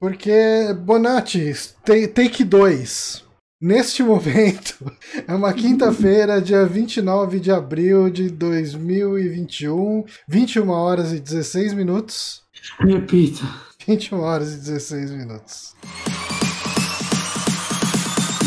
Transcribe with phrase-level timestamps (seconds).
[0.00, 1.52] Porque, Bonatti,
[1.84, 3.22] take 2.
[3.60, 4.90] Neste momento,
[5.28, 12.42] é uma quinta-feira, dia 29 de abril de 2021, 21 horas e 16 minutos.
[12.78, 13.44] Repita.
[13.86, 15.74] 21 horas e 16 minutos.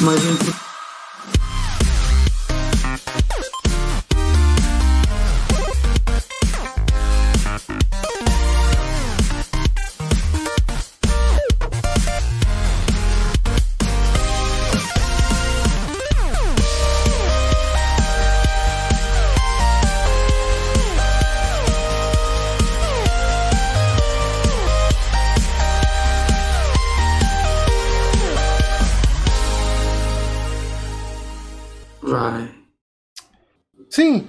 [0.01, 0.72] Mas entre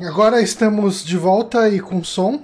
[0.06, 2.42] agora estamos de volta e com som.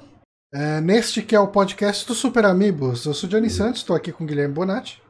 [0.52, 3.04] É, neste que é o podcast do Super Amigos.
[3.04, 5.00] Eu sou Johnny Santos, estou aqui com o Guilherme Bonatti.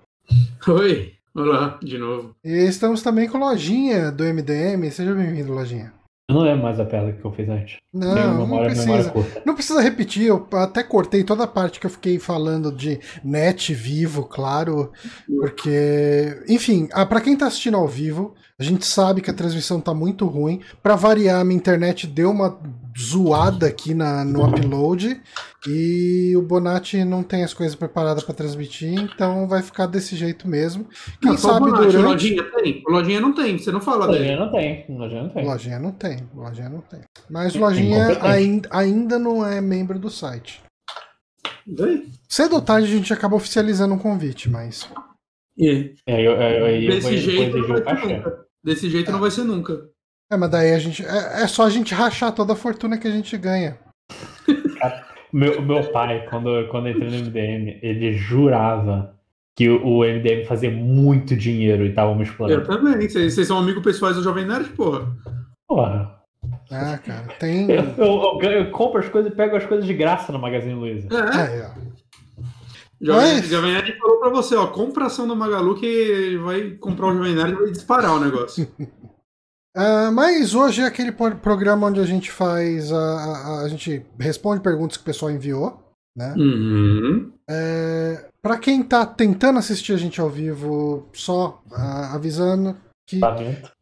[0.68, 2.34] Oi, olá, de novo.
[2.44, 4.90] E estamos também com a Lojinha do MDM.
[4.90, 5.94] Seja bem-vindo, Lojinha.
[6.28, 7.78] Eu não lembro mais a piada que eu fiz antes.
[7.92, 9.12] Não, memória, não precisa.
[9.44, 10.26] Não precisa repetir.
[10.26, 14.92] Eu até cortei toda a parte que eu fiquei falando de net vivo, claro.
[15.26, 19.80] Porque, enfim, ah, para quem tá assistindo ao vivo, a gente sabe que a transmissão
[19.80, 20.60] tá muito ruim.
[20.82, 22.60] Para variar, minha internet deu uma
[22.98, 25.18] zoada aqui na, no upload
[25.66, 30.46] e o Bonatti não tem as coisas preparadas para transmitir, então vai ficar desse jeito
[30.46, 30.86] mesmo.
[31.22, 32.04] Quem não, sabe Bonatti, durante.
[32.04, 32.82] Lojinha tem.
[32.86, 34.40] Lojinha não tem, você não fala lojinha dele.
[34.40, 34.86] Não tem.
[34.90, 35.46] Lojinha não tem.
[35.46, 36.28] Lojinha não tem.
[36.34, 37.00] Lojinha não tem.
[37.30, 40.62] Mas Lojinha ainda, ainda não é membro do site.
[41.66, 42.08] Daí?
[42.28, 44.86] Cedo ou tarde a gente acaba oficializando um convite, mas.
[45.56, 48.49] E é, eu, eu, eu, Desse jeito vai nunca.
[48.64, 49.12] Desse jeito é.
[49.12, 49.88] não vai ser nunca.
[50.30, 51.04] É, mas daí a gente.
[51.04, 53.78] É, é, só a gente rachar toda a fortuna que a gente ganha.
[55.32, 59.16] meu, meu pai, quando, quando entrei no MDM, ele jurava
[59.56, 62.62] que o, MDM fazia muito dinheiro e tava me explorando.
[62.62, 63.08] Eu também.
[63.08, 65.08] Vocês, vocês são amigos pessoais do Jovem Nerd, porra.
[65.66, 66.20] Porra.
[66.70, 67.68] Ah, cara, tem.
[67.70, 70.74] Eu, eu, eu, eu compro as coisas e pego as coisas de graça no Magazine
[70.74, 71.08] Luiza.
[71.12, 71.70] É, é.
[73.00, 73.42] Jovem.
[73.42, 77.34] Jovem Nerd falou pra você, ó, compra ação do Magalu que vai comprar o Jovem
[77.34, 78.68] Nerd e vai disparar o negócio.
[79.76, 82.92] Uh, mas hoje é aquele programa onde a gente faz.
[82.92, 85.82] A, a, a, gente responde perguntas que o pessoal enviou.
[86.14, 86.34] Né?
[86.36, 87.32] Uhum.
[87.48, 93.18] É, para quem tá tentando assistir a gente ao vivo, só uh, avisando que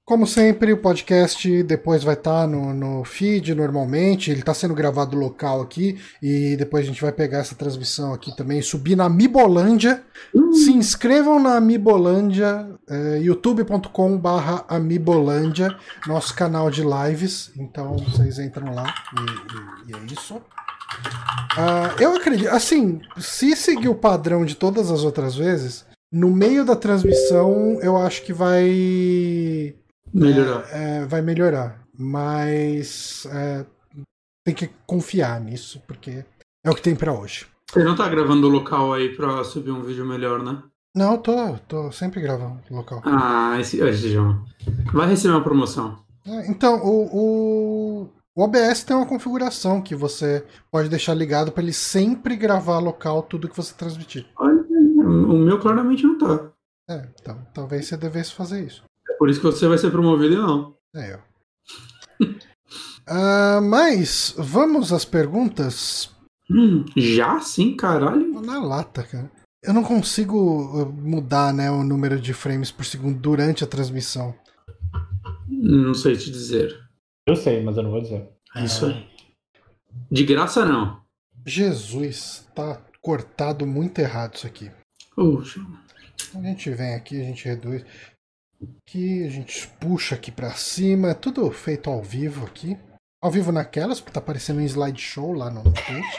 [0.09, 4.31] como sempre, o podcast depois vai estar tá no, no feed normalmente.
[4.31, 6.01] Ele está sendo gravado local aqui.
[6.23, 10.03] E depois a gente vai pegar essa transmissão aqui também e subir na Mibolândia.
[10.33, 10.51] Uhum.
[10.55, 15.77] Se inscrevam na Mibolândia, é, youtube.com/barra Amibolândia,
[16.07, 17.51] nosso canal de lives.
[17.55, 20.37] Então vocês entram lá e, e, e é isso.
[20.37, 26.65] Uh, eu acredito, assim, se seguir o padrão de todas as outras vezes, no meio
[26.65, 29.77] da transmissão eu acho que vai
[30.13, 30.65] Melhorar.
[30.71, 31.81] É, é, vai melhorar.
[31.97, 33.67] Mas é,
[34.45, 36.25] tem que confiar nisso, porque
[36.65, 37.47] é o que tem para hoje.
[37.71, 40.63] Você não tá gravando o local aí pra subir um vídeo melhor, né?
[40.97, 43.03] Não, tô, tô sempre gravando local.
[43.05, 44.43] Ah, esse, esse João.
[44.93, 45.99] Vai receber uma promoção.
[46.27, 51.63] É, então, o, o, o, OBS tem uma configuração que você pode deixar ligado para
[51.63, 54.27] ele sempre gravar local tudo que você transmitir.
[54.37, 54.65] Olha,
[54.99, 56.51] o meu claramente não tá.
[56.89, 58.83] É, então talvez você devesse fazer isso.
[59.19, 60.77] Por isso que você vai ser promovido e não.
[60.95, 61.19] É eu.
[63.09, 66.11] uh, mas vamos às perguntas.
[66.51, 68.41] Hum, já sim, caralho?
[68.41, 69.31] Na lata, cara.
[69.63, 74.35] Eu não consigo uh, mudar né, o número de frames por segundo durante a transmissão.
[75.49, 76.79] Não sei te dizer.
[77.27, 78.29] Eu sei, mas eu não vou dizer.
[78.57, 79.07] Isso aí.
[80.11, 81.03] De graça não.
[81.45, 84.71] Jesus, tá cortado muito errado isso aqui.
[85.15, 85.61] Puxa.
[86.35, 87.85] A gente vem aqui, a gente reduz.
[88.61, 92.77] Aqui a gente puxa aqui para cima, é tudo feito ao vivo aqui.
[93.23, 96.17] Ao vivo naquelas, porque tá aparecendo um slideshow lá no Twitch.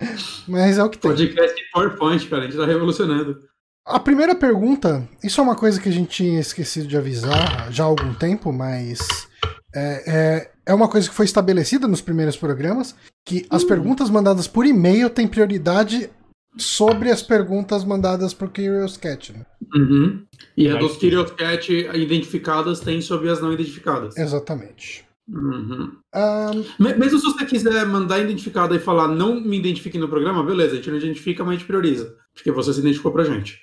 [0.48, 1.10] Mas é o que tem.
[1.10, 3.48] Podcast em PowerPoint, cara, a gente tá revolucionando.
[3.84, 7.82] A primeira pergunta, isso é uma coisa que a gente tinha esquecido de avisar já
[7.82, 9.28] há algum tempo, mas
[9.74, 12.94] é, é, é uma coisa que foi estabelecida nos primeiros programas,
[13.26, 13.66] que as hum.
[13.66, 16.08] perguntas mandadas por e-mail têm prioridade
[16.56, 19.32] sobre as perguntas mandadas pro Curious Cat.
[19.32, 19.46] Né?
[19.74, 20.24] Uhum.
[20.56, 24.16] E a dos Curious Cat identificadas tem sobre as não identificadas.
[24.16, 25.04] Exatamente.
[25.28, 25.92] Uhum.
[26.14, 26.64] Um...
[26.78, 30.76] Mesmo se você quiser mandar identificada e falar não me identifique no programa, beleza, a
[30.76, 32.14] gente não identifica, mas a gente prioriza.
[32.34, 33.60] Porque você se identificou pra gente.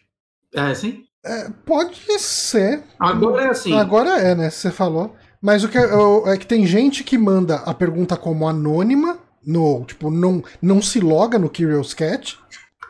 [0.53, 1.03] É assim?
[1.24, 2.83] É, pode ser.
[2.97, 3.74] Agora é assim.
[3.74, 4.50] Agora é, né?
[4.50, 5.15] Você falou.
[5.41, 5.89] Mas o que é,
[6.27, 11.00] é que tem gente que manda a pergunta como anônima, no, tipo, não, não se
[11.00, 12.38] loga no Curious Cat.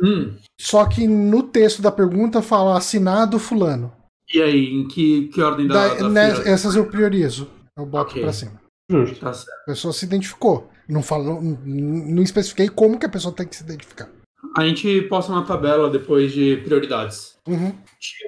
[0.02, 0.36] Hum.
[0.60, 3.92] Só que no texto da pergunta fala assinado fulano.
[4.34, 7.50] E aí, em que, que ordem da, da, da Essas eu priorizo.
[7.78, 8.24] Eu boto okay.
[8.24, 8.62] pra cima.
[8.90, 9.20] Justo.
[9.20, 9.62] Tá certo.
[9.64, 10.70] A pessoa se identificou.
[10.88, 14.10] Não falou, não especifiquei como que a pessoa tem que se identificar.
[14.58, 17.38] A gente posta uma tabela depois de prioridades.
[17.48, 17.74] Uhum.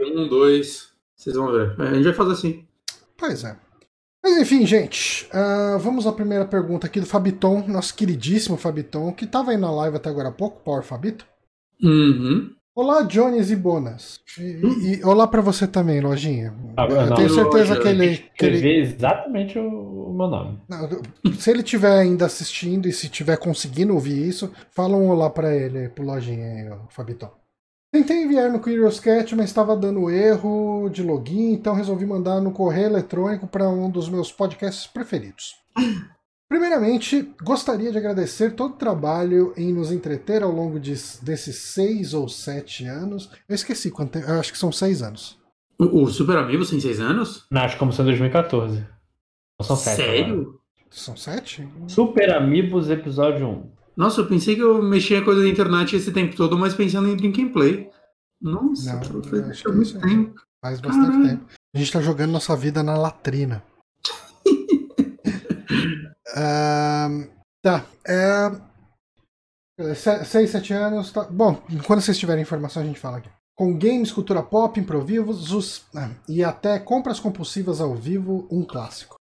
[0.04, 0.90] Um, dois.
[1.16, 1.76] Vocês vão ver.
[1.80, 2.66] A gente vai fazer assim.
[3.18, 3.58] Pois é.
[4.24, 9.26] Mas enfim, gente, uh, vamos à primeira pergunta aqui do Fabiton, nosso queridíssimo Fabiton, que
[9.26, 11.26] estava aí na live até agora há pouco, Power Fabito.
[11.84, 12.54] Uhum.
[12.74, 14.22] Olá, Jones e Bonas.
[14.40, 16.54] E, e, e olá para você também, Lojinha.
[16.78, 18.18] Ah, eu não, tenho certeza que ele.
[18.38, 18.80] Que ele...
[18.80, 20.60] exatamente o, o meu nome.
[20.70, 20.88] Não,
[21.34, 25.54] se ele estiver ainda assistindo e se estiver conseguindo ouvir isso, fala um olá para
[25.54, 27.32] ele, pro Lojinha aí, ó, Fabitão.
[27.94, 32.54] Tentei enviar no Curious Cat, mas estava dando erro de login, então resolvi mandar no
[32.54, 35.56] correio eletrônico para um dos meus podcasts preferidos.
[36.52, 42.14] Primeiramente, gostaria de agradecer todo o trabalho em nos entreter ao longo de, desses seis
[42.14, 43.32] ou sete anos.
[43.48, 45.40] Eu esqueci quanto eu acho que são seis anos.
[45.80, 47.46] O, o Super Amigos tem seis anos?
[47.50, 48.86] Não, acho que começou em 2014.
[49.62, 49.96] Não são sete.
[49.96, 50.42] Sério?
[50.42, 50.58] Agora.
[50.90, 51.70] São sete?
[51.88, 53.72] Super Amigos, episódio 1.
[53.96, 57.16] Nossa, eu pensei que eu mexia coisa na internet esse tempo todo, mas pensando em
[57.16, 57.90] Drink and Play.
[58.42, 60.36] Nossa, Não, faz muito tempo.
[60.62, 61.30] Faz bastante Caralho.
[61.30, 61.46] tempo.
[61.74, 63.64] A gente tá jogando nossa vida na latrina.
[67.64, 67.86] Tá.
[68.08, 68.52] É...
[70.26, 71.12] Seis, sete anos.
[71.12, 71.24] Tá...
[71.24, 73.30] Bom, quando vocês tiverem informação, a gente fala aqui.
[73.58, 79.16] Com games, cultura pop, improvisos ah, e até compras compulsivas ao vivo, um clássico.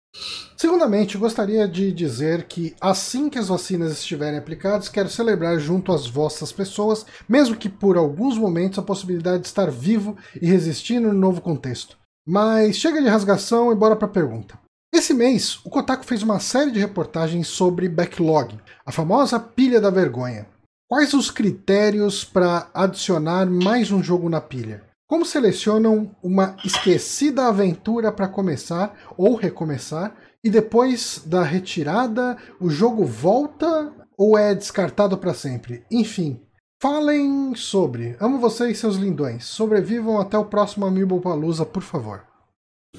[0.56, 6.06] Segundamente, gostaria de dizer que assim que as vacinas estiverem aplicadas, quero celebrar junto às
[6.06, 11.18] vossas pessoas, mesmo que por alguns momentos, a possibilidade de estar vivo e resistindo no
[11.18, 11.98] novo contexto.
[12.26, 14.58] Mas chega de rasgação e bora para a pergunta.
[14.96, 19.90] Esse mês, o Kotaku fez uma série de reportagens sobre backlog, a famosa pilha da
[19.90, 20.46] vergonha.
[20.88, 24.84] Quais os critérios para adicionar mais um jogo na pilha?
[25.06, 33.04] Como selecionam uma esquecida aventura para começar ou recomeçar e depois da retirada o jogo
[33.04, 35.84] volta ou é descartado para sempre?
[35.90, 36.40] Enfim,
[36.80, 38.16] falem sobre.
[38.18, 39.44] Amo vocês, seus lindões.
[39.44, 42.25] Sobrevivam até o próximo Amiibo Palusa, por favor.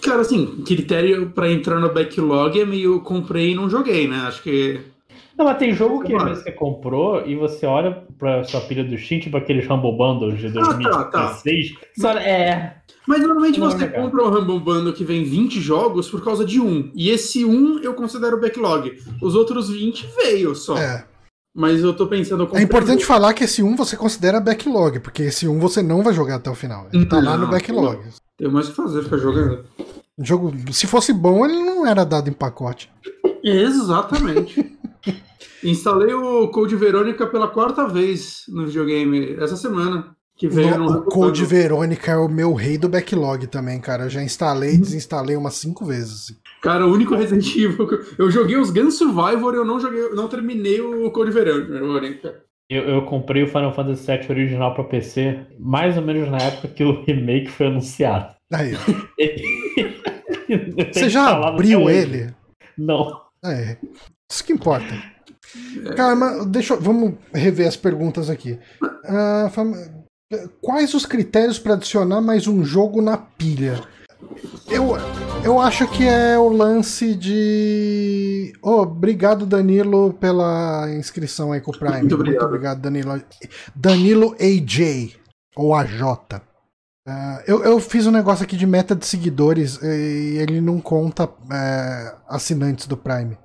[0.01, 4.25] Cara, assim, critério para entrar no backlog é meio comprei e não joguei, né?
[4.27, 4.79] Acho que
[5.37, 9.21] não, mas tem jogo que você comprou e você olha pra sua pilha do Steam,
[9.21, 10.87] tipo aqueles Humble Bundles de 2016.
[10.87, 11.39] Ah, tá, tá.
[11.95, 12.77] Só, é.
[13.07, 16.43] Mas normalmente não você é compra um Humble Bundle que vem 20 jogos por causa
[16.43, 16.91] de um.
[16.95, 18.97] E esse um eu considero backlog.
[19.21, 20.75] Os outros 20 veio só.
[20.75, 21.05] É.
[21.55, 22.49] Mas eu tô pensando.
[22.53, 23.07] É importante um...
[23.07, 26.49] falar que esse um você considera backlog, porque esse um você não vai jogar até
[26.49, 26.87] o final.
[26.91, 27.99] Ele tá lá no backlog.
[28.37, 29.65] Tem mais o que fazer, ficar jogando.
[30.17, 32.89] O jogo, se fosse bom, ele não era dado em pacote.
[33.43, 34.77] Exatamente.
[35.63, 40.15] Instalei o Code Verônica pela quarta vez no videogame essa semana.
[40.35, 44.03] Que veio no, no o Code Verônica é o meu rei do backlog também, cara.
[44.03, 46.27] Eu já instalei e desinstalei umas cinco vezes.
[46.61, 47.87] Cara, o único Resident Evil.
[48.19, 52.43] Eu joguei os Gun Survivor e eu não joguei, não terminei o Code Verônica.
[52.69, 56.67] Eu, eu, comprei o Final Fantasy VII original para PC mais ou menos na época
[56.67, 58.35] que o remake foi anunciado.
[58.51, 58.73] Aí.
[60.93, 62.33] Você já abriu ele?
[62.77, 63.21] Não.
[63.43, 63.77] É.
[64.29, 64.93] Isso que importa.
[65.95, 68.59] Cara, mas deixa vamos rever as perguntas aqui.
[68.81, 73.81] Uh, quais os critérios para adicionar mais um jogo na pilha?
[74.69, 74.97] Eu,
[75.43, 78.53] eu acho que é o lance de.
[78.61, 81.99] Oh, obrigado, Danilo, pela inscrição aí com o Prime.
[81.99, 83.21] Muito obrigado, Muito obrigado Danilo.
[83.75, 85.17] Danilo AJ,
[85.55, 86.01] ou AJ.
[87.07, 91.25] Uh, eu, eu fiz um negócio aqui de meta de seguidores e ele não conta
[91.25, 93.37] uh, assinantes do Prime.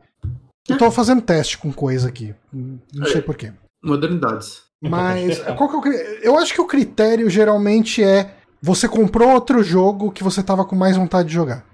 [0.68, 2.34] Eu tô fazendo teste com coisa aqui.
[2.52, 3.22] Não sei é.
[3.22, 3.52] porquê.
[3.84, 4.62] Modernidades.
[4.80, 9.62] Mas qual que é o, eu acho que o critério geralmente é você comprou outro
[9.62, 11.66] jogo que você tava com mais vontade de jogar.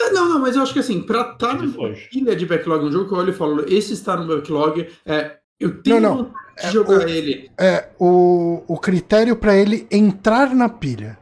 [0.00, 2.84] É, não, não, mas eu acho que assim, pra estar tá na ilha de backlog,
[2.84, 6.16] um jogo que eu olho e falo, esse está no backlog, é, eu tenho não,
[6.16, 6.24] não.
[6.24, 7.50] vontade de é, jogar o, ele.
[7.58, 11.18] É, o, o critério para ele entrar na pilha.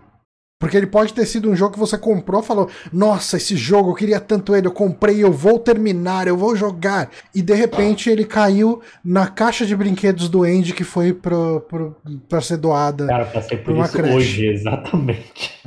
[0.63, 3.91] Porque ele pode ter sido um jogo que você comprou e falou: Nossa, esse jogo,
[3.91, 7.11] eu queria tanto ele, eu comprei, eu vou terminar, eu vou jogar.
[7.35, 11.97] E de repente ele caiu na caixa de brinquedos do Andy que foi pro, pro,
[12.29, 13.09] pra ser doada.
[13.09, 14.15] Cara, passei por isso creche.
[14.15, 15.61] hoje, exatamente.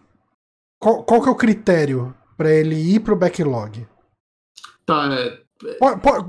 [0.80, 3.86] qual, qual que é o critério para ele ir pro backlog?
[4.86, 5.38] Tá, é.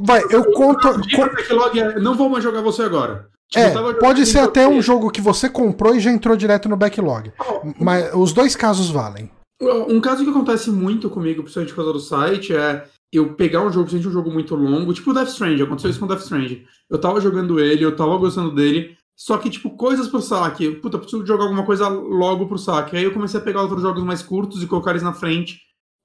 [0.02, 1.00] Vai, eu conto.
[1.16, 3.31] Backlog é, não vou mais jogar você agora.
[3.52, 6.78] Tipo, é, pode ser até um jogo que você comprou e já entrou direto no
[6.78, 7.34] backlog.
[7.78, 9.30] Mas os dois casos valem.
[9.62, 13.72] Um caso que acontece muito comigo, principalmente por causa do site, é eu pegar um
[13.72, 16.66] jogo, principalmente um jogo muito longo, tipo Death Strange, aconteceu isso com Death Strange.
[16.90, 20.72] Eu tava jogando ele, eu tava gostando dele, Só que, tipo, coisas pro saque.
[20.72, 22.98] Puta, preciso jogar alguma coisa logo pro saque.
[22.98, 25.60] Aí eu comecei a pegar outros jogos mais curtos e colocar eles na frente.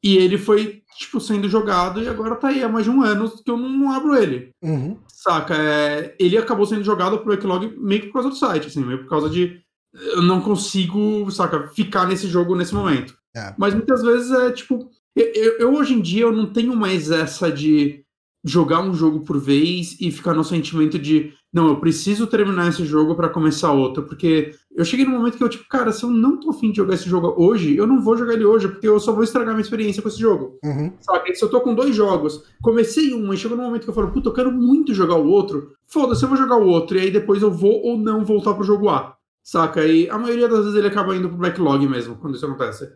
[0.05, 3.31] E ele foi, tipo, sendo jogado e agora tá aí há mais de um ano
[3.31, 4.51] que eu não, não abro ele.
[4.63, 4.99] Uhum.
[5.27, 5.57] Saca?
[5.57, 9.01] É, ele acabou sendo jogado pro backlog meio que por causa do site, assim, meio
[9.01, 9.61] por causa de.
[9.93, 13.19] Eu não consigo, saca, ficar nesse jogo nesse momento.
[13.35, 13.53] É.
[13.59, 14.89] Mas muitas vezes é tipo.
[15.17, 18.05] Eu, eu, hoje em dia eu não tenho mais essa de
[18.47, 22.85] jogar um jogo por vez e ficar no sentimento de não, eu preciso terminar esse
[22.85, 26.11] jogo para começar outro, porque eu cheguei num momento que eu, tipo, cara, se eu
[26.11, 28.87] não tô afim de jogar esse jogo hoje, eu não vou jogar ele hoje, porque
[28.87, 30.59] eu só vou estragar minha experiência com esse jogo.
[30.63, 30.93] Uhum.
[31.01, 31.35] Sabe?
[31.35, 34.13] Se eu tô com dois jogos, comecei um e chegou num momento que eu falo,
[34.13, 37.11] puta, eu quero muito jogar o outro, foda-se, eu vou jogar o outro, e aí
[37.11, 39.17] depois eu vou ou não voltar pro jogo A.
[39.43, 39.87] Saca?
[39.87, 42.87] E a maioria das vezes ele acaba indo pro backlog mesmo, quando isso acontece.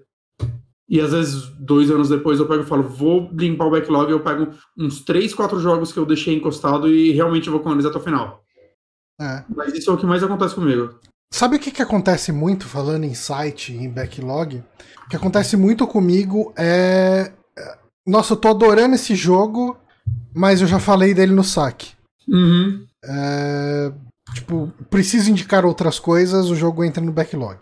[0.90, 4.24] E às vezes, dois anos depois, eu pego e falo, vou limpar o backlog, eu
[4.24, 7.96] pego uns três, quatro jogos que eu deixei encostado e realmente vou com eles até
[7.96, 8.42] o final.
[9.20, 9.44] É.
[9.54, 10.98] Mas isso é o que mais acontece comigo.
[11.32, 14.64] Sabe o que, que acontece muito falando em site, em backlog?
[15.06, 17.30] O que acontece muito comigo é.
[18.04, 19.76] Nossa, eu tô adorando esse jogo,
[20.34, 21.92] mas eu já falei dele no saque.
[22.26, 22.84] Uhum.
[23.04, 23.92] É...
[24.34, 27.58] Tipo, preciso indicar outras coisas, o jogo entra no backlog.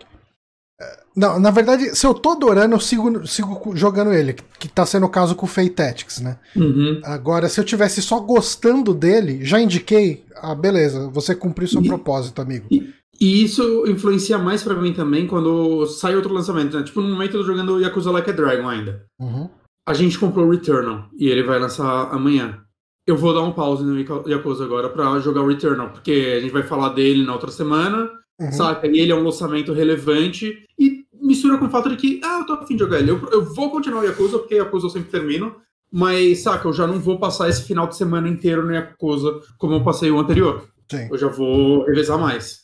[1.15, 5.05] Não, na verdade, se eu tô adorando, eu sigo, sigo jogando ele, que tá sendo
[5.05, 6.37] o caso com o Fate Tactics, né?
[6.55, 7.01] Uhum.
[7.03, 11.87] Agora, se eu tivesse só gostando dele, já indiquei, ah, beleza, você cumpriu seu e,
[11.87, 12.67] propósito, amigo.
[12.71, 16.83] E, e, isso influencia mais para mim também quando sai outro lançamento, né?
[16.83, 19.05] Tipo, no momento eu tô jogando Yakuza Like a Dragon ainda.
[19.19, 19.49] Uhum.
[19.87, 22.61] A gente comprou o Returnal e ele vai lançar amanhã.
[23.07, 26.53] Eu vou dar um pause no Yakuza agora pra jogar o Returnal, porque a gente
[26.53, 28.07] vai falar dele na outra semana,
[28.39, 28.51] uhum.
[28.51, 28.87] saca?
[28.87, 30.98] E ele é um lançamento relevante e
[31.39, 33.11] mistura com o fato de que, ah, eu tô afim de jogar ele.
[33.11, 35.55] Eu, eu vou continuar o Yakuza, porque Yakuza eu sempre termino,
[35.91, 39.75] mas, saca, eu já não vou passar esse final de semana inteiro no Yakuza como
[39.75, 40.67] eu passei o anterior.
[40.91, 41.07] Sim.
[41.09, 42.61] Eu já vou revezar mais.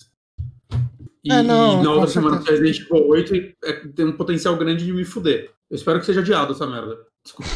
[1.23, 4.55] E, é, não, e na outra semana do Resident Evil 8 é, tem um potencial
[4.57, 5.51] grande de me fuder.
[5.69, 6.97] Eu espero que seja adiado essa merda.
[7.25, 7.49] Desculpa.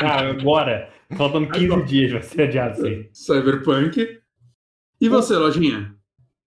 [0.00, 0.92] ah, agora.
[1.16, 1.84] Faltam 15 agora.
[1.84, 3.08] dias, vai ser adiado sim.
[3.14, 4.20] Cyberpunk.
[5.00, 5.94] E você, Lojinha?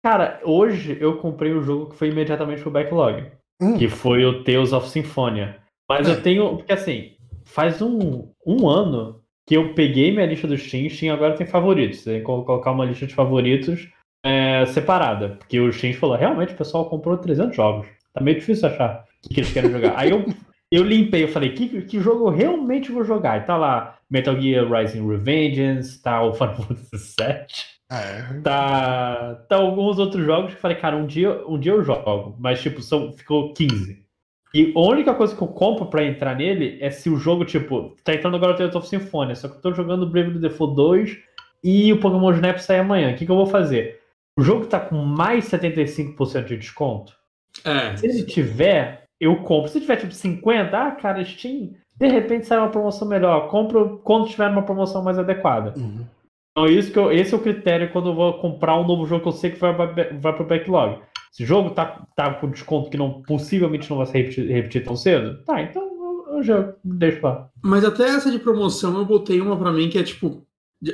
[0.04, 3.78] Cara, hoje eu comprei o um jogo que foi imediatamente pro backlog hum.
[3.78, 5.58] que foi o Tales of Symphonia.
[5.88, 6.12] Mas é.
[6.12, 6.58] eu tenho.
[6.58, 7.12] Porque assim,
[7.46, 12.04] faz um, um ano que eu peguei minha lista do Steam, Steam agora tem favoritos.
[12.04, 13.90] Tem que colocar uma lista de favoritos
[14.24, 15.36] é, separada.
[15.40, 17.88] Porque o Steam falou, realmente o pessoal comprou 300 jogos.
[18.14, 19.94] Tá meio difícil achar o que eles querem jogar.
[19.98, 20.26] Aí eu,
[20.72, 23.42] eu limpei, eu falei, que, que jogo eu realmente vou jogar?
[23.42, 27.72] E tá lá Metal Gear Rising Revengeance, tá o Final Fantasy VII.
[27.92, 28.40] É.
[28.42, 32.62] Tá, tá alguns outros jogos que falei, cara, um dia, um dia eu jogo, mas
[32.62, 34.02] tipo, são, ficou 15.
[34.54, 37.96] E a única coisa que eu compro para entrar nele é se o jogo, tipo,
[38.04, 41.18] tá entrando agora o Tales of Symphonia, só que eu tô jogando Brave Default 2
[41.64, 43.12] e o Pokémon Snap sai amanhã.
[43.12, 44.00] O que, que eu vou fazer?
[44.38, 47.14] O jogo tá com mais 75% de desconto.
[47.66, 47.96] É.
[47.98, 49.70] Se ele tiver, eu compro.
[49.70, 53.50] Se tiver tipo 50, ah, cara, Steam, de repente sai uma promoção melhor.
[53.50, 55.74] Compro quando tiver uma promoção mais adequada.
[55.78, 56.06] Uhum.
[56.52, 59.22] Então, isso que eu, esse é o critério quando eu vou comprar um novo jogo
[59.22, 61.00] que eu sei que vai, vai pro backlog.
[61.32, 64.84] Se o jogo tá, tá com desconto que não possivelmente não vai se repetir, repetir
[64.84, 67.50] tão cedo, tá, então eu, eu já deixo lá.
[67.64, 70.46] Mas até essa de promoção eu botei uma pra mim que é tipo.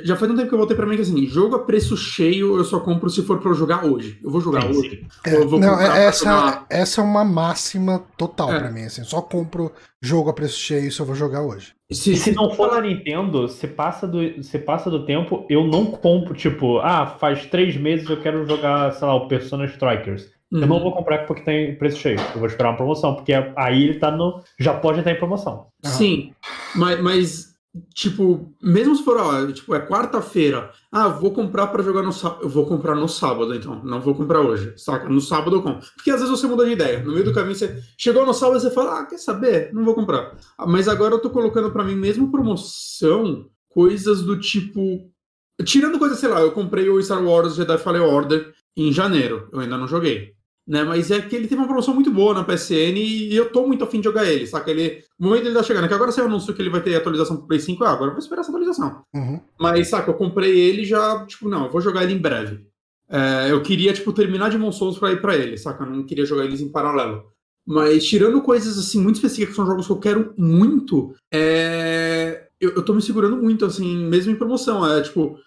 [0.04, 2.58] Já faz um tempo que eu botei pra mim que assim, jogo a preço cheio
[2.58, 4.20] eu só compro se for pra eu jogar hoje.
[4.22, 5.06] Eu vou jogar sim, hoje.
[5.24, 5.30] Sim.
[5.30, 6.66] É, não, essa, jogar...
[6.68, 8.58] essa é uma máxima total é.
[8.60, 8.82] pra mim.
[8.82, 11.77] Assim, só compro jogo a preço cheio se eu vou jogar hoje.
[11.90, 15.86] Se, se não for na Nintendo, se passa, do, se passa do tempo, eu não
[15.86, 20.30] compro, tipo, ah, faz três meses eu quero jogar, sei lá, o Persona Strikers.
[20.52, 20.60] Uhum.
[20.60, 20.82] Eu não uhum.
[20.82, 22.20] vou comprar porque tem preço cheio.
[22.20, 24.42] Eu vou esperar uma promoção, porque aí ele tá no.
[24.58, 25.68] Já pode estar em promoção.
[25.82, 26.32] Sim,
[26.74, 27.57] mas, mas
[27.94, 32.42] tipo, mesmo se for, ó, tipo, é quarta-feira, ah, vou comprar para jogar no sábado,
[32.42, 35.08] eu vou comprar no sábado, então, não vou comprar hoje, saca?
[35.08, 35.86] No sábado eu compro.
[35.96, 38.58] Porque às vezes você muda de ideia, no meio do caminho você chegou no sábado
[38.58, 39.72] e você fala, ah, quer saber?
[39.72, 40.36] Não vou comprar.
[40.56, 45.10] Ah, mas agora eu tô colocando para mim mesmo promoção, coisas do tipo,
[45.64, 49.60] tirando coisa, sei lá, eu comprei o Star Wars Jedi Fallen Order em janeiro, eu
[49.60, 50.37] ainda não joguei
[50.68, 50.84] né?
[50.84, 53.82] Mas é que ele teve uma promoção muito boa na PSN e eu tô muito
[53.82, 54.70] afim de jogar ele, saca?
[54.70, 57.38] Ele, o momento ele tá chegando, que agora você anunciou que ele vai ter atualização
[57.38, 59.02] pro Play 5, ah, agora eu vou esperar essa atualização.
[59.14, 59.40] Uhum.
[59.58, 62.66] Mas, saca, eu comprei ele já, tipo, não, eu vou jogar ele em breve.
[63.10, 65.84] É, eu queria, tipo, terminar de Souls pra ir pra ele, saca?
[65.84, 67.24] Eu não queria jogar eles em paralelo.
[67.66, 72.46] Mas tirando coisas, assim, muito específicas, que são jogos que eu quero muito, é...
[72.60, 74.86] eu, eu tô me segurando muito, assim, mesmo em promoção.
[74.86, 75.38] É, tipo,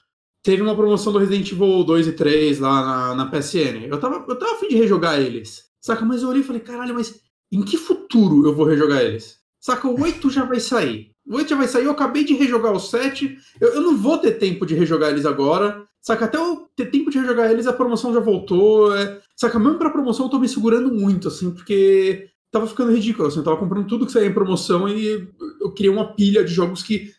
[0.43, 3.86] teve uma promoção do Resident Evil 2 e 3 lá na, na PSN.
[3.88, 5.65] Eu tava, eu tava afim de rejogar eles.
[5.79, 6.05] Saca?
[6.05, 7.21] Mas eu olhei e falei, caralho, mas
[7.51, 9.39] em que futuro eu vou rejogar eles?
[9.60, 9.88] Saca?
[9.88, 11.12] O 8 já vai sair.
[11.25, 13.38] O 8 já vai sair, eu acabei de rejogar o 7.
[13.60, 15.86] Eu, eu não vou ter tempo de rejogar eles agora.
[16.01, 18.95] Saca, até eu ter tempo de rejogar eles, a promoção já voltou.
[18.95, 19.21] É...
[19.36, 23.38] Saca, mesmo pra promoção eu tô me segurando muito, assim, porque tava ficando ridículo, assim,
[23.38, 25.27] eu tava comprando tudo que saía em promoção e
[25.62, 27.13] eu queria uma pilha de jogos que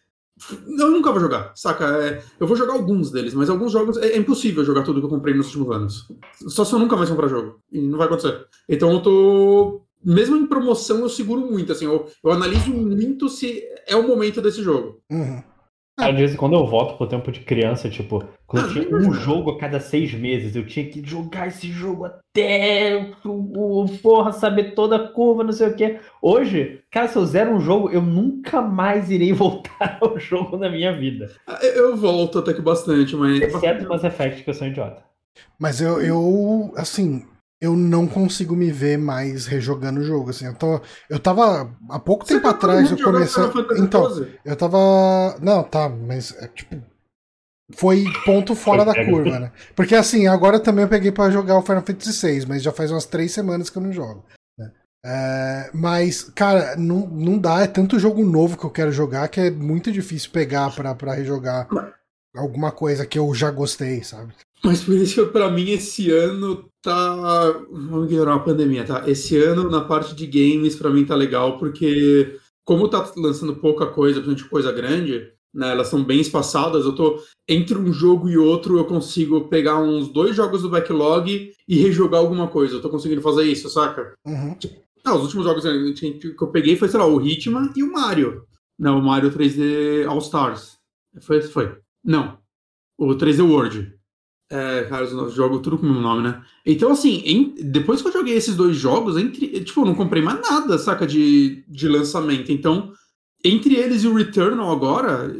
[0.50, 1.84] eu nunca vou jogar, saca?
[1.84, 5.06] É, eu vou jogar alguns deles, mas alguns jogos é, é, impossível jogar tudo que
[5.06, 6.08] eu comprei nos últimos anos.
[6.48, 7.60] Só se eu nunca mais comprar jogo.
[7.70, 8.46] E não vai acontecer.
[8.68, 9.82] Então eu tô.
[10.04, 14.42] Mesmo em promoção, eu seguro muito, assim, eu, eu analiso muito se é o momento
[14.42, 15.00] desse jogo.
[15.08, 15.40] Uhum.
[15.98, 16.12] Às ah.
[16.12, 19.58] vezes, quando eu volto pro tempo de criança, tipo, quando ah, tinha um jogo a
[19.58, 25.08] cada seis meses, eu tinha que jogar esse jogo até o, porra, saber toda a
[25.08, 26.00] curva, não sei o que.
[26.20, 30.70] Hoje, cara, se eu zero um jogo, eu nunca mais irei voltar ao jogo na
[30.70, 31.30] minha vida.
[31.46, 33.42] Ah, eu volto até que bastante, mas.
[33.42, 35.02] Exceto Mass Effect, que eu sou idiota.
[35.58, 37.24] Mas eu, eu assim,
[37.62, 40.30] eu não consigo me ver mais rejogando o jogo.
[40.30, 41.72] Assim, eu, tô, eu tava.
[41.88, 43.44] Há pouco Você tempo atrás eu comecei.
[43.78, 45.38] Então, eu tava.
[45.40, 46.82] Não, tá, mas é, tipo.
[47.74, 49.52] Foi ponto fora da curva, né?
[49.74, 52.90] Porque assim, agora também eu peguei para jogar o Final Fantasy VI, mas já faz
[52.90, 54.26] umas três semanas que eu não jogo.
[54.58, 54.70] Né?
[55.06, 57.62] É, mas, cara, não, não dá.
[57.62, 61.66] É tanto jogo novo que eu quero jogar que é muito difícil pegar para rejogar
[62.36, 64.34] alguma coisa que eu já gostei, sabe?
[64.62, 67.52] Mas por isso que pra mim esse ano tá.
[67.70, 69.08] Vamos ignorar a pandemia, tá?
[69.08, 73.86] Esse ano, na parte de games, pra mim tá legal, porque como tá lançando pouca
[73.86, 75.70] coisa, principalmente coisa grande, né?
[75.70, 77.22] Elas são bem espaçadas, eu tô.
[77.48, 82.20] Entre um jogo e outro, eu consigo pegar uns dois jogos do backlog e rejogar
[82.20, 82.76] alguma coisa.
[82.76, 84.14] Eu tô conseguindo fazer isso, saca?
[84.24, 84.56] Uhum.
[85.04, 88.44] Ah, os últimos jogos que eu peguei foi, sei lá, o Hitman e o Mario.
[88.78, 90.78] Não, o Mario 3D All Stars.
[91.20, 91.76] Foi, foi.
[92.04, 92.38] Não.
[92.96, 93.92] O 3D World.
[94.52, 96.42] É, cara, os jogo tudo com o mesmo nome, né?
[96.66, 100.22] Então, assim, em, depois que eu joguei esses dois jogos, entre, tipo, eu não comprei
[100.22, 102.52] mais nada, saca, de, de lançamento.
[102.52, 102.92] Então,
[103.42, 105.34] entre eles e o Returnal agora,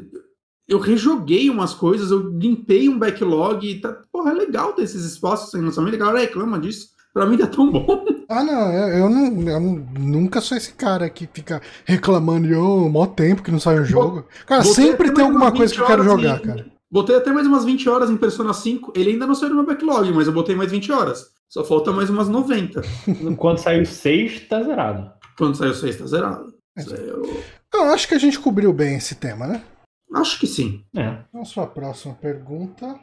[0.66, 5.04] eu rejoguei umas coisas, eu limpei um backlog e tá, porra, é legal ter esses
[5.04, 6.88] espaços sem lançamento, a galera reclama disso.
[7.12, 8.04] Pra mim tá tão bom.
[8.32, 9.60] Ah, não, eu, eu não, eu
[10.00, 13.84] nunca sou esse cara que fica reclamando de oh, mó tempo que não sai um
[13.84, 14.26] jogo.
[14.46, 16.66] Cara, sempre tem alguma coisa que eu quero jogar, cara.
[16.92, 18.92] Botei até mais umas 20 horas em Persona 5.
[18.94, 21.32] Ele ainda não saiu do meu backlog, mas eu botei mais 20 horas.
[21.48, 22.82] Só falta mais umas 90.
[23.38, 25.10] Quando saiu 6, tá zerado.
[25.38, 26.54] Quando saiu 6, tá zerado.
[26.76, 26.82] É.
[26.82, 27.42] Eu...
[27.72, 29.64] eu acho que a gente cobriu bem esse tema, né?
[30.12, 30.84] Acho que sim.
[30.94, 31.24] É.
[31.30, 33.00] Então, sua próxima pergunta.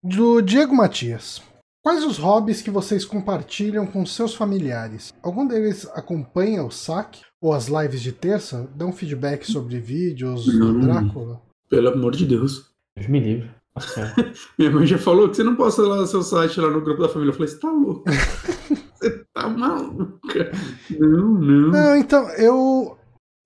[0.00, 1.42] Do Diego Matias.
[1.84, 5.12] Quais os hobbies que vocês compartilham com seus familiares?
[5.20, 8.70] Algum deles acompanha o saque ou as lives de terça?
[8.76, 11.42] Dão feedback sobre vídeos do Drácula?
[11.72, 12.66] Pelo amor de Deus.
[12.94, 13.50] Deus me livre.
[14.58, 17.00] Minha mãe já falou que você não posta lá o seu site lá no grupo
[17.00, 17.30] da família.
[17.30, 18.04] Eu falei, você tá louco?
[18.94, 20.52] você tá maluca?
[20.90, 21.70] Não, não.
[21.70, 22.98] Não, então, eu.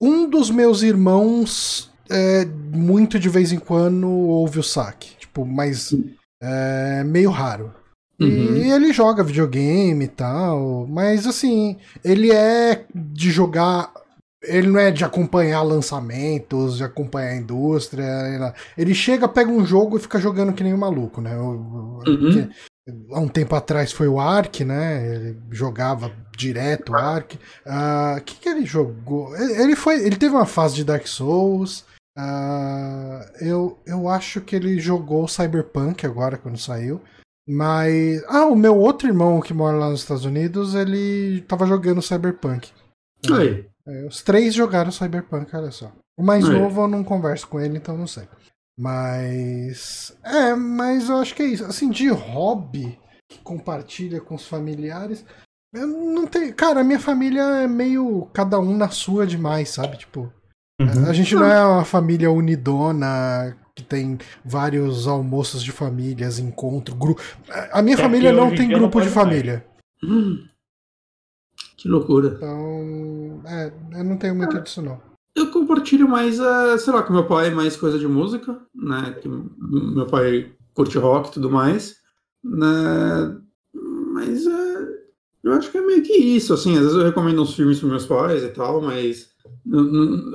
[0.03, 5.17] Um dos meus irmãos, é, muito de vez em quando, ouve o saque.
[5.19, 5.95] Tipo, mas
[6.43, 7.73] é meio raro.
[8.21, 8.57] Uhum.
[8.57, 13.93] E ele joga videogame e tal, mas assim, ele é de jogar
[14.47, 18.55] ele não é de acompanhar lançamentos, de acompanhar a indústria.
[18.77, 21.37] Ele chega, pega um jogo e fica jogando que nem um maluco, né?
[21.37, 22.49] Uhum.
[23.13, 25.15] Há um tempo atrás foi o Ark, né?
[25.15, 27.35] Ele jogava direto o Ark.
[27.35, 29.35] O uh, que, que ele jogou?
[29.37, 31.85] Ele, foi, ele teve uma fase de Dark Souls.
[32.17, 37.01] Uh, eu, eu acho que ele jogou Cyberpunk agora quando saiu.
[37.49, 38.23] Mas.
[38.29, 42.71] Ah, o meu outro irmão que mora lá nos Estados Unidos, ele tava jogando Cyberpunk.
[43.33, 43.67] Aí.
[43.87, 45.93] É, os três jogaram Cyberpunk, olha só.
[46.19, 46.49] O mais é.
[46.49, 48.29] novo eu não converso com ele, então não sei.
[48.79, 50.17] Mas.
[50.23, 51.65] É, mas eu acho que é isso.
[51.65, 55.25] Assim, de hobby que compartilha com os familiares.
[55.75, 56.55] Eu não tenho.
[56.55, 59.97] Cara, a minha família é meio cada um na sua demais, sabe?
[59.99, 60.33] Tipo.
[60.81, 61.09] Uhum.
[61.09, 67.23] A gente não é uma família unidona que tem vários almoços de famílias, encontro, grupo.
[67.73, 69.65] A minha é família não tem grupo de família.
[70.03, 70.47] Hum.
[71.77, 72.35] Que loucura.
[72.37, 75.01] Então, é, eu não tenho muito disso não.
[75.35, 79.15] Eu compartilho mais, uh, sei lá, com meu pai mais coisa de música, né?
[79.21, 81.97] Que meu pai curte rock e tudo mais,
[82.43, 83.37] né?
[84.15, 84.89] Mas uh,
[85.45, 86.73] eu acho que é meio que isso, assim.
[86.73, 89.29] Às vezes eu recomendo uns filmes para meus pais e tal, mas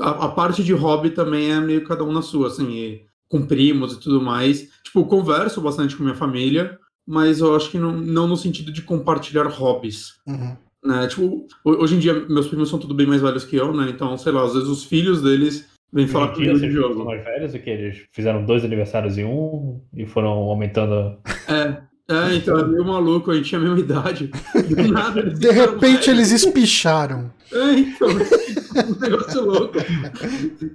[0.02, 3.94] a, a, parte de hobby também é meio cada um na sua, assim, com primos
[3.94, 4.70] e tudo mais.
[4.84, 6.78] Tipo, converso bastante com minha família,
[7.08, 10.14] mas eu acho que não, não no sentido de compartilhar hobbies.
[10.28, 10.56] Uhum.
[10.84, 11.08] Né?
[11.08, 13.90] Tipo, hoje em dia, meus primos são tudo bem mais velhos que eu, né?
[13.90, 17.06] Então, sei lá, às vezes os filhos deles vêm falar comigo de jogo.
[17.06, 21.18] mais velhos do que eles fizeram dois aniversários em um e foram aumentando.
[21.48, 21.92] É.
[22.10, 24.28] É, então é meio maluco, a gente tinha a mesma idade.
[24.28, 27.32] Do nada, de repente eles espicharam.
[27.54, 28.10] É, então,
[28.90, 29.78] um negócio louco.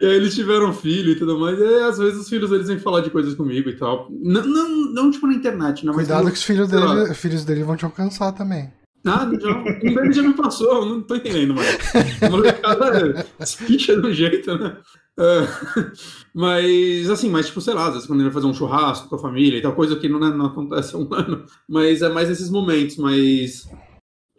[0.00, 1.58] E aí eles tiveram filho e tudo mais.
[1.58, 4.08] E aí, às vezes os filhos deles vêm falar de coisas comigo e tal.
[4.10, 5.92] Não, não, não tipo na internet, não.
[5.92, 8.72] Cuidado mas, que os filhos dele, filhos dele vão te alcançar também.
[9.06, 11.78] Ah, já, um deles já me passou, não tô entendendo mais.
[12.22, 14.76] A molecada espicha do jeito, né?
[15.18, 15.92] Uh,
[16.34, 19.16] mas, assim, mas, tipo, sei lá, às vezes quando ele vai fazer um churrasco com
[19.16, 22.08] a família e tal, coisa que não, né, não acontece há um ano, mas é
[22.08, 23.68] mais nesses momentos, mas.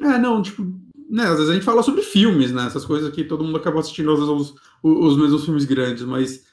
[0.01, 0.63] É, não, tipo,
[1.09, 3.79] né, às vezes a gente fala sobre filmes, né, essas coisas que todo mundo acaba
[3.79, 6.45] assistindo, às vezes, os, os mesmos filmes grandes, mas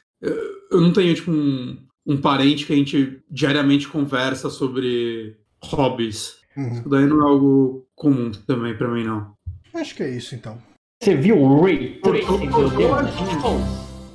[0.71, 6.37] eu não tenho, tipo, um, um parente que a gente diariamente conversa sobre hobbies.
[6.57, 6.73] Uhum.
[6.73, 9.33] Isso daí não é algo comum também pra mim, não.
[9.75, 10.59] Acho que é isso, então.
[11.03, 13.11] Você viu o Ray Tracing do Deus?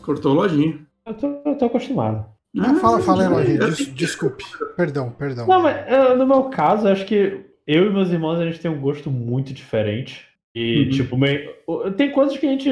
[0.02, 0.80] Cortou lojinha.
[1.06, 2.26] Eu tô, eu tô acostumado.
[2.58, 3.60] Ah, fala, fala aí, lojinha.
[3.60, 4.44] Des, desculpe.
[4.76, 5.46] Perdão, perdão.
[5.46, 8.82] Não, mas no meu caso, acho que eu e meus irmãos a gente tem um
[8.82, 10.28] gosto muito diferente.
[10.56, 10.90] E, uhum.
[10.90, 11.52] tipo, meio...
[11.96, 12.70] tem coisas que a gente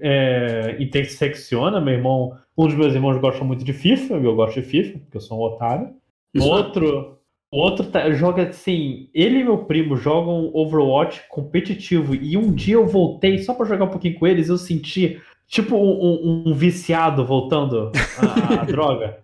[0.00, 1.80] é, intersecciona.
[1.80, 5.16] Meu irmão, um dos meus irmãos gosta muito de FIFA, eu gosto de FIFA, porque
[5.16, 5.90] eu sou um otário.
[6.32, 6.46] Isso.
[6.46, 7.18] Outro,
[7.58, 9.08] outro tá, joga assim.
[9.14, 12.14] Ele e meu primo jogam Overwatch competitivo.
[12.14, 14.48] E um dia eu voltei só para jogar um pouquinho com eles.
[14.48, 17.92] Eu senti tipo um, um viciado voltando
[18.58, 19.18] à, droga.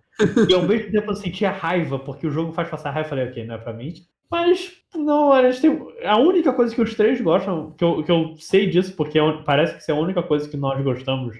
[0.47, 3.07] E ao mesmo tempo eu sentia raiva, porque o jogo faz passar raiva.
[3.07, 3.93] Eu falei, ok, não é pra mim.
[4.31, 5.87] Mas, não, a gente tem.
[6.05, 9.31] A única coisa que os três gostam, que eu, que eu sei disso, porque é,
[9.43, 11.35] parece que isso é a única coisa que nós gostamos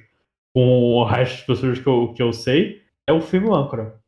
[0.54, 3.99] com o resto das pessoas que eu, que eu sei, é o filme Âncora.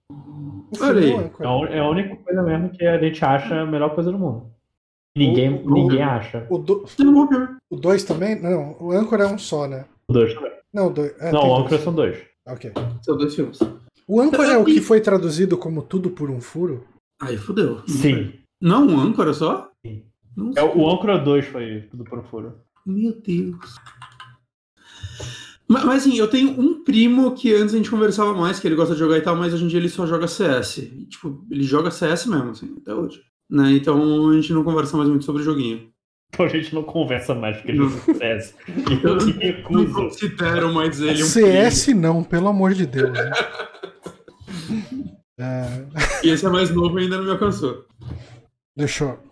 [0.79, 1.11] Olha aí.
[1.11, 4.51] É, é a única coisa mesmo que a gente acha a melhor coisa do mundo.
[5.15, 6.47] Ninguém, o, ninguém acha.
[6.49, 8.41] O 2 também?
[8.41, 9.85] Não, o Âncora é um só, né?
[10.07, 10.51] O 2 também.
[10.73, 11.13] Não, dois.
[11.19, 12.17] É, não, o Âncora são dois.
[12.47, 12.71] Ok.
[13.01, 13.59] São dois filmes.
[14.07, 16.85] O Âncora é o que foi traduzido como Tudo por um Furo?
[17.21, 17.83] Aí fodeu.
[17.87, 18.33] Sim.
[18.59, 19.69] Não, um âncora só?
[19.85, 20.03] Sim.
[20.55, 22.59] É, o âncora 2 foi Tudo por um Furo.
[22.85, 23.75] Meu Deus.
[25.71, 28.75] Mas, mas, assim, eu tenho um primo que antes a gente conversava mais, que ele
[28.75, 30.79] gosta de jogar e tal, mas hoje em dia ele só joga CS.
[30.79, 33.21] E, tipo, ele joga CS mesmo, assim, até hoje.
[33.49, 33.71] Né?
[33.71, 35.89] Então a gente não conversa mais muito sobre joguinho.
[36.33, 38.55] Então a gente não conversa mais porque a gente não CS.
[39.01, 39.83] Eu me recuso.
[39.83, 42.01] Não considero mais ele um CS primo.
[42.01, 43.11] não, pelo amor de Deus.
[43.13, 43.31] Né?
[45.39, 45.85] é...
[46.27, 47.85] E esse é mais novo e ainda não me alcançou.
[48.75, 49.30] Deixa eu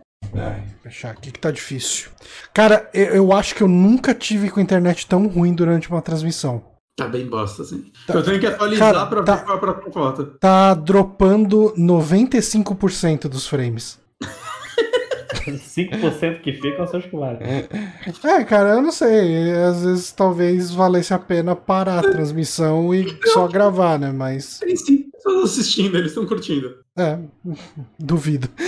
[0.81, 2.09] fechar aqui que tá difícil.
[2.53, 6.01] Cara, eu, eu, acho que eu nunca tive com a internet tão ruim durante uma
[6.01, 6.63] transmissão.
[6.95, 7.91] Tá bem bosta, assim.
[8.05, 10.25] Tá, eu tenho que atualizar cara, pra tá, ver qual é a próxima foto.
[10.39, 13.99] Tá dropando 95% dos frames.
[15.49, 17.39] 5% que ficam seus colares.
[17.41, 19.51] É, cara, eu não sei.
[19.53, 24.11] Às vezes talvez valesse a pena parar a transmissão e só gravar, né?
[24.11, 24.59] Mas.
[24.59, 26.75] Tem sim pessoas assistindo, eles estão curtindo.
[26.97, 27.19] É,
[27.99, 28.49] duvido.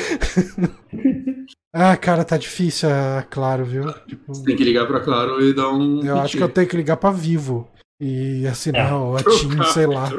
[1.74, 3.92] ah, cara, tá difícil, é claro, viu?
[4.08, 4.34] Tipo...
[4.34, 6.04] Você tem que ligar pra Claro e dar um.
[6.04, 8.96] Eu acho que eu tenho que ligar pra Vivo e assinar é.
[8.96, 10.10] o TIM, sei lá.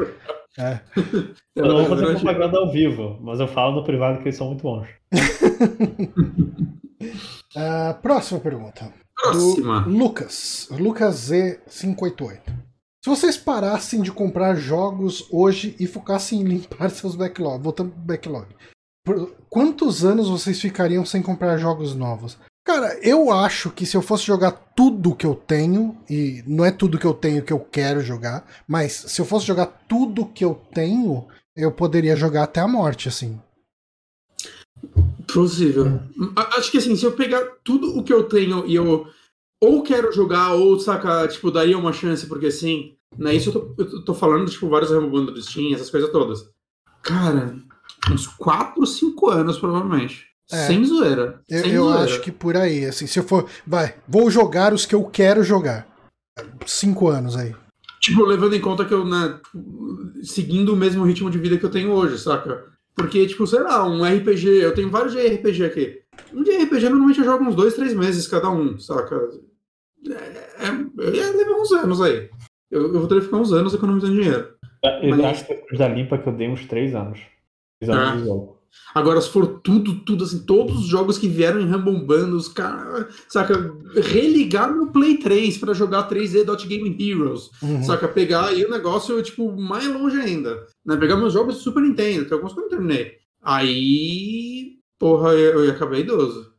[0.59, 0.81] É.
[1.57, 4.47] Eu não vou fazer propaganda ao vivo, mas eu falo no privado que eles são
[4.49, 4.89] muito bons.
[7.55, 8.91] uh, próxima pergunta.
[9.15, 9.81] Próxima.
[9.83, 10.69] Do Lucas.
[10.71, 12.41] Lucas Z588.
[13.05, 18.01] Se vocês parassem de comprar jogos hoje e focassem em limpar seus backlog, voltando pro
[18.01, 18.47] backlog,
[19.05, 22.39] por quantos anos vocês ficariam sem comprar jogos novos?
[22.65, 26.71] Cara, eu acho que se eu fosse jogar tudo que eu tenho, e não é
[26.71, 30.45] tudo que eu tenho que eu quero jogar, mas se eu fosse jogar tudo que
[30.45, 33.41] eu tenho, eu poderia jogar até a morte, assim.
[35.33, 36.01] Possível.
[36.57, 39.07] Acho que assim, se eu pegar tudo o que eu tenho e eu
[39.61, 43.83] ou quero jogar, ou, saca, tipo, daria uma chance, porque assim, né, isso eu tô,
[43.83, 46.49] eu tô falando, tipo, vários remobandos do Steam, essas coisas todas.
[47.01, 47.57] Cara,
[48.11, 50.27] uns 4, 5 anos, provavelmente.
[50.51, 51.41] É, Sem zoeira.
[51.49, 52.05] Eu, Sem eu zoeira.
[52.05, 53.49] acho que por aí, assim, se eu for.
[53.67, 55.87] Vai, vou jogar os que eu quero jogar.
[56.67, 57.55] Cinco anos aí.
[58.01, 59.39] Tipo, levando em conta que eu, né,
[60.23, 62.65] seguindo o mesmo ritmo de vida que eu tenho hoje, saca?
[62.95, 66.03] Porque, tipo, sei lá, um RPG, eu tenho vários de RPG aqui.
[66.35, 69.17] Um de RPG normalmente eu jogo uns dois, três meses cada um, saca?
[70.07, 72.29] É, é, é leva uns anos aí.
[72.71, 74.49] Eu, eu vou ter que ficar uns anos economizando dinheiro.
[75.03, 75.25] Eu Mas...
[75.25, 77.21] acho que depois da limpa que eu dei uns três anos.
[77.87, 78.63] De jogo.
[78.95, 83.07] Agora, se for tudo, tudo assim, todos os jogos que vieram em Rambombando, os caras,
[83.29, 87.83] saca, religar meu Play 3 para jogar 3D Dot Game Heroes, uhum.
[87.83, 91.83] saca, pegar aí o negócio, tipo, mais longe ainda, né, pegar meus jogos de Super
[91.83, 93.13] Nintendo, que alguns que eu não terminei.
[93.43, 96.52] Aí, porra, eu, eu acabei idoso.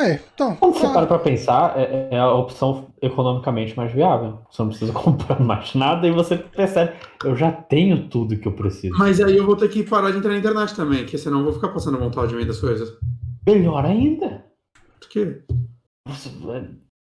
[0.00, 0.54] É, então.
[0.56, 4.38] Quando você para pra pensar, é, é, a opção economicamente mais viável.
[4.48, 6.92] Você não precisa comprar mais nada e você percebe,
[7.24, 8.96] eu já tenho tudo que eu preciso.
[8.96, 11.44] Mas aí eu vou ter que parar de entrar na internet também, que senão eu
[11.44, 12.96] vou ficar passando vontade de mim das coisas.
[13.46, 14.44] Melhor ainda.
[15.00, 15.42] Por quê?
[16.06, 16.30] Você,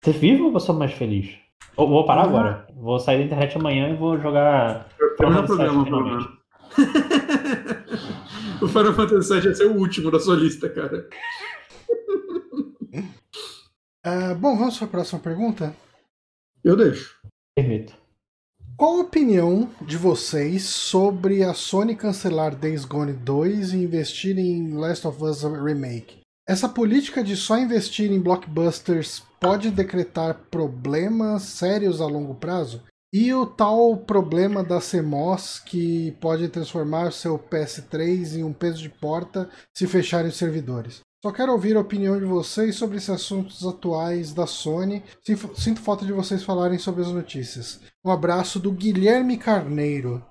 [0.02, 1.28] você vive ou você é mais feliz?
[1.76, 2.66] Eu vou parar agora.
[2.74, 4.88] Vou sair da internet amanhã e vou jogar.
[5.16, 6.28] Terminar o programa, finalmente.
[8.62, 11.06] o Final Fantasy VII ia ser o último da sua lista, cara.
[14.08, 15.76] Uh, bom, vamos para a próxima pergunta?
[16.64, 17.20] Eu deixo.
[17.54, 17.94] Permito.
[18.74, 24.72] Qual a opinião de vocês sobre a Sony cancelar Days Gone 2 e investir em
[24.72, 26.20] Last of Us Remake?
[26.48, 32.82] Essa política de só investir em blockbusters pode decretar problemas sérios a longo prazo?
[33.12, 38.88] E o tal problema da CMOS que pode transformar seu PS3 em um peso de
[38.88, 41.02] porta se fecharem os servidores?
[41.20, 45.02] Só quero ouvir a opinião de vocês sobre esses assuntos atuais da Sony.
[45.56, 47.80] Sinto falta de vocês falarem sobre as notícias.
[48.04, 50.22] Um abraço do Guilherme Carneiro.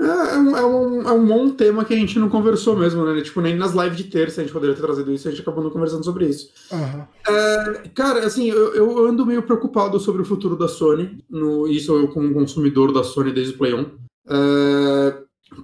[0.00, 3.04] É, é, um, é, um, é um bom tema que a gente não conversou mesmo,
[3.04, 3.20] né?
[3.20, 5.62] Tipo, nem nas lives de terça a gente poderia ter trazido isso, a gente acabou
[5.62, 6.50] não conversando sobre isso.
[6.72, 7.04] Uhum.
[7.26, 11.96] É, cara, assim, eu, eu, ando meio preocupado sobre o futuro da Sony, no, isso
[11.96, 13.86] eu como consumidor da Sony desde o Play 1.
[14.30, 15.18] É,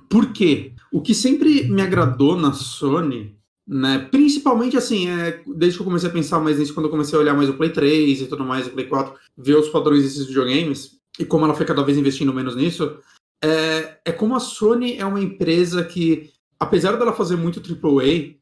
[0.08, 0.72] por quê?
[0.92, 3.33] O que sempre me agradou na Sony,
[3.66, 7.18] né, principalmente assim, é, desde que eu comecei a pensar mais nisso, quando eu comecei
[7.18, 10.02] a olhar mais o Play 3 e tudo mais, o Play 4, ver os padrões
[10.02, 12.98] desses videogames, e como ela foi cada vez investindo menos nisso,
[13.42, 18.34] é, é como a Sony é uma empresa que, apesar dela fazer muito AAA,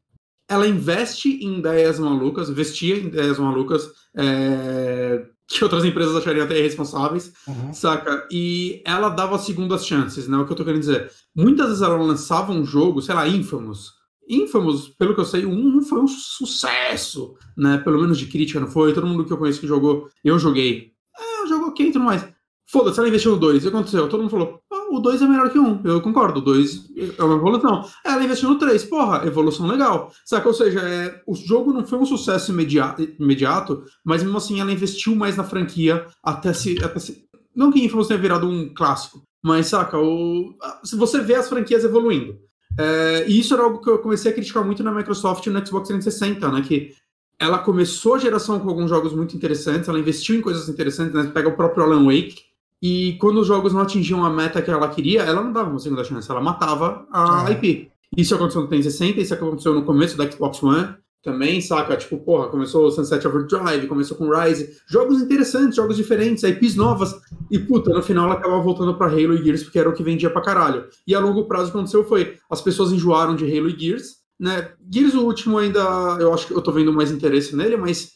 [0.49, 6.57] ela investe em ideias malucas, investia em ideias malucas é, que outras empresas achariam até
[6.57, 7.73] irresponsáveis, uhum.
[7.73, 8.27] saca?
[8.31, 10.37] E ela dava segundas chances, né?
[10.37, 11.11] O que eu tô querendo dizer.
[11.35, 13.91] Muitas vezes ela lançava um jogo, sei lá, Infamous.
[14.29, 17.77] Infamous, pelo que eu sei, um foi um sucesso, né?
[17.77, 18.93] Pelo menos de crítica, não foi?
[18.93, 20.91] Todo mundo que eu conheço que jogou, eu joguei.
[21.17, 22.27] É, um jogo ok tudo mais.
[22.73, 23.57] Foda-se, ela investiu no 2.
[23.57, 24.09] O que aconteceu?
[24.09, 25.67] Todo mundo falou: ah, o 2 é melhor que o 1.
[25.67, 25.81] Um.
[25.83, 27.87] Eu concordo, o 2 é uma evolução.
[28.03, 28.85] Ela investiu no 3.
[28.85, 30.11] Porra, evolução legal.
[30.25, 30.47] Saca?
[30.47, 34.71] Ou seja, é, o jogo não foi um sucesso imediato, imediato, mas mesmo assim ela
[34.71, 36.83] investiu mais na franquia até se.
[36.83, 39.99] Até se não que Infamous tenha virado um clássico, mas saca?
[39.99, 42.39] O, se você vê as franquias evoluindo.
[42.77, 45.65] É, e isso era algo que eu comecei a criticar muito na Microsoft e no
[45.65, 46.61] Xbox 360, né?
[46.61, 46.93] Que
[47.39, 51.29] ela começou a geração com alguns jogos muito interessantes, ela investiu em coisas interessantes, né?
[51.33, 52.43] Pega o próprio Alan Wake,
[52.81, 55.79] e quando os jogos não atingiam a meta que ela queria, ela não dava uma
[55.79, 57.53] segunda chance, ela matava a é.
[57.53, 57.89] IP.
[58.15, 61.95] Isso aconteceu no 360, isso aconteceu no começo do Xbox One também, saca?
[61.95, 67.15] Tipo, porra, começou o Sunset Overdrive, começou com Rise, jogos interessantes, jogos diferentes, IPs novas,
[67.49, 70.03] e puta, no final ela acabava voltando pra Halo e Gears, porque era o que
[70.03, 70.85] vendia pra caralho.
[71.07, 74.17] E a longo prazo o que aconteceu foi, as pessoas enjoaram de Halo e Gears,
[74.37, 74.73] né?
[74.91, 75.79] Gears, o último, ainda,
[76.19, 78.11] eu acho que eu tô vendo mais interesse nele, mas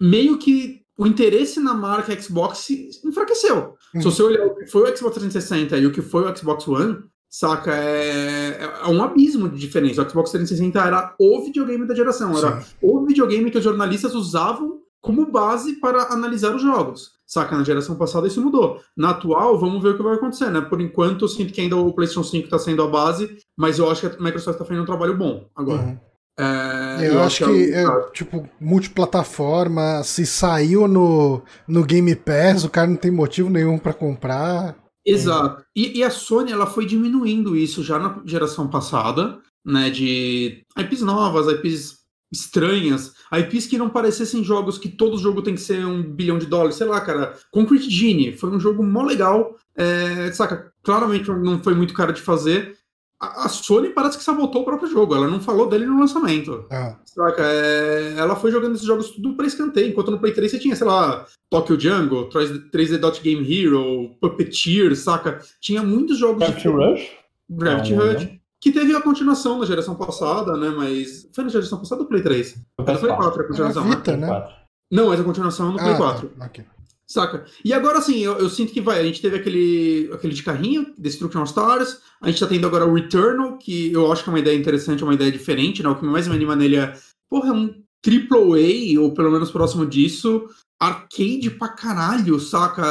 [0.00, 2.68] meio que o interesse na marca Xbox
[3.04, 3.74] enfraqueceu.
[3.94, 4.00] Uhum.
[4.00, 6.68] Se você olhar o que foi o Xbox 360 e o que foi o Xbox
[6.68, 10.02] One, saca, é, é um abismo de diferença.
[10.02, 12.74] O Xbox 360 era o videogame da geração, era Sim.
[12.82, 17.16] o videogame que os jornalistas usavam como base para analisar os jogos.
[17.26, 18.80] Saca, na geração passada isso mudou.
[18.96, 20.60] Na atual, vamos ver o que vai acontecer, né?
[20.60, 23.90] Por enquanto, eu sinto que ainda o PlayStation 5 está sendo a base, mas eu
[23.90, 25.82] acho que a Microsoft está fazendo um trabalho bom agora.
[25.82, 25.98] Uhum.
[26.38, 32.14] É, eu, eu, acho, que, que é, é, tipo, multiplataforma, se saiu no, no Game
[32.14, 34.76] Pass, o cara não tem motivo nenhum para comprar.
[35.06, 35.64] Exato.
[35.74, 41.02] E, e, a Sony, ela foi diminuindo isso já na geração passada, né, de IPs
[41.02, 46.02] novas, IPs estranhas, IPs que não parecessem jogos que todo jogo tem que ser um
[46.02, 47.38] bilhão de dólares, sei lá, cara.
[47.52, 50.72] Concrete Genie foi um jogo mó legal, é, saca?
[50.82, 52.76] Claramente não foi muito caro de fazer,
[53.18, 55.14] a Sony parece que sabotou o próprio jogo.
[55.14, 56.66] Ela não falou dele no lançamento.
[56.70, 56.96] Ah.
[57.04, 57.42] Saca?
[57.42, 59.88] É, ela foi jogando esses jogos tudo pra escanteio.
[59.88, 64.94] Enquanto no Play 3 você tinha, sei lá, Tokyo Jungle, 3D Dot Game Hero, Puppeteer,
[64.96, 65.40] saca?
[65.60, 66.40] Tinha muitos jogos.
[66.40, 66.68] Gravity.
[66.68, 67.10] Rush?
[67.48, 68.24] Gravity não, Rush.
[68.24, 68.36] Não.
[68.60, 70.68] Que teve a continuação na geração passada, né?
[70.70, 71.28] Mas.
[71.34, 72.52] Foi na geração passada ou Play 3?
[72.76, 73.82] Foi Play 4 a continuação.
[73.82, 74.48] É a Vita, né?
[74.90, 76.28] Não, mas a continuação no Play ah, 4.
[76.28, 76.46] Tá.
[76.46, 76.64] Okay.
[77.06, 77.46] Saca?
[77.64, 78.98] E agora sim, eu, eu, sinto que vai.
[78.98, 82.00] A gente teve aquele, aquele de carrinho, Destruction Stars.
[82.20, 85.02] A gente tá tendo agora o Returnal, que eu acho que é uma ideia interessante,
[85.02, 85.88] é uma ideia diferente, né?
[85.88, 86.98] O que mais me anima nele é,
[87.30, 90.48] porra, é um AAA, ou pelo menos próximo disso,
[90.80, 92.84] arcade pra caralho, saca?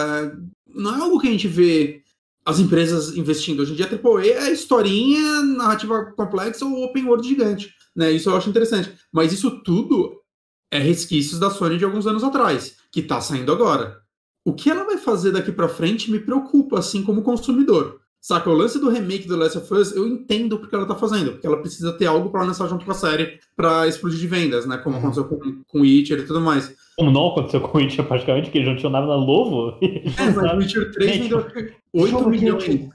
[0.73, 2.01] Não é algo que a gente vê
[2.45, 3.61] as empresas investindo.
[3.61, 8.13] Hoje em dia, AAA é historinha, narrativa complexa ou open world gigante, né?
[8.13, 8.93] Isso eu acho interessante.
[9.11, 10.21] Mas isso tudo
[10.71, 14.04] é resquícios da Sony de alguns anos atrás, que tá saindo agora
[14.45, 17.99] o que ela vai fazer daqui para frente me preocupa, assim como consumidor.
[18.21, 21.33] Saca, o lance do remake do Last of Us, eu entendo porque ela tá fazendo,
[21.33, 24.65] porque ela precisa ter algo para lançar junto com a série para explodir de vendas,
[24.65, 24.77] né?
[24.77, 25.01] Como uhum.
[25.01, 26.75] aconteceu com, com Witcher e tudo mais.
[26.95, 29.77] Como não aconteceu com o Witcher praticamente, que eles não tinham nada na Lovo.
[30.17, 31.45] É, mas o Witcher 3 vendeu
[31.93, 32.89] 8 milhões.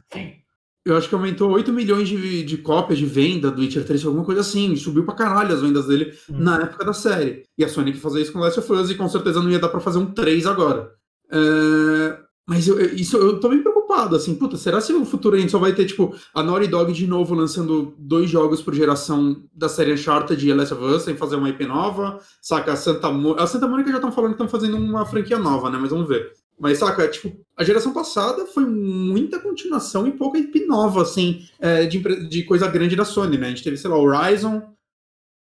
[0.84, 4.24] Eu acho que aumentou 8 milhões de, de cópias de venda do Witcher 3, alguma
[4.24, 4.74] coisa assim.
[4.74, 6.38] Subiu pra caralho as vendas dele hum.
[6.38, 7.44] na época da série.
[7.56, 9.58] E a Sony que fazer isso com Last of Us e com certeza não ia
[9.58, 10.90] dar pra fazer um 3 agora.
[11.30, 12.30] É...
[12.50, 15.52] Mas eu, isso, eu tô bem preocupado, assim, puta, será que no futuro a gente
[15.52, 19.68] só vai ter, tipo, a Naughty Dog de novo lançando dois jogos por geração da
[19.68, 22.72] série Uncharted e Last of Us, sem fazer uma IP nova, saca?
[22.72, 25.70] A Santa, Mo a Santa Mônica já estão falando que estão fazendo uma franquia nova,
[25.70, 25.78] né?
[25.80, 26.32] Mas vamos ver.
[26.58, 31.86] Mas, saca, tipo, a geração passada foi muita continuação e pouca IP nova, assim, é,
[31.86, 33.46] de, de coisa grande da Sony, né?
[33.46, 34.60] A gente teve, sei lá, Horizon.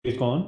[0.04, 0.48] Days Gone.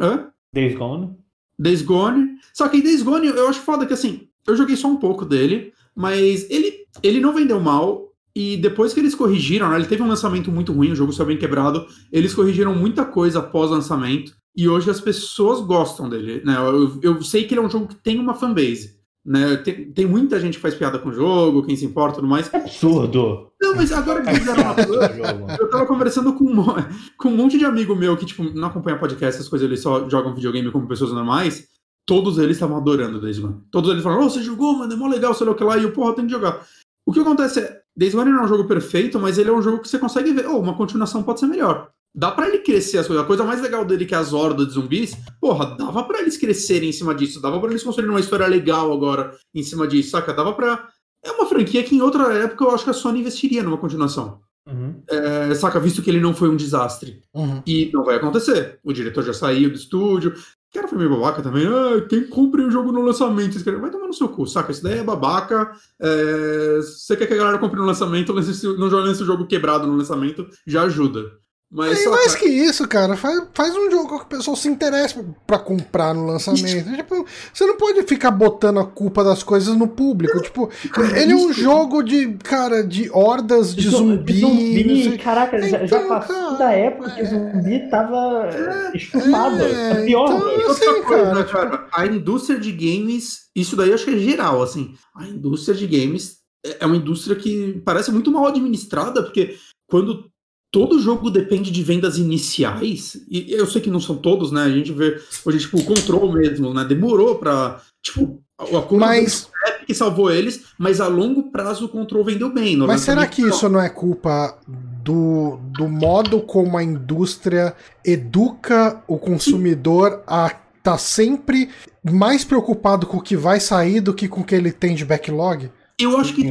[0.00, 0.30] Hã?
[0.52, 1.16] Days Gone.
[1.58, 2.38] Days Gone.
[2.54, 5.72] Só que Days Gone eu acho foda que, assim, eu joguei só um pouco dele,
[5.94, 8.08] mas ele, ele não vendeu mal.
[8.34, 11.26] E depois que eles corrigiram, né, ele teve um lançamento muito ruim, o jogo saiu
[11.26, 11.86] bem quebrado.
[12.12, 14.32] Eles corrigiram muita coisa após lançamento.
[14.56, 16.42] E hoje as pessoas gostam dele.
[16.44, 16.56] Né?
[16.56, 18.96] Eu, eu sei que ele é um jogo que tem uma fanbase.
[19.26, 19.56] Né?
[19.56, 22.28] Tem, tem, muita gente que faz piada com o jogo, quem se importa e tudo
[22.28, 22.52] mais.
[22.52, 23.50] É absurdo!
[23.60, 25.58] Não, mas agora que fizeram uma coisa.
[25.60, 26.64] eu tava conversando com um,
[27.18, 30.08] com um monte de amigo meu que, tipo, não acompanha podcast, essas coisas, eles só
[30.08, 31.66] jogam videogame como pessoas normais
[32.08, 33.60] todos eles estavam adorando Days Gone.
[33.70, 35.76] Todos eles falaram, oh, você jogou, mano, é mó legal, sei lá o que lá,
[35.76, 36.66] e eu, porra, tem que jogar.
[37.06, 39.60] O que acontece é, Days Gone não é um jogo perfeito, mas ele é um
[39.60, 41.90] jogo que você consegue ver, oh, uma continuação pode ser melhor.
[42.14, 43.22] Dá para ele crescer as coisas.
[43.22, 46.38] A coisa mais legal dele que é as hordas de zumbis, porra, dava para eles
[46.38, 50.12] crescerem em cima disso, dava para eles construírem uma história legal agora em cima disso,
[50.12, 50.32] saca?
[50.32, 50.88] Dava pra.
[51.22, 54.40] É uma franquia que em outra época eu acho que a Sony investiria numa continuação.
[54.66, 55.02] Uhum.
[55.08, 57.22] É, saca, visto que ele não foi um desastre.
[57.34, 57.62] Uhum.
[57.66, 58.78] E não vai acontecer.
[58.82, 60.34] O diretor já saiu do estúdio,
[60.76, 61.66] era foi meio babaca também.
[61.66, 63.58] Ah, quem compra o jogo no lançamento?
[63.80, 64.70] Vai tomar no seu cu, saca?
[64.70, 65.72] Isso daí é babaca.
[66.00, 66.76] É...
[66.76, 70.82] Você quer que a galera compre no lançamento, não jogue jogo quebrado no lançamento, já
[70.82, 71.38] ajuda.
[71.70, 75.22] Mas é, mais que isso, cara, faz, faz um jogo que o pessoal se interesse
[75.46, 76.64] para comprar no lançamento.
[76.96, 80.40] tipo, você não pode ficar botando a culpa das coisas no público.
[80.40, 80.70] Tipo,
[81.14, 84.40] ele é um jogo de, cara, de hordas de zumbi.
[84.40, 89.62] zumbi caraca, então, já, passou cara, da época que o zumbi tava é, esfumado.
[89.62, 90.26] É, é pior.
[90.26, 91.88] Então, assim, coisa, cara, cara, tipo...
[91.92, 94.94] a indústria de games, isso daí eu acho que é geral, assim.
[95.14, 96.38] A indústria de games
[96.80, 99.54] é uma indústria que parece muito mal administrada, porque
[99.86, 100.27] quando
[100.70, 104.62] todo jogo depende de vendas iniciais, e eu sei que não são todos, né?
[104.62, 106.84] A gente vê hoje, tipo, o Control mesmo, né?
[106.84, 107.80] Demorou pra.
[108.02, 109.48] Tipo, a mas...
[109.86, 112.76] que salvou eles, mas a longo prazo o Control vendeu bem.
[112.76, 119.16] Mas será que isso não é culpa do, do modo como a indústria educa o
[119.16, 121.68] consumidor a estar tá sempre
[122.02, 125.04] mais preocupado com o que vai sair do que com o que ele tem de
[125.04, 125.70] backlog?
[126.00, 126.44] Eu acho que.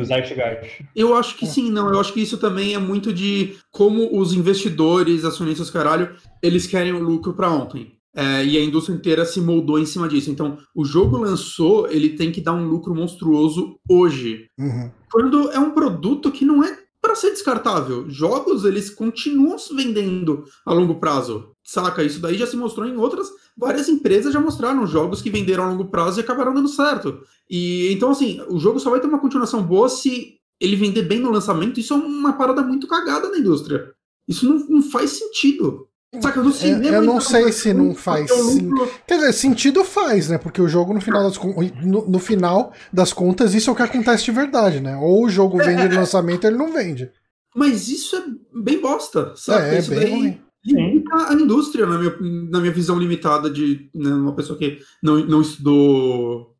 [0.96, 1.90] Eu acho que sim, não.
[1.90, 6.92] Eu acho que isso também é muito de como os investidores, acionistas, caralho, eles querem
[6.92, 7.94] o lucro para ontem.
[8.16, 10.32] É, e a indústria inteira se moldou em cima disso.
[10.32, 14.48] Então, o jogo lançou, ele tem que dar um lucro monstruoso hoje.
[14.58, 14.92] Uhum.
[15.12, 18.10] Quando é um produto que não é para ser descartável.
[18.10, 21.52] Jogos, eles continuam se vendendo a longo prazo.
[21.68, 22.02] Saca?
[22.02, 23.28] Isso daí já se mostrou em outras.
[23.58, 27.20] Várias empresas já mostraram jogos que venderam a longo prazo e acabaram dando certo.
[27.50, 31.20] E então, assim, o jogo só vai ter uma continuação boa se ele vender bem
[31.20, 31.78] no lançamento.
[31.78, 33.92] Isso é uma parada muito cagada na indústria.
[34.26, 35.90] Isso não, não faz sentido.
[36.22, 38.32] Saca, no cinema, eu, eu não sei se não faz.
[38.32, 38.72] Sim.
[39.06, 40.38] Quer dizer, sentido faz, né?
[40.38, 41.38] Porque o jogo, no final, das,
[41.84, 44.96] no, no, final das contas, isso é o que acontece de verdade, né?
[44.96, 47.12] Ou o jogo vende no lançamento ou ele não vende.
[47.54, 48.24] Mas isso é
[48.58, 49.76] bem bosta, sabe?
[49.76, 50.47] É, isso bem daí ruim.
[50.66, 52.16] Limita a indústria, na minha,
[52.50, 56.56] na minha visão limitada de né, uma pessoa que não, não estudou,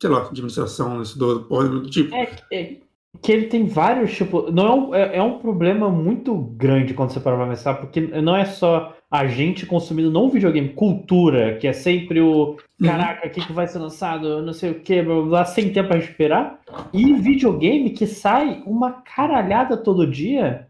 [0.00, 2.14] sei lá, administração, não estudou porra do tipo.
[2.14, 2.76] É, é,
[3.20, 7.10] que ele tem vários, tipo, não é um, é, é um problema muito grande quando
[7.10, 11.68] você para pra pensar, porque não é só a gente consumindo não videogame, cultura, que
[11.68, 12.56] é sempre o uhum.
[12.82, 15.90] caraca, o que, que vai ser lançado, não sei o que, blá, blá, sem tempo
[15.90, 16.58] pra esperar,
[16.94, 20.66] e videogame que sai uma caralhada todo dia.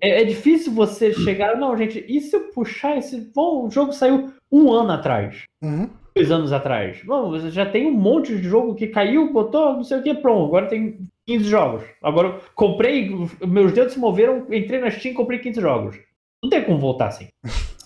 [0.00, 3.30] É, é difícil você chegar, não, gente, e se eu puxar esse.
[3.34, 5.44] Bom, o jogo saiu um ano atrás.
[5.62, 7.00] Uhum dois anos atrás.
[7.04, 10.14] Bom, você já tem um monte de jogo que caiu, botou, não sei o que,
[10.14, 10.46] pronto.
[10.46, 11.84] Agora tem 15 jogos.
[12.02, 13.10] Agora comprei,
[13.46, 15.96] meus dedos se moveram, entrei na Steam e comprei 15 jogos.
[16.42, 17.28] Não tem como voltar assim.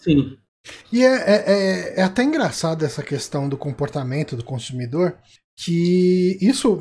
[0.03, 0.37] Sim.
[0.93, 5.19] E é, é, é, é até engraçado essa questão do comportamento do consumidor,
[5.57, 6.81] que isso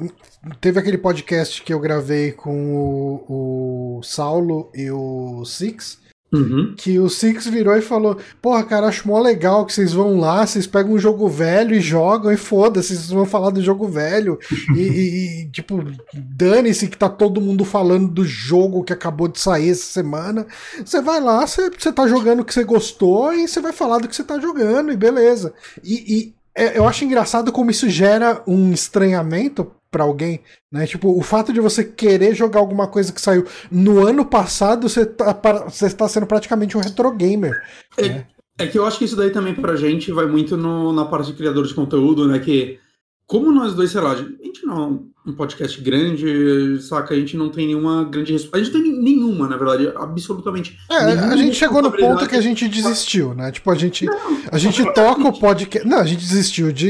[0.60, 6.02] teve aquele podcast que eu gravei com o, o Saulo e o Six,
[6.34, 6.74] Uhum.
[6.78, 10.48] Que o Six virou e falou: Porra, cara, acho mó legal que vocês vão lá,
[10.48, 14.40] vocês pegam um jogo velho e jogam, e foda-se, vocês vão falar do jogo velho.
[14.74, 15.84] e, e, e, tipo,
[16.14, 20.48] dane-se que tá todo mundo falando do jogo que acabou de sair essa semana.
[20.84, 24.08] Você vai lá, você, tá jogando o que você gostou e você vai falar do
[24.08, 25.54] que você tá jogando, e beleza.
[25.84, 30.42] E, e eu acho engraçado como isso gera um estranhamento para alguém,
[30.72, 30.88] né?
[30.88, 35.06] Tipo, o fato de você querer jogar alguma coisa que saiu no ano passado, você
[35.06, 35.34] tá,
[35.68, 37.62] você está sendo praticamente um retro gamer.
[37.98, 38.28] É, né?
[38.58, 41.28] é que eu acho que isso daí também pra gente vai muito no, na parte
[41.32, 42.40] de criador de conteúdo, né?
[42.40, 42.80] Que
[43.28, 47.14] como nós dois, sei lá, a gente não é um podcast grande, saca?
[47.14, 48.58] A gente não tem nenhuma grande resposta.
[48.58, 50.78] A gente não tem nenhuma, na verdade, absolutamente.
[50.90, 53.52] É, a gente chegou no ponto que a gente desistiu, né?
[53.52, 54.08] Tipo, a gente,
[54.52, 55.88] a gente toca o podcast.
[55.88, 56.90] Não, a gente desistiu de.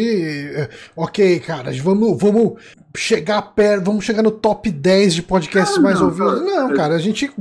[0.55, 2.53] Eh, ok, cara, vamos, vamos
[2.95, 6.41] chegar perto, vamos chegar no top 10 de podcasts ah, mais não, ouvidos.
[6.41, 7.32] Não, cara, a gente.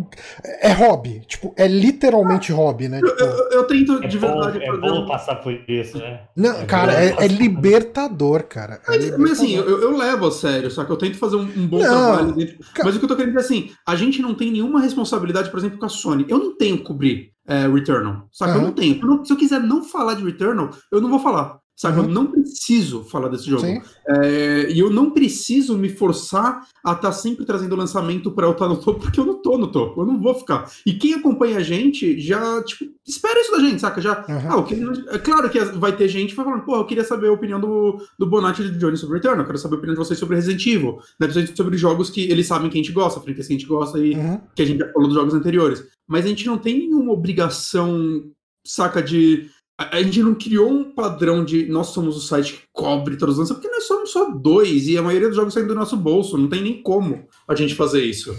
[0.61, 1.23] É hobby.
[1.27, 3.01] Tipo, é literalmente hobby, né?
[3.01, 4.59] Tipo, eu, eu, eu, tento de verdade.
[4.59, 6.21] Bom, é bom passar por isso, né?
[6.37, 8.75] Não, é cara, é, é, libertador, cara.
[8.75, 9.29] É mas, libertador.
[9.29, 11.79] mas, assim, eu, eu, levo a sério, só que eu tento fazer um, um bom
[11.79, 12.57] não, trabalho dentro.
[12.85, 15.59] Mas o que eu tô querendo dizer assim, a gente não tem nenhuma responsabilidade, por
[15.59, 16.27] exemplo, com a Sony.
[16.29, 18.29] Eu não tenho que cobrir é, Returnal.
[18.33, 18.53] Saca?
[18.53, 18.59] Uhum.
[18.59, 19.01] Eu não tenho.
[19.01, 21.60] Eu não, se eu quiser não falar de Returnal, eu não vou falar.
[21.81, 22.05] Sabe, uhum.
[22.05, 23.65] eu não preciso falar desse jogo.
[24.07, 28.51] É, e eu não preciso me forçar a estar tá sempre trazendo lançamento para eu
[28.51, 30.71] estar tá no topo, porque eu não tô no topo, eu não vou ficar.
[30.85, 33.99] E quem acompanha a gente já, tipo, espera isso da gente, saca?
[33.99, 34.59] Já, uhum.
[34.59, 34.75] ah, que,
[35.09, 38.27] é claro que vai ter gente falando, pô, eu queria saber a opinião do, do
[38.27, 40.67] Bonatti e do Johnny sobre Return, eu quero saber a opinião de vocês sobre Resident
[40.67, 41.29] Evil, né?
[41.55, 44.15] sobre jogos que eles sabem que a gente gosta, franquias que a gente gosta e
[44.15, 44.39] uhum.
[44.55, 45.83] que a gente já falou dos jogos anteriores.
[46.07, 48.23] Mas a gente não tem nenhuma obrigação,
[48.67, 49.49] saca, de
[49.91, 53.39] a gente não criou um padrão de nós somos o site que cobre todos os
[53.41, 56.37] lançamentos, porque nós somos só dois e a maioria dos jogos saem do nosso bolso,
[56.37, 58.37] não tem nem como a gente fazer isso.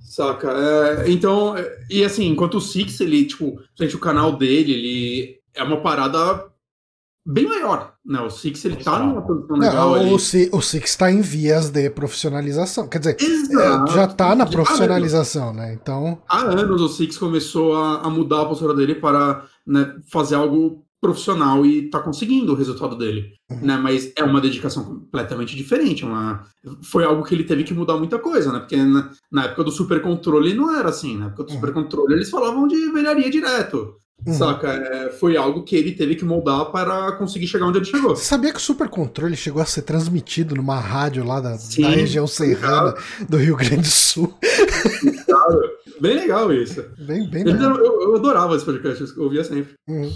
[0.00, 0.52] Saca?
[0.52, 1.56] É, então,
[1.90, 6.46] e assim, enquanto o Six, ele, tipo, gente, o canal dele, ele é uma parada
[7.24, 8.20] bem maior, né?
[8.20, 9.96] O Six, ele tá numa posição legal.
[9.96, 14.46] Não, o, o Six tá em vias de profissionalização, quer dizer, é, já tá na
[14.46, 15.72] profissionalização, né?
[15.72, 16.22] Então...
[16.28, 20.84] Há anos o Six começou a, a mudar a postura dele para né, fazer algo
[21.04, 23.60] profissional e tá conseguindo o resultado dele, uhum.
[23.60, 23.76] né?
[23.76, 26.46] Mas é uma dedicação completamente diferente, é uma
[26.82, 28.60] foi algo que ele teve que mudar muita coisa, né?
[28.60, 31.56] Porque na, na época do super controle não era assim, na época do uhum.
[31.56, 33.96] super controle eles falavam de velharia direto.
[34.26, 34.32] Uhum.
[34.32, 34.68] Saca?
[34.68, 38.16] É, foi algo que ele teve que moldar para conseguir chegar onde ele chegou.
[38.16, 41.82] Você sabia que o Super Controle chegou a ser transmitido numa rádio lá da, Sim,
[41.82, 42.94] da região serrana
[43.28, 44.32] do Rio Grande do Sul?
[45.26, 45.60] Claro.
[46.00, 46.84] Bem legal isso.
[46.98, 47.76] Bem, bem legal.
[47.76, 49.74] Eu, eu, adorava esse podcast, eu ouvia sempre.
[49.88, 50.10] Uhum.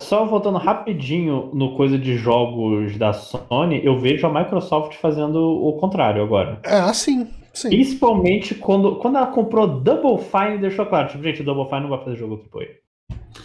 [0.00, 5.72] Só voltando rapidinho no coisa de jogos da Sony, eu vejo a Microsoft fazendo o
[5.78, 6.60] contrário agora.
[6.62, 7.28] É, assim.
[7.56, 7.70] Sim.
[7.70, 11.88] Principalmente quando, quando ela comprou Double Fine, deixou claro, tipo, gente, o Double Fine não
[11.88, 12.66] vai fazer jogo AAA.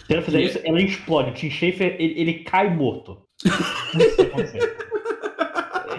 [0.06, 0.44] Se ela fizer e...
[0.44, 1.30] isso, ela explode.
[1.30, 3.22] O Tim Schafer, ele, ele cai morto.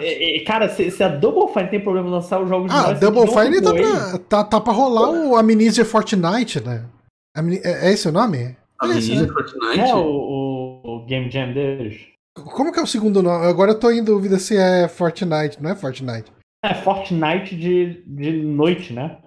[0.00, 2.76] É, é, cara, se, se, a Double Fine tem problema em lançar os jogos de
[2.76, 6.84] Ah, Double Fine tá pra, tá, tá pra rolar o Amnesia Fortnite, né?
[7.34, 8.56] É, é esse o nome?
[8.82, 9.80] Amnesia é, Fortnite?
[9.80, 12.08] É o, o, Game Jam deles.
[12.34, 13.46] Como que é o segundo nome?
[13.46, 16.30] Agora eu tô em dúvida se é Fortnite, não é Fortnite.
[16.64, 19.18] É Fortnite de, de noite, né?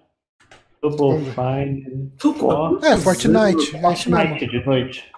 [0.81, 2.11] Double Fine.
[2.83, 3.79] É, Fortnite.
[3.79, 5.11] Fortnite de noite.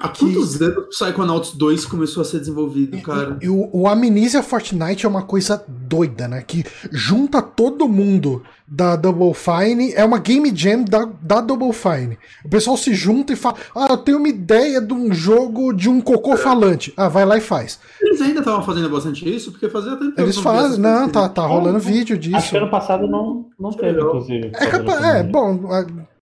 [0.00, 0.64] Há quantos que...
[0.64, 3.36] anos Psychonauts 2 começou a ser desenvolvido, cara?
[3.42, 6.42] E, o, o Amnesia Fortnite é uma coisa doida, né?
[6.46, 12.16] Que junta todo mundo da Double Fine, é uma game jam da, da Double Fine.
[12.44, 15.90] O pessoal se junta e fala: Ah, eu tenho uma ideia de um jogo de
[15.90, 16.36] um cocô é.
[16.38, 16.94] falante.
[16.96, 17.78] Ah, vai lá e faz.
[18.00, 21.78] Eles ainda estavam fazendo bastante isso, porque fazia tempo Eles fazem, não, tá, tá rolando
[21.78, 22.36] vídeo disso.
[22.36, 24.52] Acho que ano passado não, não teve, inclusive.
[24.54, 25.68] É, capaz, é bom,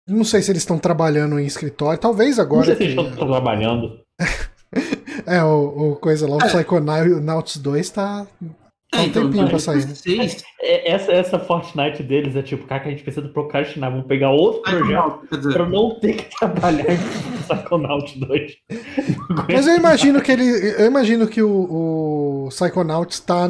[0.08, 2.66] não sei se eles estão trabalhando em escritório, talvez agora.
[2.68, 4.00] Não sei se eles estão trabalhando.
[5.26, 6.46] é, o, o coisa lá, o é.
[6.48, 8.26] Psychonauts 2 tá.
[8.90, 9.84] Tá um então, tempinho pra sair.
[9.84, 9.92] Né?
[10.62, 14.30] É, essa, essa Fortnite deles é tipo, cara, que a gente precisa procrastinar, vamos pegar
[14.30, 16.98] outro projeto pra não ter que trabalhar em
[17.46, 18.52] Psychonauts 2.
[19.52, 20.44] Mas eu imagino que ele.
[20.78, 23.46] Eu imagino que o, o Psychonauts tá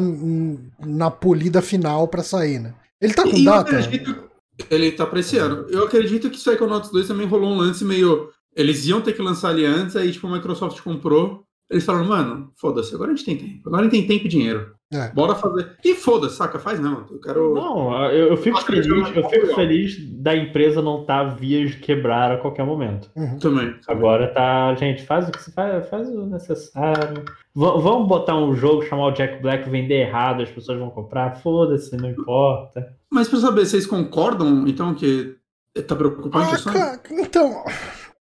[0.85, 2.73] na polida final pra sair, né?
[3.01, 3.79] Ele tá com e data?
[3.79, 4.28] Acredito,
[4.69, 5.65] ele tá pra esse ano.
[5.69, 8.29] Eu acredito que Psychonauts 2 também rolou um lance meio.
[8.55, 11.43] Eles iam ter que lançar ali antes, aí tipo, a Microsoft comprou.
[11.69, 13.67] Eles falaram, mano, foda-se, agora a gente tem tempo.
[13.67, 14.78] Agora a gente tem tempo e dinheiro.
[14.91, 15.09] É.
[15.09, 15.77] Bora fazer.
[15.83, 16.57] E foda-se, saca?
[16.57, 17.05] Faz não.
[17.11, 17.53] Eu quero.
[17.53, 18.87] Não, eu, eu fico feliz.
[18.87, 23.09] Eu fico feliz da empresa não estar tá vias de quebrar a qualquer momento.
[23.15, 23.37] Uhum.
[23.37, 23.75] Também.
[23.87, 24.73] Agora tá.
[24.75, 27.23] Gente, faz o que você faz, faz o necessário.
[27.55, 31.35] V vamos botar um jogo, chamar o Jack Black, vender errado, as pessoas vão comprar.
[31.37, 32.95] Foda-se, não importa.
[33.11, 35.39] Mas pra saber, vocês concordam, então, que
[35.87, 37.63] Tá preocupante ah, cara, Então,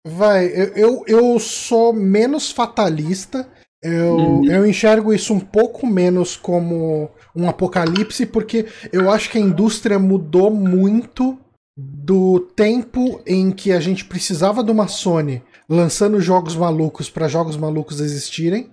[0.05, 3.47] vai, eu, eu, eu, sou menos fatalista.
[3.83, 4.45] Eu, uhum.
[4.45, 9.97] eu enxergo isso um pouco menos como um apocalipse, porque eu acho que a indústria
[9.97, 11.37] mudou muito
[11.75, 17.55] do tempo em que a gente precisava de uma Sony lançando jogos malucos para jogos
[17.55, 18.69] malucos existirem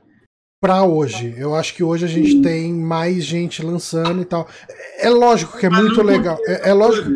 [0.60, 1.34] para hoje.
[1.38, 4.48] Eu acho que hoje a gente tem mais gente lançando e tal.
[4.98, 6.36] É lógico que é muito legal.
[6.46, 7.08] É, é lógico.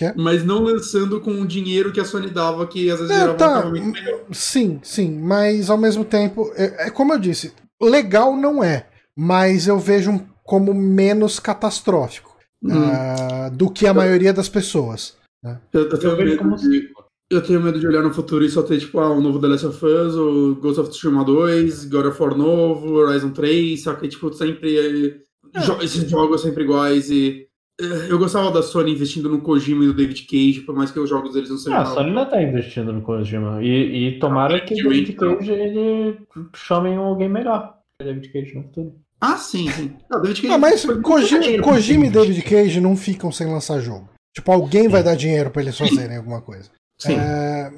[0.00, 3.20] Uh, mas não lançando com o dinheiro que a Sony dava, que às vezes é,
[3.20, 3.66] era tá.
[3.66, 4.20] muito melhor.
[4.32, 5.18] Sim, sim.
[5.20, 8.86] Mas ao mesmo tempo, é, é, como eu disse, legal não é.
[9.16, 12.70] Mas eu vejo como menos catastrófico hum.
[12.70, 15.16] uh, do que a maioria das pessoas.
[15.42, 15.60] Né?
[15.72, 16.56] Eu, eu, eu, como...
[16.56, 16.88] de,
[17.30, 19.46] eu tenho medo de olhar no futuro e só ter, tipo, ah, o novo The
[19.48, 23.94] Last of Us, o Ghost of Tsushima 2, God of War novo, Horizon 3, só
[23.94, 25.24] que, tipo, sempre.
[25.54, 25.84] É.
[25.84, 27.47] Esses jogos sempre iguais e.
[27.80, 31.08] Eu gostava da Sony investindo no Kojima e no David Cage, por mais que os
[31.08, 31.78] jogos deles não sejam.
[31.78, 33.62] Ah, a Sony ainda tá investindo no Kojima.
[33.62, 36.18] E, e tomara ah, que o David Cage ele
[36.56, 37.74] chame alguém melhor.
[38.02, 38.94] O David Cage no futuro.
[39.20, 39.96] Ah, sim, sim.
[40.10, 44.08] Não, David Cage ah, mas Kojima, Kojima e David Cage não ficam sem lançar jogo.
[44.34, 46.70] Tipo, alguém vai dar dinheiro pra eles fazerem alguma coisa.
[46.98, 47.14] Sim.
[47.14, 47.70] É,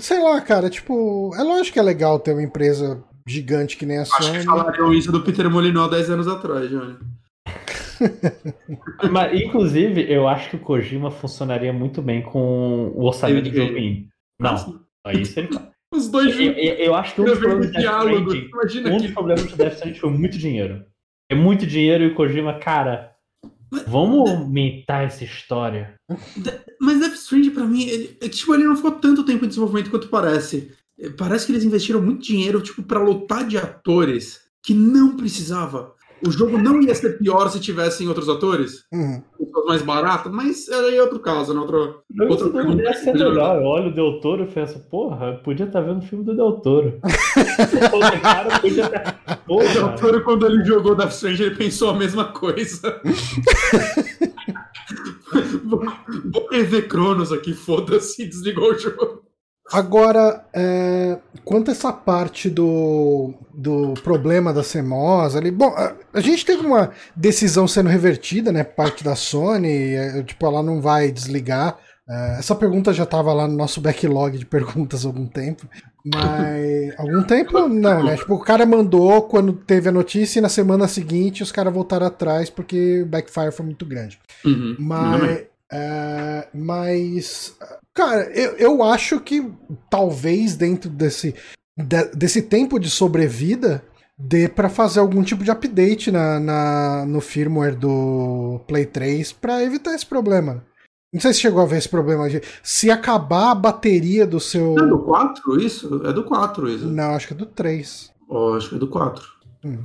[0.00, 3.98] sei lá, cara, tipo, é lógico que é legal ter uma empresa gigante que nem
[3.98, 4.30] a Sony.
[4.30, 6.96] Acho que falaram isso do Peter Molyneux 10 anos atrás, Johnny.
[9.10, 13.76] Mas, inclusive, eu acho que o Kojima funcionaria muito bem com o orçamento do jogo
[13.76, 14.08] indie.
[14.40, 15.48] Não, ah, isso ele
[15.92, 18.32] Os dois eu, eu, eu acho que um dos problemas de diálogo.
[18.32, 20.84] um dos problemas de Death Stranding foi muito dinheiro.
[21.30, 23.16] É muito dinheiro e o Kojima, cara,
[23.86, 25.94] Vamos aumentar essa história.
[26.80, 29.90] Mas Death Stranding, pra mim, ele, é tipo, ele não ficou tanto tempo em desenvolvimento
[29.90, 30.72] quanto parece.
[31.18, 35.94] Parece que eles investiram muito dinheiro, tipo, pra lotar de atores que não precisava.
[36.24, 39.22] O jogo não ia ser pior se tivessem outros atores, uhum.
[39.66, 41.60] mais baratas, mas era aí outro caso, né?
[41.60, 43.56] Outro, não, outro não ia ser legal.
[43.56, 46.34] Eu olho o Del Toro e penso, porra, podia estar tá vendo o filme do
[46.34, 46.98] Del Toro.
[47.04, 49.40] o cara podia tá...
[49.46, 53.00] O Del Toro, quando ele jogou Death Strange, ele pensou a mesma coisa.
[55.64, 55.82] vou,
[56.32, 59.25] vou rever Cronos aqui, foda-se, desligou o jogo.
[59.72, 66.20] Agora, é, quanto a essa parte do, do problema da CMOS ali, bom, a, a,
[66.20, 71.10] gente teve uma decisão sendo revertida, né, parte da Sony, é, tipo, ela não vai
[71.10, 71.78] desligar.
[72.08, 75.68] É, essa pergunta já estava lá no nosso backlog de perguntas há algum tempo,
[76.04, 78.16] mas algum tempo não, né?
[78.16, 82.06] Tipo, o cara mandou quando teve a notícia e na semana seguinte os caras voltaram
[82.06, 84.16] atrás porque o backfire foi muito grande.
[84.44, 84.76] Uhum.
[84.78, 87.56] Mas, é, mas
[87.96, 89.50] Cara, eu, eu acho que
[89.88, 91.34] talvez dentro desse,
[91.74, 93.82] de, desse tempo de sobrevida
[94.18, 99.64] dê para fazer algum tipo de update na, na, no firmware do Play 3 para
[99.64, 100.62] evitar esse problema.
[101.10, 102.28] Não sei se chegou a ver esse problema.
[102.28, 104.74] De, se acabar a bateria do seu.
[104.78, 106.02] É do 4 isso?
[106.04, 106.86] É do 4 isso.
[106.86, 108.12] Não, acho que é do 3.
[108.28, 109.24] Oh, acho que é do 4.
[109.64, 109.78] Hum.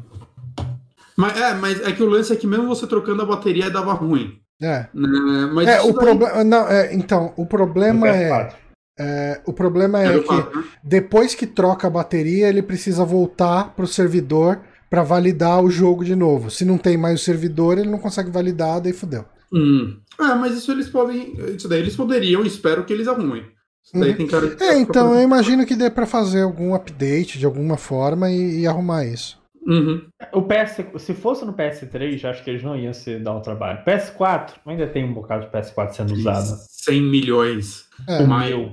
[1.15, 3.93] Mas, é, mas é que o lance é que mesmo você trocando a bateria dava
[3.93, 4.40] ruim.
[4.61, 4.87] É.
[4.93, 6.43] Né, mas é, o problema.
[6.43, 8.53] Não, é, então, o problema é,
[8.99, 9.41] é.
[9.45, 10.63] o problema é, que né?
[10.83, 16.15] depois que troca a bateria, ele precisa voltar pro servidor para validar o jogo de
[16.15, 16.51] novo.
[16.51, 19.25] Se não tem mais o servidor, ele não consegue validar, daí fodeu.
[19.51, 19.97] Hum.
[20.19, 21.33] Ah, mas isso eles podem.
[21.55, 23.43] Isso daí eles poderiam, espero que eles arrumem.
[23.83, 24.17] Isso daí uhum.
[24.17, 24.63] tem cara de...
[24.63, 28.67] É, então eu imagino que dê para fazer algum update de alguma forma e, e
[28.67, 29.40] arrumar isso.
[29.65, 30.01] Uhum.
[30.33, 33.83] O PS, se fosse no PS3, acho que eles não iam se dar o trabalho.
[33.85, 36.57] PS4, ainda tem um bocado de PS4 sendo usado.
[36.67, 37.85] 100 milhões.
[38.07, 38.23] É,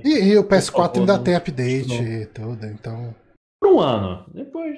[0.03, 3.15] e, e, o PS4 favor, ainda não, tem update e tudo, então.
[3.61, 4.25] Por um ano.
[4.33, 4.77] Depois.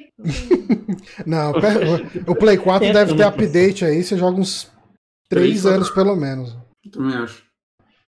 [1.26, 4.70] não, o, o Play 4 deve ter update aí, você joga uns
[5.30, 6.57] 3 anos pelo menos.
[6.91, 7.43] Também acho.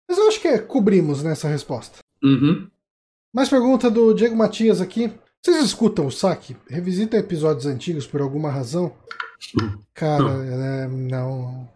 [0.10, 2.00] Mas eu acho que é, cobrimos nessa resposta.
[2.24, 2.68] Uhum.
[3.34, 5.12] Mais pergunta do Diego Matias aqui.
[5.46, 6.56] Vocês escutam o saque?
[6.70, 8.94] Revisitam episódios antigos por alguma razão?
[9.94, 11.70] Cara, é, não.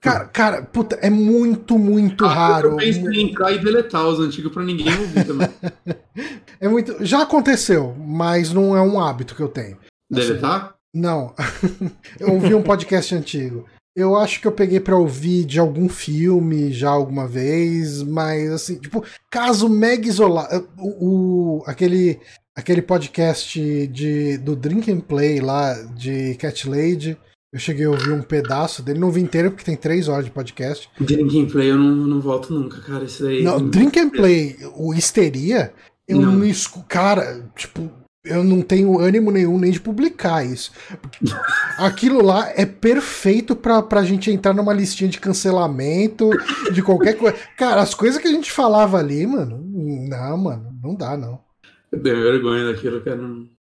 [0.00, 2.68] Cara, cara, puta, é muito, muito ah, raro.
[2.70, 5.48] Eu penso em entrar e deletar os antigos pra ninguém ouvir também.
[6.60, 7.04] é muito.
[7.04, 9.76] Já aconteceu, mas não é um hábito que eu tenho.
[10.08, 10.66] Deletar?
[10.66, 11.34] Assim, não.
[12.20, 13.66] eu ouvi um podcast antigo.
[13.96, 18.76] Eu acho que eu peguei para ouvir de algum filme já alguma vez, mas assim,
[18.76, 20.68] tipo, caso mega isolado.
[20.78, 22.20] O, o, aquele
[22.58, 27.16] aquele podcast de, do Drink and Play lá, de Cat Lady.
[27.52, 30.30] Eu cheguei a ouvir um pedaço dele, não vi inteiro porque tem três horas de
[30.32, 30.90] podcast.
[31.00, 33.04] Drink and Play eu não, não volto nunca, cara.
[33.04, 33.44] Isso aí.
[33.44, 35.72] Não, Drink and Play, o Histeria,
[36.08, 36.84] eu não, não escuto.
[36.88, 37.88] Cara, tipo,
[38.24, 40.72] eu não tenho ânimo nenhum nem de publicar isso.
[41.78, 46.28] Aquilo lá é perfeito pra, pra gente entrar numa listinha de cancelamento,
[46.72, 47.36] de qualquer coisa.
[47.56, 51.47] Cara, as coisas que a gente falava ali, mano, não, mano, não dá, não.
[51.90, 53.20] Eu tenho vergonha daquilo, cara.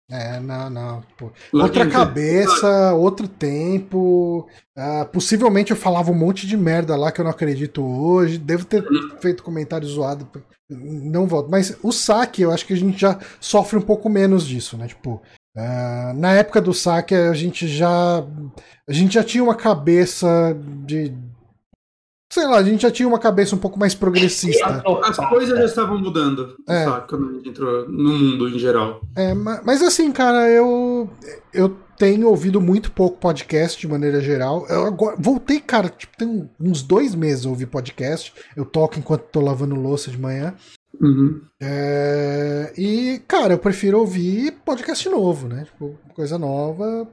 [0.09, 1.03] É, não, não.
[1.17, 1.31] Pô.
[1.51, 4.47] Outra cabeça, outro tempo.
[4.77, 8.37] Uh, possivelmente eu falava um monte de merda lá que eu não acredito hoje.
[8.37, 8.83] Devo ter
[9.19, 10.27] feito comentário zoado.
[10.69, 11.49] Não volto.
[11.49, 14.87] Mas o saque, eu acho que a gente já sofre um pouco menos disso, né?
[14.87, 15.21] Tipo,
[15.57, 18.23] uh, na época do saque, a gente já.
[18.87, 20.55] A gente já tinha uma cabeça
[20.85, 21.11] de,
[22.31, 24.83] sei lá, a gente já tinha uma cabeça um pouco mais progressista.
[25.03, 26.83] As coisas já estavam mudando, é.
[26.83, 29.01] sabe, quando a gente entrou no mundo em geral.
[29.15, 31.09] É, mas assim, cara, eu
[31.53, 34.65] eu tenho ouvido muito pouco podcast de maneira geral.
[34.67, 38.33] Eu agora, voltei, cara, tipo, tem uns dois meses eu ouvi podcast.
[38.55, 40.53] Eu toco enquanto tô lavando louça de manhã.
[41.01, 41.41] Uhum.
[41.61, 45.65] É, e, cara, eu prefiro ouvir podcast novo, né?
[45.65, 47.07] Tipo, coisa nova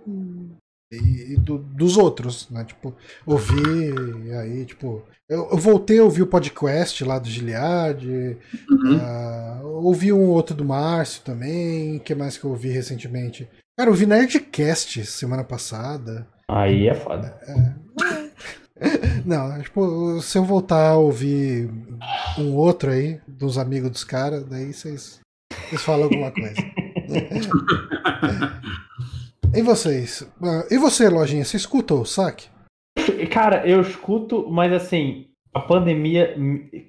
[0.97, 2.65] e, do, dos outros, né?
[2.65, 2.95] Tipo,
[3.27, 3.95] ouvir,
[4.27, 5.03] e aí, tipo.
[5.29, 8.37] Eu, eu, voltei a ouvir o podcast lá do Giliard,
[8.71, 8.99] uhum.
[8.99, 13.49] uh, ouvi um outro do Márcio também, que mais que eu ouvi recentemente?
[13.79, 16.29] Cara, eu ouvi Nerdcast semana passada.
[16.51, 17.35] Aí é foda.
[17.49, 18.89] É,
[19.25, 21.71] não, tipo, se eu voltar a ouvir
[22.37, 25.19] um outro aí, dos amigos dos caras, daí vocês
[25.79, 26.57] falam alguma coisa.
[29.55, 30.27] E vocês?
[30.43, 32.49] Ah, e você, Lojinha, você escuta o saque?
[33.31, 36.35] Cara, eu escuto, mas assim, a pandemia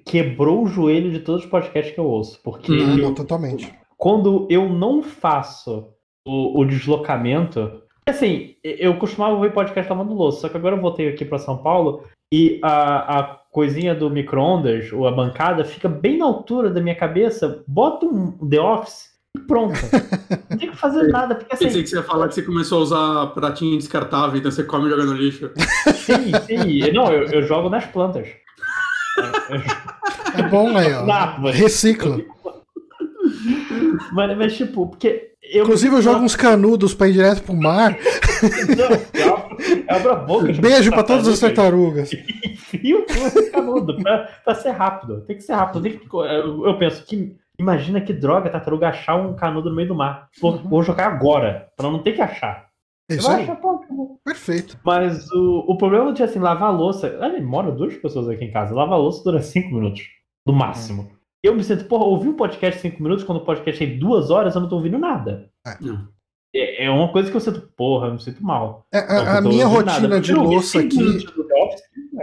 [0.06, 2.40] quebrou o joelho de todos os podcasts que eu ouço.
[2.42, 3.72] Porque não, eu, não, totalmente.
[3.96, 5.94] Quando eu não faço
[6.26, 7.82] o, o, deslocamento.
[8.06, 11.58] Assim, eu costumava ouvir podcast lavando louça, só que agora eu voltei aqui para São
[11.58, 16.80] Paulo e a, a coisinha do micro-ondas, ou a bancada, fica bem na altura da
[16.80, 17.62] minha cabeça.
[17.66, 19.74] Bota um The Office e pronto.
[20.50, 21.34] Não tem que fazer nada.
[21.34, 24.50] Porque, assim, Pensei que você ia falar que você começou a usar pratinho descartável, então
[24.50, 25.50] você come e joga no lixo.
[25.94, 26.92] Sim, sim.
[26.92, 28.28] Não, eu, eu jogo nas plantas.
[30.36, 31.04] É bom aí, ó.
[31.04, 32.20] Não, Recicla.
[34.12, 35.32] Mas, mas, tipo, porque.
[35.42, 37.96] Eu Inclusive, eu jogo uns canudos pra ir direto pro mar.
[39.18, 40.52] Não, abra a boca.
[40.54, 42.10] Beijo pra todas as tartarugas.
[42.44, 45.20] Enfio o canudo pra, pra ser rápido.
[45.26, 45.82] Tem que ser rápido.
[45.82, 49.88] Tem que, eu, eu penso que Imagina que droga tartaruga achar um canudo no meio
[49.88, 50.28] do mar.
[50.40, 50.68] Vou, uhum.
[50.68, 52.68] vou jogar agora, pra não ter que achar.
[53.08, 53.42] Isso aí.
[53.42, 54.78] Achar, pô, Perfeito.
[54.84, 57.16] Mas o, o problema de assim, lavar a louça.
[57.20, 58.74] Olha, mora duas pessoas aqui em casa.
[58.74, 60.02] Lavar a louça dura cinco minutos.
[60.46, 61.02] No máximo.
[61.02, 61.10] Uhum.
[61.42, 64.54] Eu me sinto, porra, ouvir um podcast cinco minutos, quando o podcast tem duas horas,
[64.54, 65.50] eu não tô ouvindo nada.
[66.54, 66.86] É.
[66.86, 68.86] é uma coisa que eu sinto, porra, eu me sinto mal.
[68.92, 70.20] É, a, a minha rotina nada.
[70.22, 70.96] de louça aqui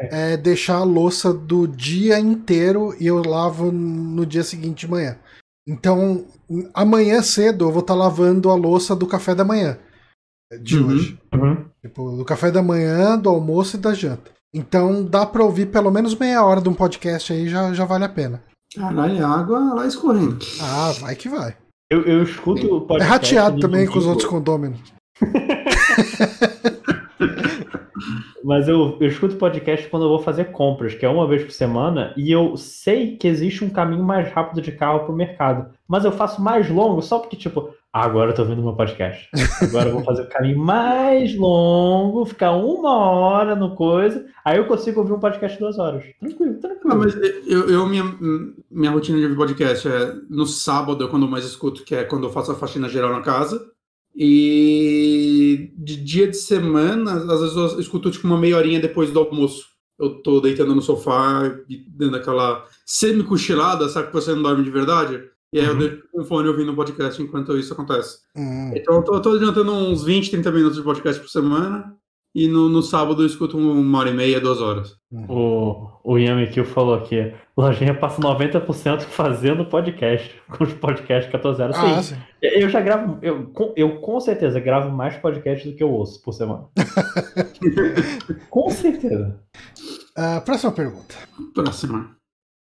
[0.10, 5.18] é deixar a louça do dia inteiro e eu lavo no dia seguinte de manhã.
[5.68, 6.26] Então,
[6.74, 9.78] amanhã cedo eu vou estar tá lavando a louça do café da manhã
[10.60, 11.20] de uhum, hoje.
[11.34, 11.66] Uhum.
[11.82, 14.32] Tipo, do café da manhã, do almoço e da janta.
[14.54, 18.04] Então dá pra ouvir pelo menos meia hora de um podcast aí, já, já vale
[18.04, 18.44] a pena.
[18.76, 20.40] Caralho, água lá escorrendo.
[20.62, 21.56] Ah, vai que vai.
[21.90, 23.04] Eu, eu escuto o podcast.
[23.04, 24.80] É rateado também com os outros condôminos.
[28.44, 31.52] Mas eu, eu escuto podcast quando eu vou fazer compras, que é uma vez por
[31.52, 35.72] semana, e eu sei que existe um caminho mais rápido de carro pro mercado.
[35.88, 39.30] Mas eu faço mais longo só porque, tipo, ah, agora eu tô ouvindo meu podcast.
[39.62, 44.66] Agora eu vou fazer o caminho mais longo, ficar uma hora no coisa, aí eu
[44.66, 46.06] consigo ouvir um podcast duas horas.
[46.20, 46.90] Tranquilo, tranquilo.
[46.90, 47.14] Não, mas
[47.46, 48.06] eu, eu minha,
[48.72, 52.24] minha rotina de podcast é no sábado, é quando eu mais escuto, que é quando
[52.24, 53.71] eu faço a faxina geral na casa.
[54.16, 59.20] E de dia de semana, às vezes eu escuto tipo uma meia horinha depois do
[59.20, 59.66] almoço.
[60.00, 64.72] Eu tô deitando no sofá e dando aquela semi-cochilada, sabe que você não dorme de
[64.72, 65.24] verdade?
[65.54, 65.74] E aí uhum.
[65.74, 68.20] eu deixo o fone ouvindo o podcast enquanto isso acontece.
[68.36, 68.72] Uhum.
[68.76, 71.96] Então eu tô, eu tô adiantando uns 20, 30 minutos de podcast por semana.
[72.34, 74.96] E no, no sábado eu escuto uma hora e meia, duas horas.
[75.28, 81.76] O, o Yamikil falou aqui: Lojinha passa 90% fazendo podcast, com os podcasts 14 horas.
[81.78, 82.16] Ah, sim.
[82.42, 86.32] Eu já gravo, eu, eu com certeza gravo mais podcasts do que eu ouço por
[86.32, 86.70] semana.
[88.50, 89.38] com certeza.
[90.18, 91.16] Uh, próxima pergunta.
[91.54, 92.16] Próxima.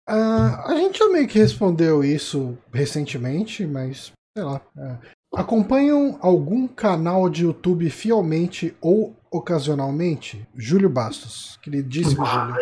[0.07, 4.61] Uh, a gente já meio que respondeu isso recentemente, mas sei lá.
[4.75, 10.47] Uh, acompanham algum canal de YouTube fielmente ou ocasionalmente?
[10.55, 12.57] Júlio Bastos, queridíssimo vários,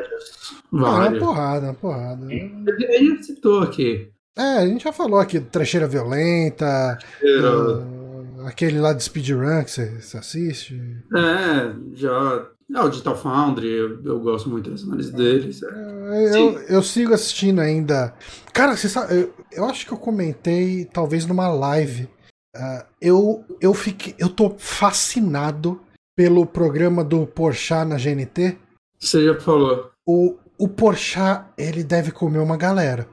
[0.72, 0.86] Júlio.
[0.86, 0.94] Vários.
[0.94, 2.28] Ah, uma porrada, uma porrada.
[2.32, 4.10] Ele citou aqui.
[4.38, 9.72] É, a gente já falou aqui do Trecheira Violenta, uh, aquele lá de Speedrun que
[9.72, 10.76] você, você assiste.
[11.16, 12.48] É, já.
[12.74, 15.62] É, o Digital Foundry, eu, eu gosto muito das análises deles.
[15.64, 16.36] É.
[16.36, 18.14] Eu, eu, sigo assistindo ainda.
[18.52, 22.10] Cara, você sabe, eu, eu acho que eu comentei, talvez numa live
[22.56, 25.82] Uh, eu, eu, fiquei, eu tô fascinado
[26.16, 28.58] pelo programa do Porchat na GNT.
[28.98, 29.92] Você já falou.
[30.06, 33.08] O, o Porchat, ele deve comer uma galera.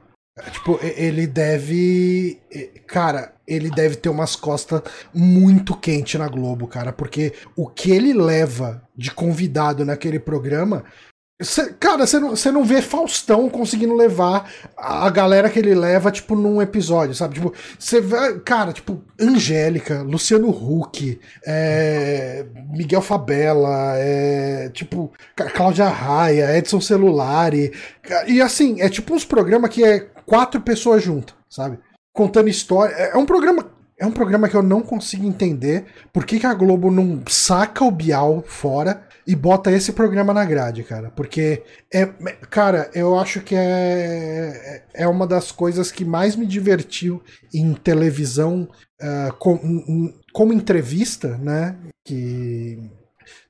[0.51, 2.41] Tipo, ele deve.
[2.87, 4.81] Cara, ele deve ter umas costas
[5.13, 6.91] muito quente na Globo, cara.
[6.91, 10.85] Porque o que ele leva de convidado naquele programa
[11.41, 16.35] Cê, cara, você não, não vê Faustão conseguindo levar a galera que ele leva, tipo,
[16.35, 17.35] num episódio, sabe?
[17.35, 25.11] Tipo, você vê, cara, tipo, Angélica, Luciano Huck, é, Miguel Fabella, é, tipo,
[25.55, 27.73] Cláudia Raia, Edson Celulari.
[28.27, 31.79] E assim, é tipo uns programas que é quatro pessoas juntas, sabe?
[32.13, 32.93] Contando história.
[32.93, 36.45] É, é um programa é um programa que eu não consigo entender por que, que
[36.45, 41.09] a Globo não saca o Bial fora e bota esse programa na grade, cara.
[41.11, 41.63] Porque,
[41.93, 42.05] é,
[42.49, 47.21] cara, eu acho que é, é uma das coisas que mais me divertiu
[47.53, 48.67] em televisão
[49.01, 51.75] uh, com, como entrevista, né?
[52.03, 52.77] Que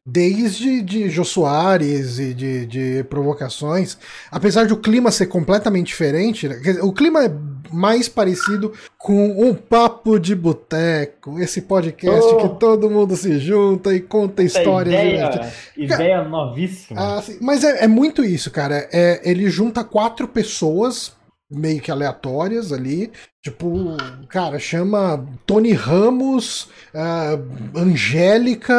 [0.06, 3.98] desde de Jô Soares e de, de provocações,
[4.30, 6.58] apesar de o clima ser completamente diferente, né?
[6.82, 7.32] o clima é
[7.72, 12.38] mais parecido com um papo de boteco, esse podcast oh.
[12.38, 14.94] que todo mundo se junta e conta histórias.
[14.94, 17.00] Ideia, ideia novíssima.
[17.00, 18.88] Ah, mas é, é, muito isso, cara.
[18.92, 21.14] É, ele junta quatro pessoas
[21.54, 23.12] meio que aleatórias ali.
[23.42, 23.98] Tipo,
[24.30, 28.74] cara, chama Tony Ramos, uh, Angélica,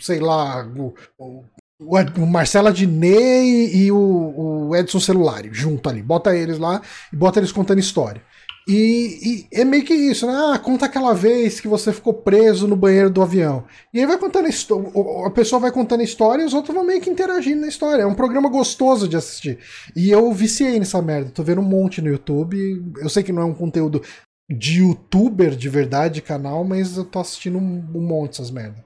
[0.00, 1.44] sei lá, o, o,
[1.80, 6.02] o Marcela Diney e o, o Edson Celulari junto ali.
[6.02, 6.80] Bota eles lá
[7.12, 8.22] e bota eles contando história.
[8.68, 10.34] E, e, é meio que isso, né?
[10.34, 13.64] Ah, conta aquela vez que você ficou preso no banheiro do avião.
[13.94, 14.90] E aí vai contando a história.
[15.26, 18.02] A pessoa vai contando a história e os outros vão meio que interagindo na história.
[18.02, 19.58] É um programa gostoso de assistir.
[19.96, 21.30] E eu viciei nessa merda.
[21.30, 22.92] Tô vendo um monte no YouTube.
[22.98, 24.02] Eu sei que não é um conteúdo
[24.50, 28.84] de youtuber de verdade, canal, mas eu tô assistindo um, um monte dessas merdas.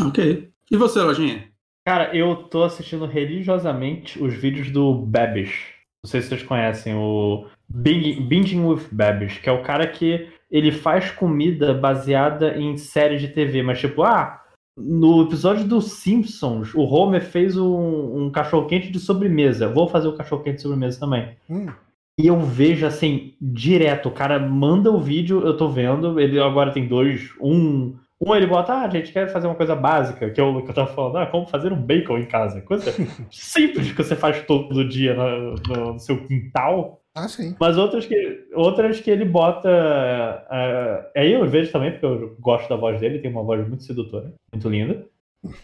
[0.00, 0.48] Ok.
[0.70, 1.46] E você, Lojinha?
[1.86, 5.74] Cara, eu tô assistindo religiosamente os vídeos do Babish.
[6.02, 10.70] Não sei se vocês conhecem o Binging with Babish, que é o cara que ele
[10.70, 14.40] faz comida baseada em séries de TV, mas tipo, ah,
[14.76, 19.68] no episódio dos Simpsons, o Homer fez um, um cachorro-quente de sobremesa.
[19.68, 21.36] Vou fazer o cachorro-quente de sobremesa também.
[21.50, 21.66] Hum.
[22.18, 26.72] E eu vejo assim, direto, o cara manda o vídeo, eu tô vendo, ele agora
[26.72, 30.40] tem dois, um um ele bota, ah, a gente quer fazer uma coisa básica, que
[30.40, 32.60] eu, que eu tava falando, ah, como fazer um bacon em casa.
[32.62, 32.92] Coisa
[33.30, 37.00] simples que você faz todo dia no, no seu quintal.
[37.14, 37.54] Ah, sim.
[37.60, 39.68] Mas outras que, outras que ele bota.
[39.70, 43.84] Uh, aí eu vejo também, porque eu gosto da voz dele, tem uma voz muito
[43.84, 45.06] sedutora, muito linda.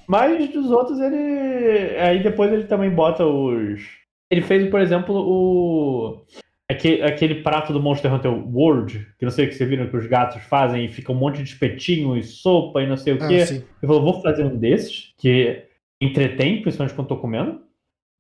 [0.07, 1.97] Mas dos outros ele.
[1.99, 3.83] Aí depois ele também bota os.
[4.31, 6.25] Ele fez, por exemplo, o.
[6.71, 9.97] Aquele, aquele prato do Monster Hunter World, que não sei o que você viram que
[9.97, 13.25] os gatos fazem e fica um monte de espetinho e sopa e não sei o
[13.25, 13.35] ah, que.
[13.35, 15.65] Ele falou, vou fazer um desses, que
[16.01, 17.61] entretém, principalmente quando tô comendo.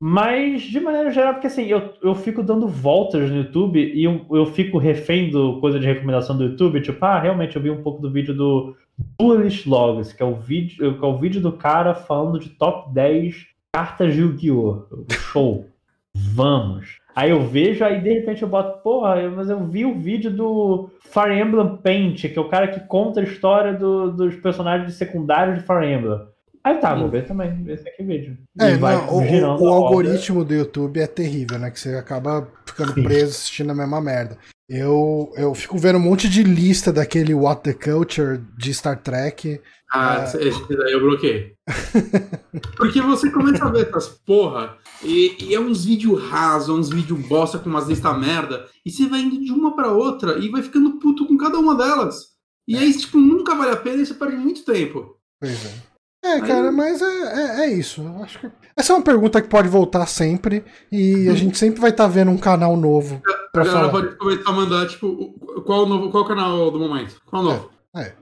[0.02, 4.24] Mas, de maneira geral, porque assim, eu, eu fico dando voltas no YouTube e eu,
[4.30, 7.82] eu fico refém do coisa de recomendação do YouTube, tipo, ah, realmente eu vi um
[7.82, 8.74] pouco do vídeo do
[9.18, 12.94] Bullish Logs, que é o vídeo, que é o vídeo do cara falando de top
[12.94, 14.86] 10 cartas de Yu-Gi-Oh!
[15.10, 15.66] Show.
[16.16, 16.98] Vamos.
[17.14, 20.88] Aí eu vejo, aí de repente eu boto, porra, mas eu vi o vídeo do
[21.02, 25.58] Fire Emblem Paint, que é o cara que conta a história do, dos personagens secundários
[25.58, 26.20] de Fire Emblem.
[26.62, 28.36] Aí tá, vou ver também, esse aqui vídeo.
[28.58, 31.70] É, não, o, o algoritmo do YouTube é terrível, né?
[31.70, 33.02] Que você acaba ficando Sim.
[33.02, 34.36] preso assistindo a mesma merda.
[34.68, 39.60] Eu, eu fico vendo um monte de lista daquele What the Culture de Star Trek.
[39.90, 40.38] Ah, uh...
[40.38, 41.54] esse daí eu bloqueei.
[42.76, 47.18] Porque você começa a ver essas porra, e, e é uns vídeos rasos, uns vídeos
[47.26, 50.62] bosta com umas listas merda, e você vai indo de uma para outra e vai
[50.62, 52.30] ficando puto com cada uma delas.
[52.68, 55.16] E aí, tipo, nunca vale a pena e você perde muito tempo.
[55.40, 55.89] Pois é.
[56.22, 56.74] É, cara, aí...
[56.74, 58.02] mas é, é, é, isso.
[58.22, 58.50] Acho que...
[58.76, 62.10] Essa é uma pergunta que pode voltar sempre e a gente sempre vai estar tá
[62.10, 63.22] vendo um canal novo.
[63.52, 64.02] Pra a galera falar.
[64.02, 67.20] pode começar a mandar, tipo, qual o novo, qual o canal do momento?
[67.26, 67.70] Qual o novo?
[67.96, 68.02] É.
[68.02, 68.14] é.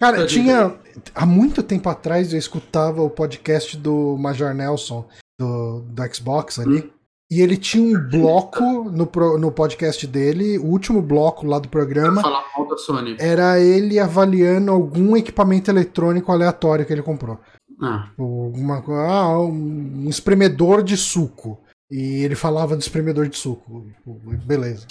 [0.00, 0.78] Cara, tinha.
[1.14, 5.06] Há muito tempo atrás eu escutava o podcast do Major Nelson,
[5.38, 6.78] do, do Xbox ali.
[6.78, 6.99] Hum.
[7.30, 9.08] E ele tinha um bloco no,
[9.38, 12.20] no podcast dele, o último bloco lá do programa.
[12.20, 13.16] Falar mal da Sony.
[13.20, 17.38] Era ele avaliando algum equipamento eletrônico aleatório que ele comprou.
[17.80, 18.08] Ah.
[18.10, 18.52] Tipo,
[18.94, 21.58] ah, um espremedor de suco.
[21.88, 23.86] E ele falava do espremedor de suco.
[23.96, 24.86] Tipo, beleza.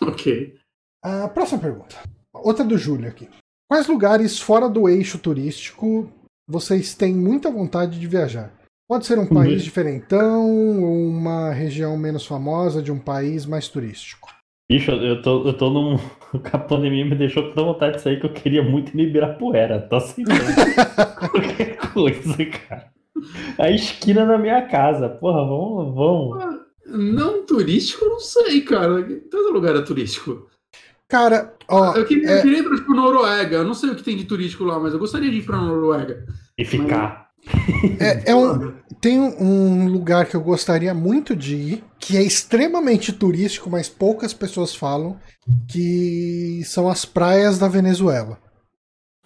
[0.00, 0.54] Ok.
[1.02, 1.96] A próxima pergunta.
[2.32, 3.28] Outra do Júlio aqui.
[3.68, 6.08] Quais lugares fora do eixo turístico
[6.46, 8.52] vocês têm muita vontade de viajar?
[8.90, 9.28] Pode ser um uhum.
[9.28, 10.50] país diferentão
[10.82, 14.28] ou uma região menos famosa de um país mais turístico.
[14.68, 15.96] Bicho, eu tô, eu tô num.
[16.52, 19.02] A pandemia me deixou com tanta vontade de sair que eu queria muito ir no
[19.02, 19.86] Ibirapuera.
[19.88, 20.40] Tô aceitando
[21.30, 22.90] qualquer coisa, cara.
[23.58, 25.08] A esquina da minha casa.
[25.08, 25.94] Porra, vamos.
[25.94, 26.60] vamos.
[26.84, 29.04] Não turístico, não sei, cara.
[29.30, 30.48] Todo lugar é turístico.
[31.06, 31.94] Cara, ó.
[31.94, 32.38] Eu queria, é...
[32.38, 33.58] eu queria ir pra tipo, Noruega.
[33.58, 35.58] Eu não sei o que tem de turístico lá, mas eu gostaria de ir pra
[35.58, 36.26] Noruega.
[36.58, 37.29] E ficar.
[37.98, 43.12] É, é um, tem um lugar que eu gostaria muito de ir, que é extremamente
[43.12, 45.18] turístico, mas poucas pessoas falam,
[45.68, 48.38] que são as praias da Venezuela.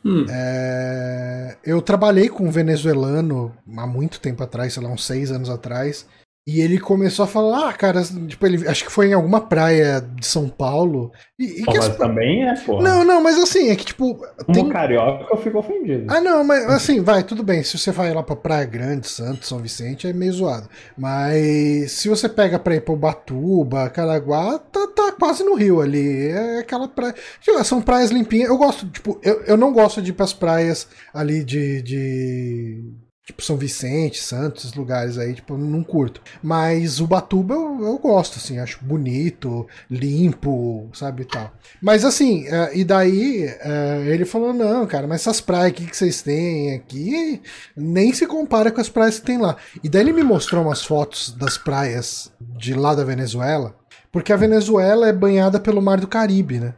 [0.05, 0.27] Hum.
[0.29, 5.49] É, eu trabalhei com um venezuelano há muito tempo atrás, sei lá, uns seis anos
[5.49, 6.07] atrás,
[6.47, 10.03] e ele começou a falar, ah, cara, tipo, ele acho que foi em alguma praia
[10.03, 11.11] de São Paulo.
[11.38, 11.97] E, e Pô, mas as...
[11.97, 12.82] também é, pô.
[12.82, 14.14] Não, não, mas assim, é que tipo.
[14.45, 14.68] Como tem...
[14.68, 16.05] carioca, eu fico ofendido.
[16.12, 17.62] Ah, não, mas assim, vai, tudo bem.
[17.62, 20.68] Se você vai lá pra Praia Grande, Santos, São Vicente, é meio zoado.
[20.99, 26.28] Mas se você pega pra ir pro Batuba, Caraguá, tá, tá quase no Rio ali.
[26.28, 27.14] É aquela praia.
[27.40, 28.51] Tipo, são praias limpinhas.
[28.51, 31.80] Eu gosto, tipo, eu, eu não gosto de ir pras praias ali de.
[31.80, 36.20] de Tipo São Vicente, Santos, esses lugares aí, tipo, não curto.
[36.43, 41.51] Mas o Batuba eu, eu gosto, assim, acho bonito, limpo, sabe e tal.
[41.81, 45.97] Mas assim, uh, e daí uh, ele falou: não, cara, mas essas praias aqui que
[45.97, 47.41] vocês têm aqui
[47.75, 49.57] nem se compara com as praias que tem lá.
[49.83, 53.75] E daí ele me mostrou umas fotos das praias de lá da Venezuela,
[54.12, 56.75] porque a Venezuela é banhada pelo Mar do Caribe, né?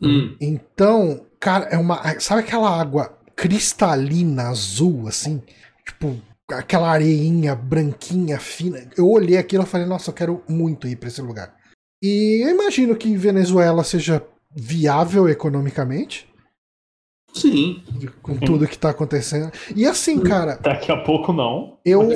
[0.00, 0.36] Hum.
[0.40, 2.20] Então, cara, é uma.
[2.20, 5.42] Sabe aquela água cristalina azul, assim?
[5.88, 6.16] Tipo,
[6.50, 8.88] aquela areinha branquinha, fina.
[8.96, 11.54] Eu olhei aquilo e falei, nossa, eu quero muito ir para esse lugar.
[12.02, 14.24] E eu imagino que Venezuela seja
[14.54, 16.28] viável economicamente.
[17.34, 17.82] Sim.
[18.22, 19.52] Com tudo que tá acontecendo.
[19.74, 20.56] E assim, cara.
[20.56, 21.78] Daqui a pouco não.
[21.84, 22.08] Eu,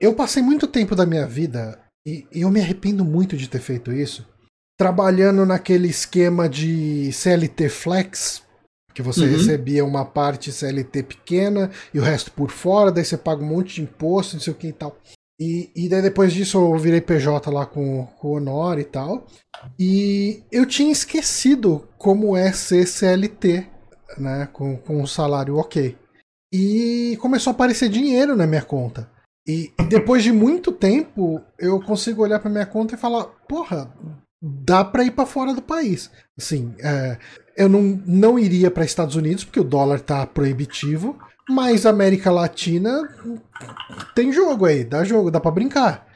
[0.00, 3.92] eu passei muito tempo da minha vida, e eu me arrependo muito de ter feito
[3.92, 4.26] isso,
[4.76, 8.42] trabalhando naquele esquema de CLT Flex,
[8.96, 9.32] que você uhum.
[9.32, 13.74] recebia uma parte CLT pequena e o resto por fora, daí você paga um monte
[13.74, 14.96] de imposto, não sei o que e tal.
[15.38, 19.26] E, e daí depois disso eu virei PJ lá com, com o Honor e tal.
[19.78, 23.66] E eu tinha esquecido como é ser CLT,
[24.16, 24.48] né?
[24.50, 25.94] Com, com um salário ok.
[26.50, 29.10] E começou a aparecer dinheiro na minha conta.
[29.46, 33.94] E, e depois de muito tempo, eu consigo olhar para minha conta e falar: porra,
[34.40, 36.10] dá para ir para fora do país.
[36.38, 37.18] Assim, é,
[37.56, 41.18] eu não, não iria para Estados Unidos porque o dólar tá proibitivo,
[41.48, 43.08] mas América Latina
[44.14, 46.06] tem jogo aí, dá jogo, dá para brincar.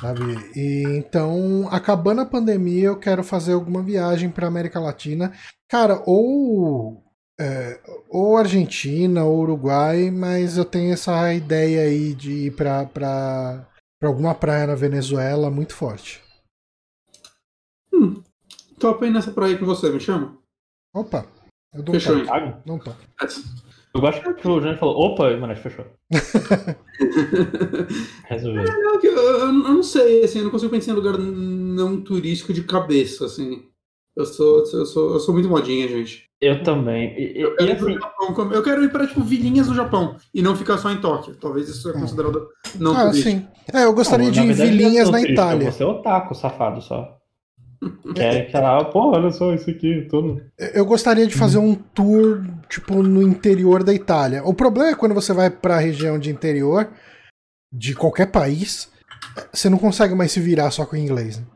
[0.00, 0.22] Sabe?
[0.54, 5.32] E, então, acabando a pandemia, eu quero fazer alguma viagem para América Latina.
[5.68, 7.02] Cara, ou
[7.38, 13.68] é, ou Argentina ou Uruguai, mas eu tenho essa ideia aí de ir para pra,
[14.00, 16.25] pra alguma praia na Venezuela muito forte.
[17.96, 18.22] Hum,
[18.78, 20.36] topa aí nessa praia com você, me chama?
[20.94, 21.26] Opa,
[21.74, 22.62] eu dou fechou, um pago.
[22.66, 22.78] Não.
[23.94, 25.86] Eu gosto que o Jânio falou, opa, e fechou.
[28.28, 28.62] Resolveu.
[28.62, 32.52] É, eu, eu, eu, não sei, assim, eu não consigo pensar em lugar não turístico
[32.52, 33.64] de cabeça, assim.
[34.14, 36.26] Eu sou, eu sou, eu sou muito modinha, gente.
[36.40, 37.14] Eu também.
[37.18, 37.94] E, eu, quero assim...
[37.94, 41.34] Japão, eu quero ir para tipo vilinhas do Japão e não ficar só em Tóquio.
[41.36, 43.30] Talvez isso seja é considerado não ah, turístico.
[43.30, 43.48] Sim.
[43.72, 45.72] É, eu gostaria não, de ir vilinhas na Itália.
[45.72, 47.15] Você é otaku, safado só.
[48.14, 50.42] Quer que ela, pô, olha só isso aqui, tudo.
[50.58, 54.42] Eu gostaria de fazer um tour, tipo, no interior da Itália.
[54.44, 56.88] O problema é quando você vai pra região de interior
[57.72, 58.90] de qualquer país,
[59.52, 61.38] você não consegue mais se virar só com inglês.
[61.38, 61.46] Né?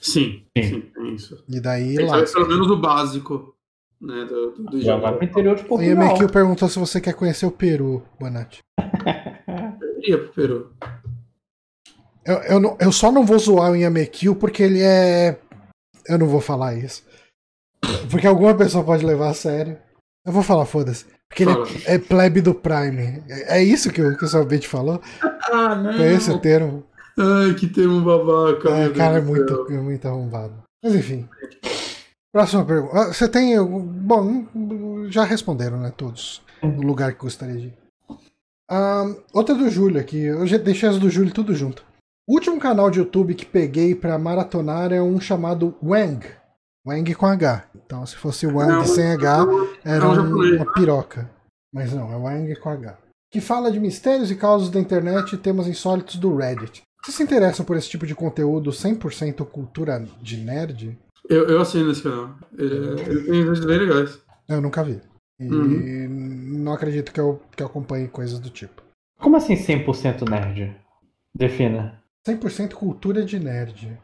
[0.00, 1.44] Sim, sim, é isso.
[1.48, 2.24] E daí Tem lá.
[2.24, 3.54] Pelo menos o básico.
[4.00, 5.94] Né, do, do, do Já vai pro interior de Portugal.
[5.94, 8.60] O Yamekil perguntou se você quer conhecer o Peru, Bonatti.
[9.82, 10.72] Eu iria pro Peru.
[12.24, 15.38] Eu, eu, não, eu só não vou zoar o Yamekil porque ele é
[16.06, 17.02] eu não vou falar isso.
[18.10, 19.78] Porque alguma pessoa pode levar a sério.
[20.24, 21.06] Eu vou falar, foda-se.
[21.28, 21.66] Porque Fala.
[21.68, 23.22] ele é plebe do Prime.
[23.28, 25.00] É isso que o, que o Salbete falou?
[25.50, 25.92] Ah, não.
[25.92, 26.84] É esse o termo.
[27.16, 28.70] Ai, que termo babaca.
[28.70, 30.62] É, cara, é muito, é muito arrombado.
[30.82, 31.28] Mas enfim.
[32.32, 32.98] Próxima pergunta.
[32.98, 33.56] Ah, você tem.
[33.64, 34.46] Bom,
[35.08, 35.92] já responderam, né?
[35.96, 36.42] Todos.
[36.62, 37.78] No lugar que gostaria de ir.
[38.70, 40.22] Um, outra do Júlio aqui.
[40.22, 41.84] Eu já deixei as do Júlio tudo junto.
[42.30, 46.24] O último canal de YouTube que peguei para maratonar é um chamado Wang.
[46.86, 47.64] Wang com H.
[47.74, 49.46] Então, se fosse Wang não, sem H,
[49.84, 51.28] era um, uma piroca.
[51.74, 52.96] Mas não, é Wang com H.
[53.32, 56.82] Que fala de mistérios e causos da internet e temas insólitos do Reddit.
[57.04, 60.96] Você se interessa por esse tipo de conteúdo 100% cultura de nerd?
[61.28, 62.36] Eu, eu assino esse canal.
[62.56, 64.20] Ele, ele tem vídeos bem legais.
[64.48, 65.00] Eu nunca vi.
[65.40, 66.08] E uhum.
[66.62, 68.84] não acredito que eu, que eu acompanhe coisas do tipo.
[69.18, 70.76] Como assim 100% nerd?
[71.34, 71.99] Defina.
[72.26, 73.98] 100% cultura de nerd.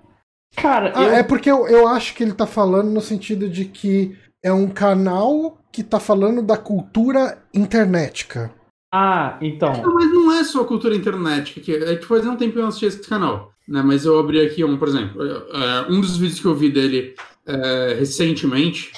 [0.56, 1.10] Cara, ah, eu...
[1.10, 4.68] é porque eu, eu acho que ele tá falando no sentido de que é um
[4.68, 8.54] canal que tá falando da cultura internetica.
[8.92, 9.82] Ah, então.
[9.82, 11.60] Não, mas não é só cultura internet.
[11.60, 13.52] Que, é que faz um tempo eu assisti esse canal.
[13.68, 13.82] Né?
[13.82, 17.14] Mas eu abri aqui um, por exemplo, é, um dos vídeos que eu vi dele
[17.46, 18.92] é, recentemente,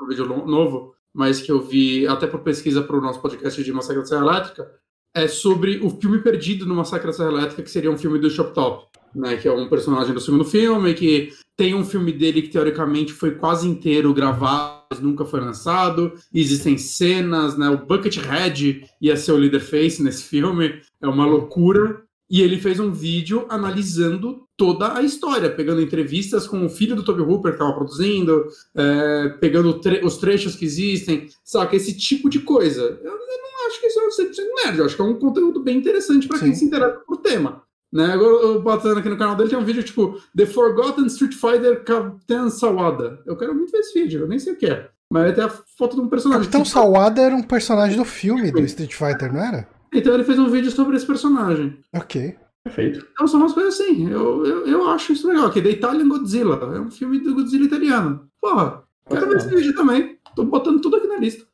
[0.00, 3.72] um vídeo novo, mas que eu vi até por pesquisa para o nosso podcast de
[3.72, 4.70] Massacre da Serra Elétrica,
[5.14, 8.30] é sobre o filme perdido no Massacre da Serra Elétrica, que seria um filme do
[8.30, 9.36] Shop Top, né?
[9.36, 13.32] Que é um personagem do segundo filme, que tem um filme dele que teoricamente foi
[13.32, 16.12] quase inteiro gravado, mas nunca foi lançado.
[16.32, 17.68] Existem cenas, né?
[17.68, 22.02] O Buckethead ia ser o Leatherface nesse filme, é uma loucura.
[22.30, 27.02] E ele fez um vídeo analisando toda a história, pegando entrevistas com o filho do
[27.02, 31.76] Toby Hooper que estava produzindo, é, pegando tre os trechos que existem, saca?
[31.76, 32.80] Esse tipo de coisa.
[32.80, 35.62] Eu, eu não acho que isso é 100% nerd, eu acho que é um conteúdo
[35.62, 37.62] bem interessante para quem se interessa por tema.
[37.92, 38.06] Né?
[38.06, 41.84] Agora, eu botando aqui no canal dele, tem um vídeo tipo The Forgotten Street Fighter
[41.84, 43.20] Captain Sawada.
[43.26, 44.88] Eu quero muito ver esse vídeo, eu nem sei o que é.
[45.12, 46.44] Mas tem a foto de um personagem.
[46.44, 46.72] Capitão tipo...
[46.72, 49.68] Sawada era um personagem do filme do Street Fighter, não era?
[49.92, 51.78] Então ele fez um vídeo sobre esse personagem.
[51.94, 52.34] Ok.
[52.64, 53.06] Perfeito.
[53.12, 54.08] Então são umas coisas assim.
[54.08, 55.46] Eu, eu, eu acho isso legal.
[55.46, 56.56] Aqui, The Italian Godzilla.
[56.74, 58.26] É um filme do Godzilla italiano.
[58.40, 60.18] Porra, quero ver esse vídeo também.
[60.34, 61.44] Tô botando tudo aqui na lista.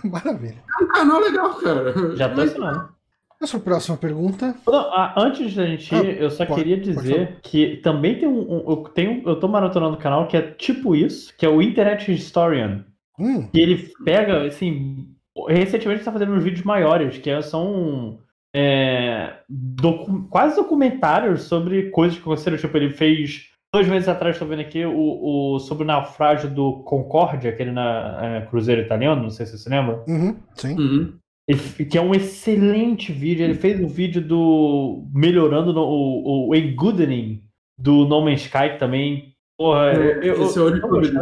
[0.10, 0.62] Maravilha.
[0.80, 2.16] É um canal legal, cara.
[2.16, 3.00] Já tô assinando.
[3.42, 4.54] Essa próxima pergunta.
[4.66, 8.38] Não, antes da gente ir, ah, eu só pode, queria dizer que também tem um,
[8.38, 11.62] um, eu tenho, eu tô maratonando um canal que é tipo isso, que é o
[11.62, 12.84] Internet Historian.
[13.18, 13.48] Hum.
[13.48, 15.08] Que ele pega, assim,
[15.48, 18.18] recentemente está fazendo uns vídeos maiores, que é, são
[18.54, 22.58] é, docu quase documentários sobre coisas que aconteceram.
[22.58, 26.82] Tipo, ele fez dois meses atrás, estou vendo aqui, o, o, sobre o naufrágio do
[26.82, 30.02] Concorde, aquele na é, cruzeiro italiano, não sei se você se lembra.
[30.08, 30.78] Uhum, sim.
[30.78, 31.14] Uhum.
[31.48, 33.44] Ele, que é um excelente vídeo.
[33.44, 37.42] Ele fez um vídeo do melhorando no, o, o Engoodening
[37.78, 39.34] do No Man's Sky também.
[39.58, 41.20] Porra, eu, eu, esse é o único vídeo.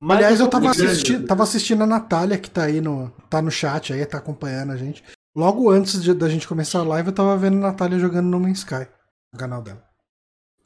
[0.00, 3.50] Mas Aliás, eu tava assistindo, tava assistindo a Natália, que tá aí no, tá no
[3.50, 5.02] chat aí, tá acompanhando a gente.
[5.34, 8.38] Logo antes de, da gente começar a live, eu tava vendo a Natália jogando No
[8.38, 8.86] Man's Sky,
[9.32, 9.87] no canal dela.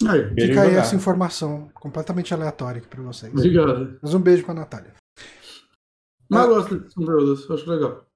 [0.09, 0.81] Aí, Fica aí jogar.
[0.81, 3.33] essa informação completamente aleatória aqui pra vocês.
[3.33, 3.99] Obrigado.
[4.03, 4.95] Mas um beijo pra Natália.
[6.29, 8.07] Mas eu gosto de conteúdos, acho legal.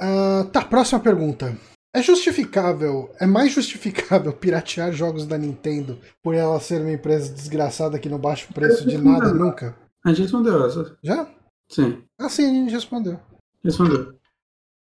[0.00, 1.56] Uh, tá, próxima pergunta.
[1.94, 7.98] É justificável, é mais justificável piratear jogos da Nintendo por ela ser uma empresa desgraçada
[7.98, 9.76] que não baixa o preço de nada nunca?
[10.04, 10.96] A gente respondeu essa.
[11.02, 11.28] Já?
[11.70, 12.02] Sim.
[12.18, 13.20] Ah, sim, a gente respondeu.
[13.64, 14.14] Respondeu.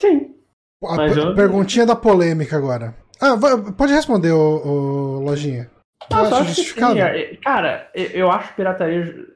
[0.02, 0.36] Sim.
[0.84, 1.36] A eu...
[1.36, 2.96] perguntinha da polêmica agora.
[3.20, 3.38] Ah,
[3.78, 5.70] pode responder, ô, ô Lojinha.
[6.12, 6.96] Eu ah, acho justificável.
[6.96, 9.28] Sim, é, cara, eu acho pirataria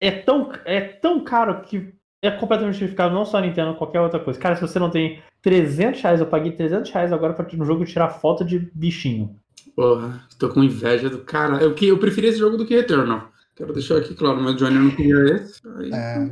[0.00, 4.20] é tão, é tão caro que é completamente justificável, não só a Nintendo, qualquer outra
[4.20, 4.38] coisa.
[4.38, 7.84] Cara, se você não tem 300 reais, eu paguei 300 reais agora pra no jogo
[7.84, 9.36] tirar foto de bichinho.
[9.76, 11.56] Porra, tô com inveja do cara.
[11.62, 13.30] Eu, eu preferi esse jogo do que Returnal.
[13.56, 15.60] Quero deixar aqui claro, mas Johnny não queria esse.
[15.76, 15.90] Aí...
[15.92, 16.30] É,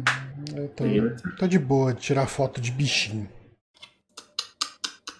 [0.56, 0.84] eu tô,
[1.38, 3.28] tô, de boa de tirar foto de bichinho.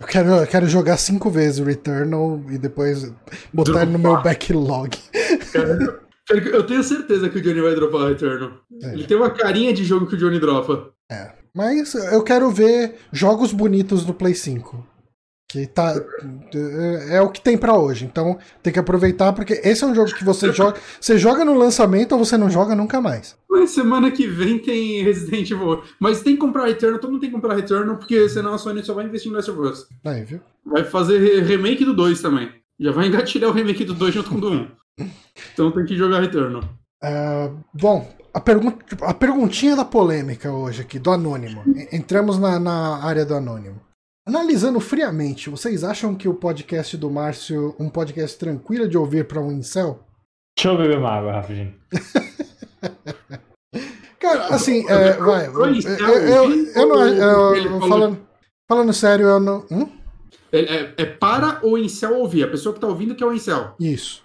[0.03, 3.13] Eu quero, eu quero jogar cinco vezes o Returnal e depois
[3.53, 4.99] botar ele no meu backlog.
[6.29, 8.51] eu tenho certeza que o Johnny vai dropar o Returnal.
[8.83, 8.95] É.
[8.95, 10.91] Ele tem uma carinha de jogo que o Johnny dropa.
[11.11, 11.31] É.
[11.55, 14.85] Mas eu quero ver jogos bonitos no Play 5.
[15.53, 15.95] Que tá.
[16.55, 18.07] É, é o que tem para hoje.
[18.07, 20.81] Então tem que aproveitar, porque esse é um jogo que você joga.
[20.99, 23.37] Você joga no lançamento ou você não joga nunca mais.
[23.51, 25.83] Mas semana que vem tem Resident Evil.
[26.01, 28.83] Mas tem que comprar Returnal, todo mundo tem que comprar Returnal, porque senão a Sony
[28.83, 29.87] só vai investir no Last of Us.
[30.07, 30.41] Aí, viu?
[30.65, 32.51] Vai fazer remake do 2 também.
[32.81, 34.69] Já vai engatilhar o remake do 2 junto com o do 1.
[35.53, 36.63] então tem que jogar Returnal.
[37.05, 38.73] Uh, bom, a, pergun
[39.03, 41.63] a perguntinha da polêmica hoje aqui, do Anônimo.
[41.93, 43.92] Entramos na, na área do Anônimo.
[44.27, 49.41] Analisando friamente, vocês acham que o podcast do Márcio um podcast tranquilo de ouvir para
[49.41, 50.07] um incel?
[50.57, 51.75] Deixa eu beber uma água rapidinho.
[54.21, 55.49] Cara, assim, é, vai.
[55.49, 57.05] Eu, eu, eu não.
[57.05, 58.21] Eu, falando,
[58.71, 59.67] falando sério, eu não.
[59.69, 59.89] Hum?
[60.53, 63.75] É, é, para o incel ouvir, a pessoa que tá ouvindo que é o incel.
[63.81, 64.23] Isso.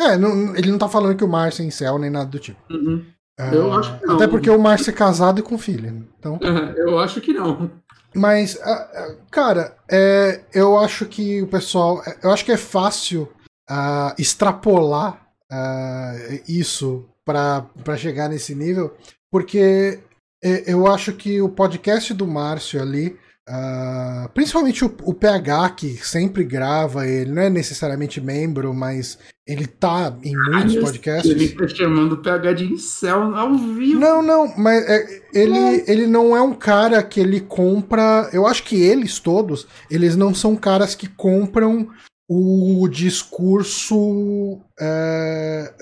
[0.00, 2.60] É, não, ele não tá falando que o Márcio é incel nem nada do tipo.
[2.68, 3.04] Uhum.
[3.38, 4.16] Uh, eu acho que não.
[4.16, 6.04] Até porque o Márcio é casado e com filho.
[6.18, 6.34] Então...
[6.36, 7.70] Uh, eu acho que não.
[8.18, 12.02] Mas, ah, ah, cara, é, eu acho que o pessoal.
[12.04, 13.32] É, eu acho que é fácil
[13.70, 18.96] uh, extrapolar uh, isso para chegar nesse nível,
[19.30, 20.00] porque
[20.42, 23.16] é, eu acho que o podcast do Márcio ali
[23.48, 29.66] Uh, principalmente o, o, PH, que sempre grava, ele não é necessariamente membro, mas ele
[29.66, 31.30] tá em muitos Ai, podcasts.
[31.30, 33.98] Ele tá chamando o PH de incel ao vivo.
[33.98, 38.28] Não, não, mas é, ele, ele não é um cara que ele compra.
[38.34, 41.88] Eu acho que eles todos, eles não são caras que compram
[42.28, 44.60] o discurso.
[44.78, 45.72] É,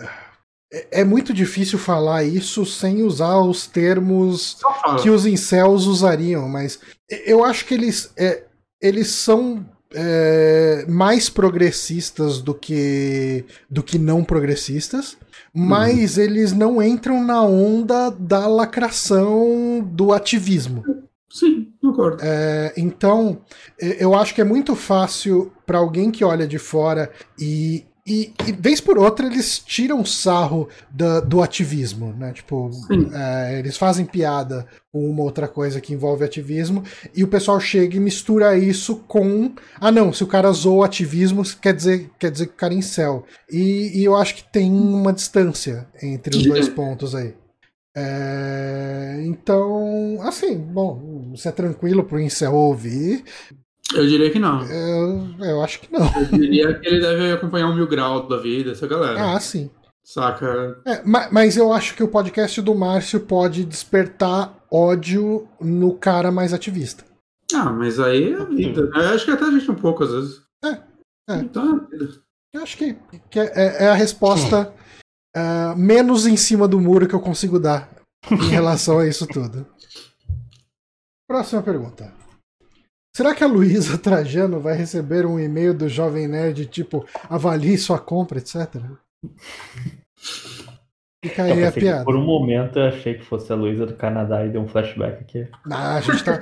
[0.73, 4.59] é, é muito difícil falar isso sem usar os termos
[5.03, 6.79] que os incels usariam, mas
[7.25, 8.45] eu acho que eles, é,
[8.81, 9.65] eles são
[9.95, 15.17] é, mais progressistas do que, do que não progressistas,
[15.55, 16.23] mas uhum.
[16.23, 20.85] eles não entram na onda da lacração do ativismo.
[21.31, 22.19] Sim, concordo.
[22.23, 23.43] É, então,
[23.79, 28.53] eu acho que é muito fácil para alguém que olha de fora e e, e,
[28.53, 32.33] vez por outra eles tiram sarro do, do ativismo, né?
[32.33, 32.71] Tipo,
[33.13, 36.85] é, eles fazem piada com uma outra coisa que envolve ativismo
[37.15, 41.43] e o pessoal chega e mistura isso com ah não, se o cara zoa ativismo
[41.61, 43.25] quer dizer quer dizer que o cara é incel.
[43.51, 47.35] E, e eu acho que tem uma distância entre os dois pontos aí.
[47.99, 53.25] É, então, assim, bom, se é tranquilo pro incel ouvir,
[53.95, 54.63] eu diria que não.
[54.63, 56.07] Eu, eu acho que não.
[56.17, 59.35] Eu diria que ele deve acompanhar o Mil Grau da vida, essa galera.
[59.35, 59.71] Ah, sim.
[60.05, 60.81] Saca?
[60.87, 66.53] É, mas eu acho que o podcast do Márcio pode despertar ódio no cara mais
[66.53, 67.05] ativista.
[67.53, 68.91] Ah, mas aí é a vida.
[68.95, 70.43] Eu acho que até a gente um pouco, às vezes.
[70.65, 70.69] É.
[71.29, 71.37] é.
[71.39, 72.23] Então é vida.
[72.55, 72.97] Eu acho que,
[73.31, 74.73] que é, é a resposta
[75.37, 77.91] uh, menos em cima do muro que eu consigo dar
[78.31, 79.67] em relação a isso tudo.
[81.29, 82.16] Próxima pergunta.
[83.17, 87.99] Será que a Luísa Trajano vai receber um e-mail do Jovem Nerd tipo avalie sua
[87.99, 88.75] compra, etc?
[91.25, 92.05] Fica aí a piada.
[92.05, 95.23] Por um momento eu achei que fosse a Luísa do Canadá e deu um flashback
[95.23, 95.49] aqui.
[95.71, 96.39] Ah, a gente tá.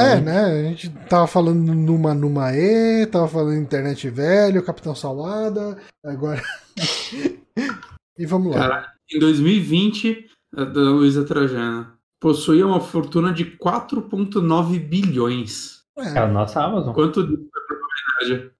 [0.00, 0.40] é, né?
[0.40, 6.42] A gente tava falando numa numa E, tava falando internet velho, Capitão Salada, agora.
[8.18, 8.60] e vamos lá.
[8.60, 15.73] Cara, em 2020, a da Luísa Trajano possuía uma fortuna de 4,9 bilhões.
[15.98, 16.92] É, é a nossa Amazon.
[16.94, 18.54] Quanto disso é propriedade?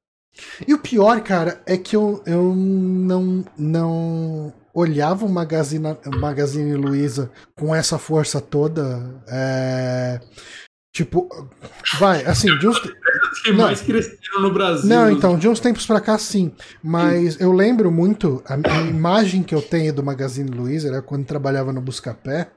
[0.66, 7.30] E o pior, cara, é que eu, eu não, não olhava o Magazine, Magazine Luiza
[7.54, 9.22] com essa força toda.
[9.28, 10.20] É,
[10.92, 11.28] tipo,
[11.98, 12.80] vai, assim, de uns.
[13.44, 14.88] que não, mais cresceram no Brasil.
[14.88, 16.52] Não, então, de uns tempos pra cá, sim.
[16.82, 17.44] Mas sim.
[17.44, 21.72] eu lembro muito, a, a, imagem que eu tenho do Magazine Luiza era quando trabalhava
[21.72, 22.50] no Buscapé,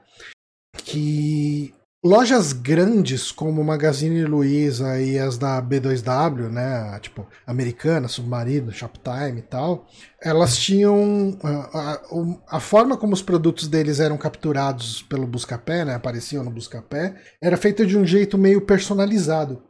[0.76, 1.72] que
[2.04, 9.42] lojas grandes como Magazine Luiza e as da B2W, né, tipo Americana, Submarino, Shoptime e
[9.42, 9.86] tal,
[10.22, 15.94] elas tinham a, a, a, forma como os produtos deles eram capturados pelo Buscapé, né,
[15.94, 19.62] apareciam no Buscapé, era feita de um jeito meio personalizado.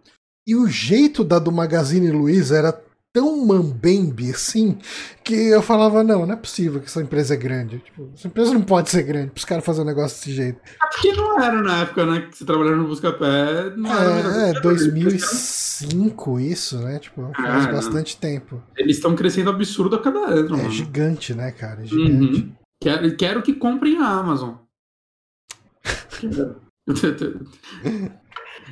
[0.47, 4.78] E o jeito da do Magazine Luiza era tão mambembe assim
[5.24, 7.78] que eu falava, não, não é possível que essa empresa é grande.
[7.78, 10.61] Tipo, essa empresa não pode ser grande para os caras fazerem um negócio desse jeito.
[10.82, 13.70] É porque não era na época, né, que você trabalhava no Buscapé.
[13.76, 16.98] Não é, é 2005 isso, né?
[16.98, 18.20] Tipo, faz é, bastante não.
[18.20, 18.62] tempo.
[18.76, 20.54] Eles estão crescendo absurdo a cada ano.
[20.54, 20.70] É mano.
[20.70, 21.82] gigante, né, cara?
[21.82, 22.42] É gigante.
[22.42, 22.52] Uhum.
[22.80, 24.54] Quero, quero que comprem a Amazon.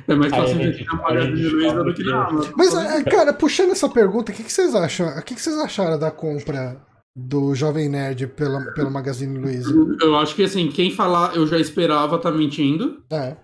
[0.07, 3.89] É mais fácil de pagar de Luiza do que na Mas, é, cara, puxando essa
[3.89, 5.07] pergunta, o que, que vocês acham?
[5.07, 6.81] O que, que vocês acharam da compra
[7.15, 9.73] do Jovem Nerd pela, pelo Magazine Luiza?
[10.01, 13.03] Eu acho que, assim, quem falar eu já esperava tá mentindo.
[13.09, 13.35] É.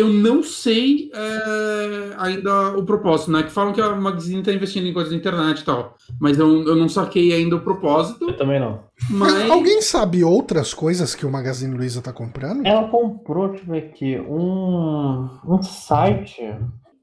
[0.00, 3.42] Eu não sei é, ainda o propósito, né?
[3.42, 5.94] Que falam que a Magazine tá investindo em coisas da internet e tal.
[6.18, 8.30] Mas eu, eu não saquei ainda o propósito.
[8.30, 8.82] Eu também não.
[9.10, 9.44] Mas...
[9.50, 12.66] Alguém sabe outras coisas que o Magazine Luiza tá comprando?
[12.66, 16.40] Ela comprou, deixa eu ver aqui, um, um site.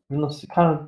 [0.10, 0.88] Não sei, cara.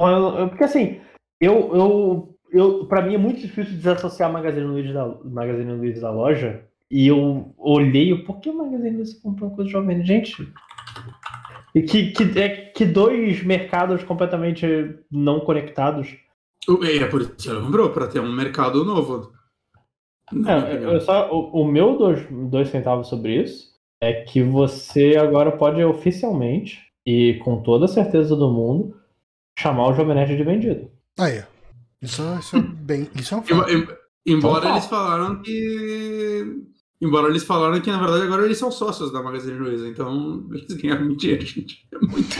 [0.00, 1.00] Eu, eu, porque assim,
[1.40, 6.00] eu, eu, eu, pra mim é muito difícil desassociar a Magazine Luiza da, Magazine Luiza
[6.00, 6.64] da loja.
[6.90, 10.04] E eu olhei, por que o Magazine Luiza comprou coisa jovem?
[10.04, 10.52] Gente,
[11.74, 14.66] e que, que, é, que dois mercados completamente
[15.10, 16.16] não conectados.
[16.82, 19.32] É, é por isso que ela comprou, para ter um mercado novo.
[20.32, 25.52] É, eu só, o, o, meu dois, dois centavos sobre isso é que você agora
[25.52, 28.96] pode oficialmente e com toda a certeza do mundo
[29.56, 30.90] chamar o Jovem Nerd de vendido.
[31.18, 31.44] Aí,
[32.02, 33.08] isso, isso é bem.
[33.14, 33.96] Isso é um fato.
[34.26, 36.64] Embora eles falaram que
[37.00, 40.72] Embora eles falaram que, na verdade, agora eles são sócios da Magazine Luiza, então eles
[40.74, 41.86] ganharam dinheiro, gente.
[41.92, 42.36] É muito.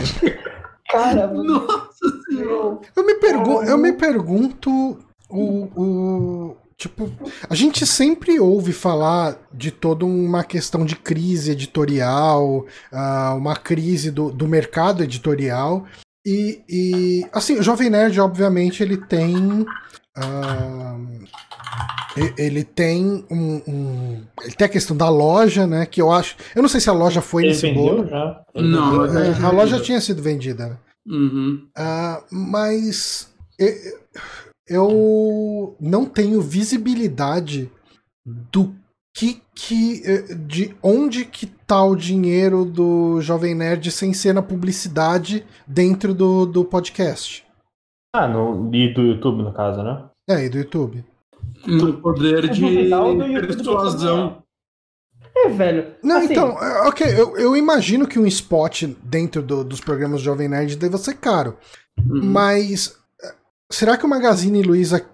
[0.89, 2.79] Cara, nossa senhora.
[2.95, 4.97] Eu me, pergu eu me pergunto
[5.29, 6.57] o, o.
[6.75, 7.11] Tipo,
[7.49, 14.11] a gente sempre ouve falar de toda uma questão de crise editorial, uh, uma crise
[14.11, 15.85] do, do mercado editorial.
[16.25, 19.65] E, e, assim, o Jovem Nerd, obviamente, ele tem.
[20.17, 21.27] Uh,
[22.37, 25.85] ele tem um, um, Ele tem a questão da loja, né?
[25.85, 26.35] Que eu acho.
[26.55, 28.07] Eu não sei se a loja foi ele nesse bolo.
[28.07, 28.41] Já.
[28.55, 30.69] Não, é, a loja tinha sido vendida.
[30.69, 30.77] Né?
[31.07, 31.67] Uhum.
[31.77, 33.29] Uh, mas
[34.67, 37.71] eu não tenho visibilidade
[38.25, 38.75] do
[39.15, 44.43] que que eh, de onde que tá o dinheiro do Jovem Nerd sem ser na
[44.43, 47.46] publicidade dentro do, do podcast.
[48.17, 50.05] Ah, no, e do YouTube, no caso, né?
[50.27, 51.05] É, e do YouTube.
[51.67, 52.61] No poder de
[53.47, 54.41] persuasão.
[55.35, 55.93] É, velho.
[56.03, 60.21] Não, assim, então, é, ok, eu, eu, imagino que um spot dentro do, dos programas
[60.21, 61.57] Jovem Nerd deva ser caro.
[62.09, 62.25] Uhum.
[62.25, 63.35] Mas é,
[63.71, 65.05] será que o Magazine Luiza.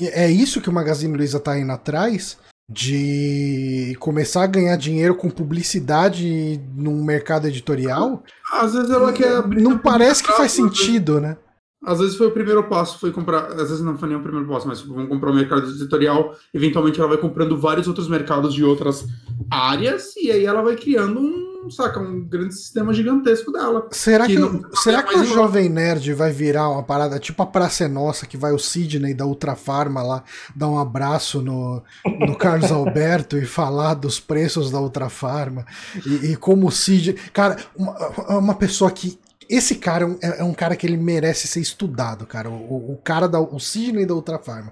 [0.00, 2.38] É isso que o Magazine Luiza tá indo atrás?
[2.68, 8.22] De começar a ganhar dinheiro com publicidade num mercado editorial?
[8.50, 9.46] Às vezes ela quer.
[9.46, 11.36] Não parece que faz sentido, né?
[11.84, 13.46] Às vezes foi o primeiro passo, foi comprar.
[13.52, 16.34] Às vezes não foi nem o primeiro passo, mas vamos comprar o um mercado editorial.
[16.52, 19.06] Eventualmente ela vai comprando vários outros mercados de outras
[19.50, 23.88] áreas, e aí ela vai criando um, saca, um grande sistema gigantesco dela.
[23.92, 27.46] Será que, que não, será que o Jovem Nerd vai virar uma parada tipo a
[27.46, 30.24] Praça é Nossa, que vai o Sidney da Ultrafarma lá
[30.54, 35.66] dar um abraço no, no Carlos Alberto e falar dos preços da Ultrafarma?
[36.04, 37.16] E, e como o Sidney.
[37.32, 40.96] Cara, uma, uma pessoa que esse cara é um, é, é um, cara que ele
[40.96, 42.50] merece ser estudado, cara.
[42.50, 44.70] O, o cara da o Sidney da Ultra Farma.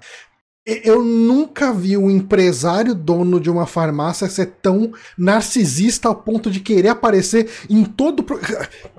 [0.65, 6.59] Eu nunca vi um empresário dono de uma farmácia ser tão narcisista ao ponto de
[6.59, 8.25] querer aparecer em todo.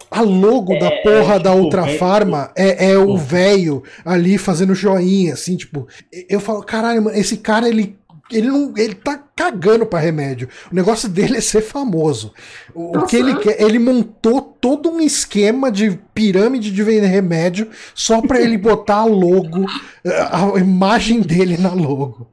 [0.08, 4.38] A logo é, da porra é, tipo, da Ultra Farma é, é o velho ali
[4.38, 5.88] fazendo joinha, assim, tipo.
[6.28, 7.98] Eu falo, caralho, mano, esse cara ele
[8.30, 10.48] ele não ele tá cagando para remédio.
[10.70, 12.32] O negócio dele é ser famoso.
[12.74, 17.70] O, tá que ele quer, ele montou todo um esquema de pirâmide de vender remédio
[17.94, 19.66] só para ele botar a logo,
[20.04, 22.30] a imagem dele na logo.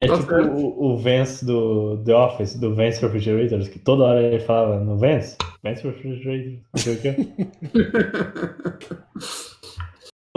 [0.00, 4.22] É tá tipo o, o, Vance do The Office, do Vance Refrigerators, que toda hora
[4.22, 7.16] ele falava no Vance, Vance Refrigerators, não sei o quê.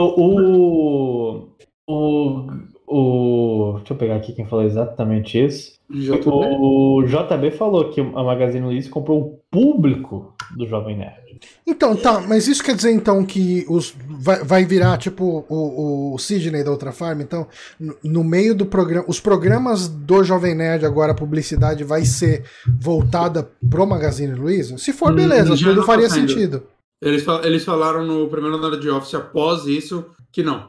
[0.00, 1.56] o, o,
[1.88, 2.71] o.
[2.88, 5.72] Deixa eu pegar aqui quem falou exatamente isso.
[5.90, 6.22] JB?
[6.26, 11.22] O JB falou que a Magazine Luiza comprou o público do Jovem Nerd.
[11.66, 16.18] Então, tá, mas isso quer dizer então que os, vai, vai virar tipo o, o
[16.18, 17.20] Sidney da outra farm?
[17.20, 17.46] Então,
[17.78, 22.44] no, no meio do programa, os programas do Jovem Nerd, agora a publicidade vai ser
[22.80, 24.78] voltada pro Magazine Luiza?
[24.78, 26.62] Se for, hum, beleza, tudo faria sentido.
[27.02, 30.68] Eles, eles falaram no primeiro andar de Office após isso que não.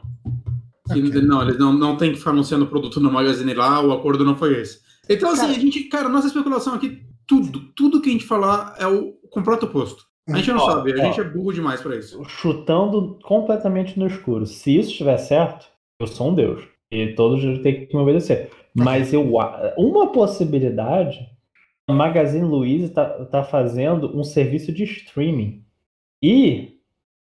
[0.88, 1.02] Okay.
[1.22, 4.24] Não, eles não, não tem que ficar anunciando o produto no Magazine lá, o acordo
[4.24, 4.80] não foi esse.
[5.08, 8.74] Então, assim, cara, a gente, cara, nossa especulação aqui, tudo, tudo que a gente falar
[8.78, 10.04] é o completo oposto.
[10.28, 12.22] A gente não ó, sabe, a ó, gente é burro demais para isso.
[12.24, 14.46] Chutando completamente no escuro.
[14.46, 15.66] Se isso estiver certo,
[16.00, 16.64] eu sou um deus.
[16.90, 18.50] E todos têm que me obedecer.
[18.74, 19.36] Mas eu,
[19.76, 21.18] uma possibilidade,
[21.88, 25.64] a Magazine Luiza está tá fazendo um serviço de streaming.
[26.22, 26.78] E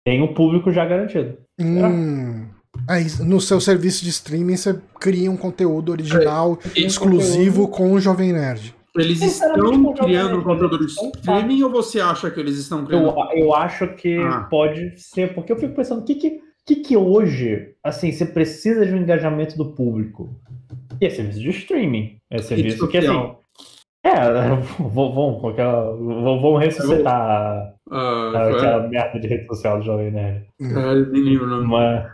[0.06, 1.38] tem o um público já garantido.
[1.60, 2.48] Hum.
[2.88, 7.89] Aí, no seu serviço de streaming, você cria um conteúdo original, é, exclusivo conteúdo...
[7.89, 8.76] com o Jovem Nerd.
[8.97, 13.07] Eles estão criando um conteúdo de streaming ou você acha que eles estão criando?
[13.07, 14.47] Eu, eu acho que ah.
[14.49, 18.85] pode ser, porque eu fico pensando, o que que, que que hoje, assim, você precisa
[18.85, 20.39] de um engajamento do público?
[21.02, 22.18] E é serviço de streaming.
[22.31, 23.35] É serviço que, assim...
[24.06, 24.30] É,
[24.80, 30.45] vamos, vamos ressuscitar uh, aquela merda de rede social do Jovem Nerd.
[30.73, 31.68] Caralho, nem lembro o nome.
[31.68, 32.06] Mas,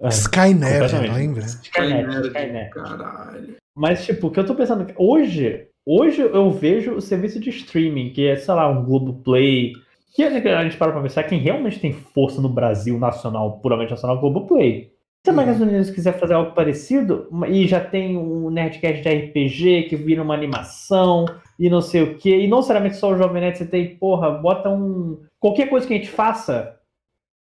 [0.00, 1.42] é, Skynet, lembra?
[1.42, 2.70] Skynet, Skynet.
[2.70, 3.56] Caralho.
[3.74, 8.10] Mas, tipo, o que eu tô pensando, hoje, hoje eu vejo o serviço de streaming,
[8.10, 9.72] que é, sei lá, um Globoplay,
[10.14, 14.18] que a gente para pra pensar, quem realmente tem força no Brasil nacional, puramente nacional,
[14.18, 14.90] Globoplay.
[15.26, 15.36] Se a uhum.
[15.36, 20.22] Magazine Luiza quiser fazer algo parecido, e já tem um Nerdcast de RPG que vira
[20.22, 21.26] uma animação,
[21.58, 24.30] e não sei o que, e não necessariamente só o Jovem Nerd, você tem, porra,
[24.30, 25.20] bota um.
[25.38, 26.75] Qualquer coisa que a gente faça,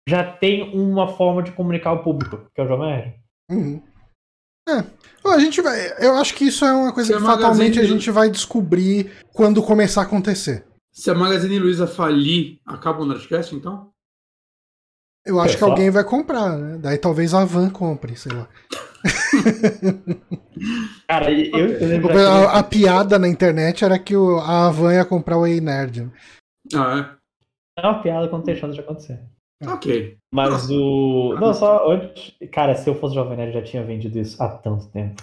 [0.08, 3.14] já tem uma forma de comunicar ao público, que é o Jovem Nerd.
[3.50, 3.82] Uhum.
[4.68, 4.84] É.
[5.26, 5.92] A gente vai.
[5.98, 9.62] Eu acho que isso é uma coisa Se que fatalmente a gente vai descobrir quando
[9.62, 10.66] começar a acontecer.
[10.92, 13.90] Se a Magazine Luiza falir, acaba o Nerdcast, então?
[15.26, 16.78] Eu acho é que alguém vai comprar, né?
[16.78, 18.48] Daí talvez a Van compre, sei lá.
[21.08, 25.38] Cara, eu, eu a, a, piada na internet era que o, a Van ia comprar
[25.38, 26.10] o Ei Nerd.
[26.74, 27.16] Ah,
[27.76, 27.82] é?
[27.82, 29.20] É uma piada quando tem chance de acontecer.
[29.62, 30.16] Ok.
[30.32, 31.36] Mas o.
[31.40, 32.34] Não, só antes.
[32.52, 35.22] Cara, se eu fosse Jovem Nerd, já tinha vendido isso há tanto tempo.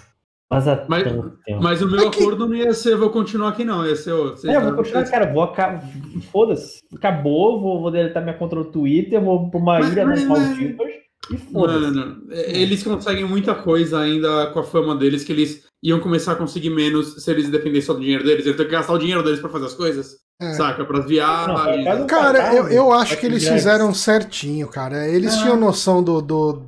[0.50, 1.62] Mas há mas, tanto tempo.
[1.62, 3.86] Mas o meu é acordo não ia ser, vou continuar aqui, não.
[3.86, 4.50] Ia ser outro.
[4.50, 5.32] É, eu vou continuar, cara.
[5.32, 5.82] Vou acabar.
[6.30, 6.80] Foda-se.
[6.94, 11.02] Acabou, vou, vou deletar minha conta no Twitter, vou pra uma mas, ilha nas Maldivas.
[11.30, 16.32] E Mano, eles conseguem muita coisa ainda com a fama deles, que eles iam começar
[16.32, 18.44] a conseguir menos se eles dependessem só do dinheiro deles.
[18.44, 20.16] Eles têm que gastar o dinheiro deles pra fazer as coisas.
[20.42, 20.54] É.
[20.54, 20.84] Saca?
[20.84, 21.84] Pras viagens.
[21.84, 25.06] Não, cara, eu, eu acho que eles fizeram certinho, cara.
[25.06, 26.62] Eles tinham noção do, do.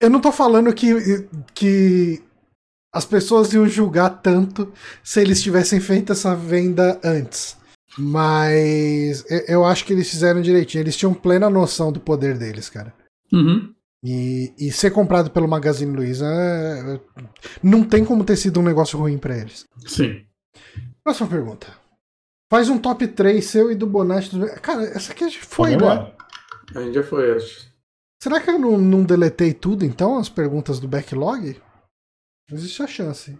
[0.00, 2.22] Eu não tô falando que, que
[2.92, 4.72] as pessoas iam julgar tanto
[5.02, 7.56] se eles tivessem feito essa venda antes.
[7.96, 10.82] Mas eu acho que eles fizeram direitinho.
[10.82, 12.92] Eles tinham plena noção do poder deles, cara.
[13.32, 13.72] Uhum.
[14.02, 17.00] E, e, ser comprado pelo Magazine Luiza é, é,
[17.62, 19.66] não tem como ter sido um negócio ruim para eles.
[19.86, 20.22] Sim.
[21.04, 21.66] Próxima pergunta.
[22.50, 24.36] Faz um top 3 seu e do Bonatti.
[24.60, 26.12] Cara, essa aqui foi, né?
[26.74, 27.70] A gente já foi, acho.
[28.20, 31.56] Será que eu não, não deletei tudo, então, as perguntas do backlog?
[32.52, 33.36] Existe a chance.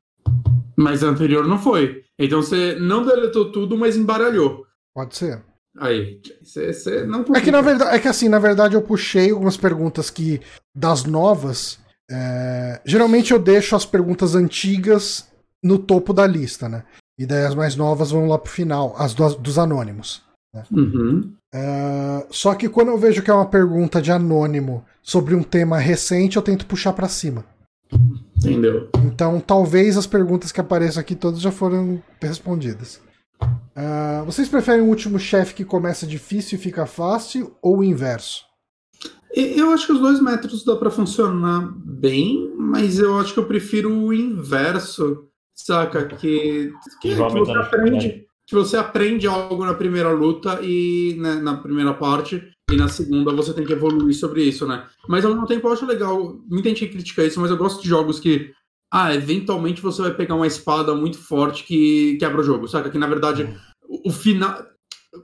[0.77, 2.05] Mas a anterior não foi.
[2.19, 4.65] Então você não deletou tudo, mas embaralhou.
[4.95, 5.43] Pode ser.
[5.79, 9.57] Aí, você não É que na verdade, é que assim, na verdade eu puxei algumas
[9.57, 10.41] perguntas que
[10.75, 11.79] das novas.
[12.11, 12.81] É...
[12.85, 15.29] Geralmente eu deixo as perguntas antigas
[15.63, 16.85] no topo da lista, né?
[17.21, 20.23] E daí as mais novas vão lá pro final, as do, dos anônimos.
[20.55, 20.65] Né?
[20.73, 21.35] Uhum.
[21.53, 22.27] É...
[22.31, 26.39] Só que quando eu vejo que é uma pergunta de anônimo sobre um tema recente,
[26.39, 27.45] eu tento puxar para cima.
[28.39, 28.89] Entendeu?
[29.05, 33.03] Então talvez as perguntas que apareçam aqui todas já foram respondidas.
[33.43, 38.47] Uh, vocês preferem o último chefe que começa difícil e fica fácil ou o inverso?
[39.35, 43.47] Eu acho que os dois métodos dá para funcionar bem, mas eu acho que eu
[43.47, 45.30] prefiro o inverso,
[45.65, 46.07] saca?
[46.07, 51.57] Que, que, que você aprende, que você aprende algo na primeira luta e né, na
[51.57, 54.87] primeira parte e na segunda você tem que evoluir sobre isso, né?
[55.09, 57.89] Mas ao mesmo tempo eu acho legal, muita gente critica isso, mas eu gosto de
[57.89, 58.53] jogos que
[58.93, 62.91] ah, eventualmente você vai pegar uma espada muito forte que quebra o jogo, saca?
[62.91, 63.49] Que na verdade
[63.83, 64.65] o, o final.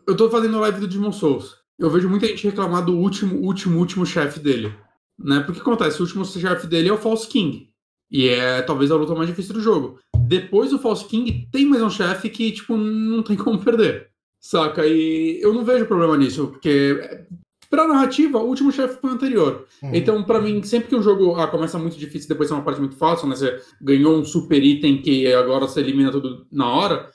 [0.07, 1.55] Eu tô fazendo live do Demon Souls.
[1.79, 4.75] Eu vejo muita gente reclamar do último, último, último chefe dele.
[5.19, 5.41] Né?
[5.41, 7.69] Porque acontece, o último chefe dele é o False King.
[8.11, 9.99] E é talvez a luta mais difícil do jogo.
[10.27, 14.09] Depois do False King, tem mais um chefe que, tipo, não tem como perder.
[14.41, 14.87] Saca?
[14.87, 17.27] E eu não vejo problema nisso, porque
[17.69, 19.67] Pra narrativa, o último chefe foi o anterior.
[19.83, 19.91] Uhum.
[19.93, 22.81] Então, para mim, sempre que um jogo ah, começa muito difícil depois é uma parte
[22.81, 23.35] muito fácil, né?
[23.35, 27.11] Você ganhou um super item que agora você elimina tudo na hora.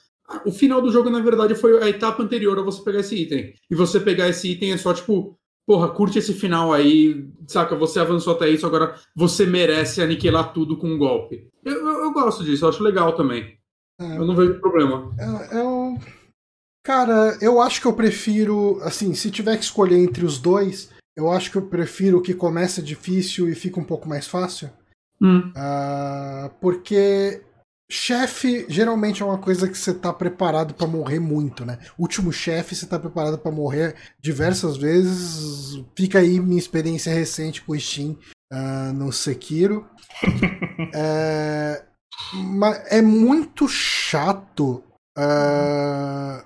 [0.45, 3.53] O final do jogo, na verdade, foi a etapa anterior a você pegar esse item.
[3.69, 7.75] E você pegar esse item é só tipo, porra, curte esse final aí, saca?
[7.75, 11.47] Você avançou até isso, agora você merece aniquilar tudo com um golpe.
[11.63, 13.57] Eu, eu, eu gosto disso, eu acho legal também.
[13.99, 15.13] É, eu não vejo problema.
[15.19, 15.97] É, é um
[16.83, 21.29] Cara, eu acho que eu prefiro, assim, se tiver que escolher entre os dois, eu
[21.29, 24.69] acho que eu prefiro o que começa difícil e fica um pouco mais fácil.
[25.21, 25.51] Hum.
[25.55, 27.43] Uh, porque
[27.91, 31.77] chefe geralmente é uma coisa que você tá preparado para morrer muito, né?
[31.97, 35.83] Último chefe você tá preparado para morrer diversas vezes.
[35.95, 38.17] Fica aí minha experiência recente com o Steam
[38.51, 39.87] uh, no Sekiro.
[40.95, 41.83] é,
[42.89, 44.83] é muito chato
[45.17, 46.41] Uh,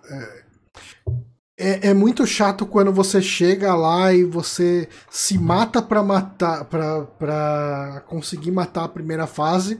[1.57, 8.03] é, é, muito chato quando você chega lá e você se mata para matar, para
[8.07, 9.79] conseguir matar a primeira fase,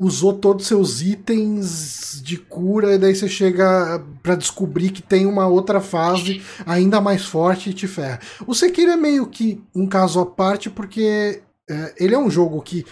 [0.00, 5.26] usou todos os seus itens de cura e daí você chega para descobrir que tem
[5.26, 8.18] uma outra fase ainda mais forte e te ferra.
[8.46, 12.62] O Sekiro é meio que um caso à parte porque é, ele é um jogo
[12.62, 12.86] que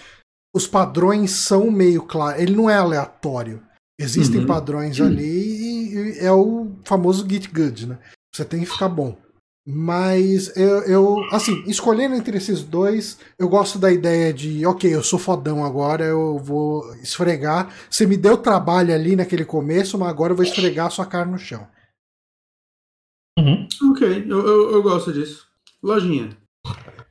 [0.55, 3.62] os padrões são meio claros, ele não é aleatório.
[3.98, 4.47] Existem uhum.
[4.47, 7.98] padrões ali e é o famoso get good, né?
[8.35, 9.16] Você tem que ficar bom.
[9.70, 15.03] Mas eu, eu, assim, escolhendo entre esses dois, eu gosto da ideia de, ok, eu
[15.03, 17.70] sou fodão agora, eu vou esfregar.
[17.90, 21.27] Você me deu trabalho ali naquele começo, mas agora eu vou esfregar a sua cara
[21.27, 21.69] no chão.
[23.39, 23.69] Uhum.
[23.90, 25.47] Ok, eu, eu, eu gosto disso.
[25.82, 26.31] Lojinha.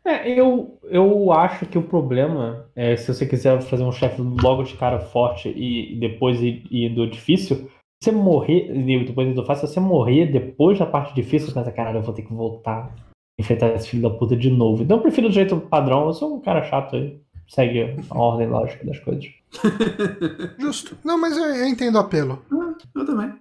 [0.04, 4.64] É, eu, eu acho que o problema é se você quiser fazer um chefe logo
[4.64, 7.70] de cara forte e, depois ir, ir, do difícil,
[8.02, 8.72] você morrer,
[9.06, 12.14] depois do fácil, se você morrer depois da parte difícil, você pensa, caralho, eu vou
[12.14, 12.94] ter que voltar
[13.40, 14.84] enfrentar esse filho da puta de novo.
[14.84, 17.22] Então eu prefiro do jeito padrão, eu sou um cara chato aí.
[17.48, 19.26] Segue a ordem lógica das coisas.
[20.60, 20.98] Justo.
[21.04, 22.44] Não, mas eu, eu entendo o apelo.
[22.52, 23.34] Ah, eu também.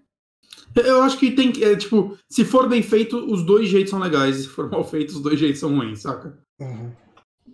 [0.77, 3.99] Eu acho que tem que, é, tipo, se for bem feito, os dois jeitos são
[3.99, 4.37] legais.
[4.37, 6.39] Se for mal feito, os dois jeitos são ruins, saca?
[6.61, 6.93] Uhum.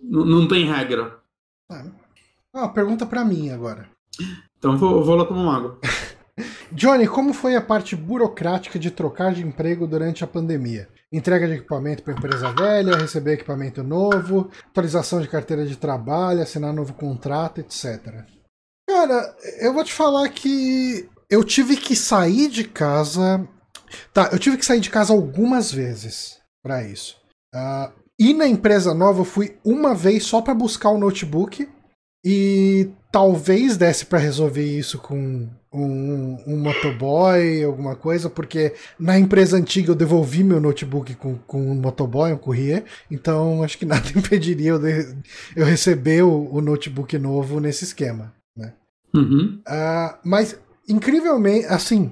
[0.03, 1.17] Não tem regra.
[1.71, 1.85] É.
[2.53, 3.89] Ah, pergunta para mim agora.
[4.59, 5.79] Então vou, vou lá tomar uma água.
[6.73, 10.89] Johnny, como foi a parte burocrática de trocar de emprego durante a pandemia?
[11.11, 16.73] Entrega de equipamento para empresa velha, receber equipamento novo, atualização de carteira de trabalho, assinar
[16.73, 18.25] novo contrato, etc.
[18.89, 23.47] Cara, eu vou te falar que eu tive que sair de casa.
[24.11, 27.21] Tá, eu tive que sair de casa algumas vezes para isso.
[27.53, 31.69] Uh, e na empresa nova eu fui uma vez só para buscar o notebook.
[32.25, 39.55] E talvez desse para resolver isso com um, um, motoboy, alguma coisa, porque na empresa
[39.55, 44.09] antiga eu devolvi meu notebook com, com um motoboy, um courier, então acho que nada
[44.15, 45.15] impediria eu, de,
[45.55, 48.33] eu receber o, o, notebook novo nesse esquema.
[48.57, 48.73] Né?
[49.13, 49.61] Uhum.
[49.67, 50.59] Uh, mas,
[50.89, 52.11] incrivelmente, assim,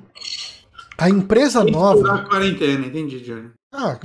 [0.99, 2.13] a empresa nova.
[2.13, 3.49] a quarentena, entendi, Johnny.
[3.73, 3.97] Ah,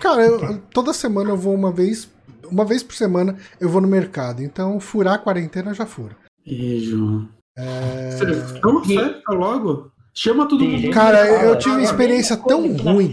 [0.00, 2.08] cara, eu, toda semana eu vou uma vez,
[2.50, 6.16] uma vez por semana eu vou no mercado, então furar a quarentena já fura.
[6.46, 7.28] João.
[7.56, 8.16] É...
[8.18, 9.90] Festa logo.
[10.18, 10.90] Chama todo mundo.
[10.92, 13.12] Cara, eu tive uma experiência tão ruim.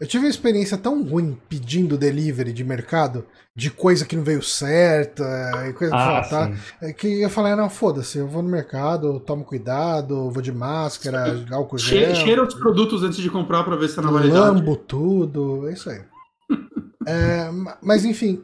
[0.00, 4.40] Eu tive uma experiência tão ruim pedindo delivery de mercado, de coisa que não veio
[4.40, 5.24] certa,
[5.68, 9.18] e coisa ah, que tá, é que eu falei, não, foda-se, eu vou no mercado,
[9.18, 12.14] tomo cuidado, vou de máscara, álcool gel.
[12.14, 14.38] Cheira os produtos antes de comprar pra ver se tá na validade.
[14.38, 16.00] Lambo tudo, é isso aí.
[17.08, 17.50] é,
[17.82, 18.40] mas enfim,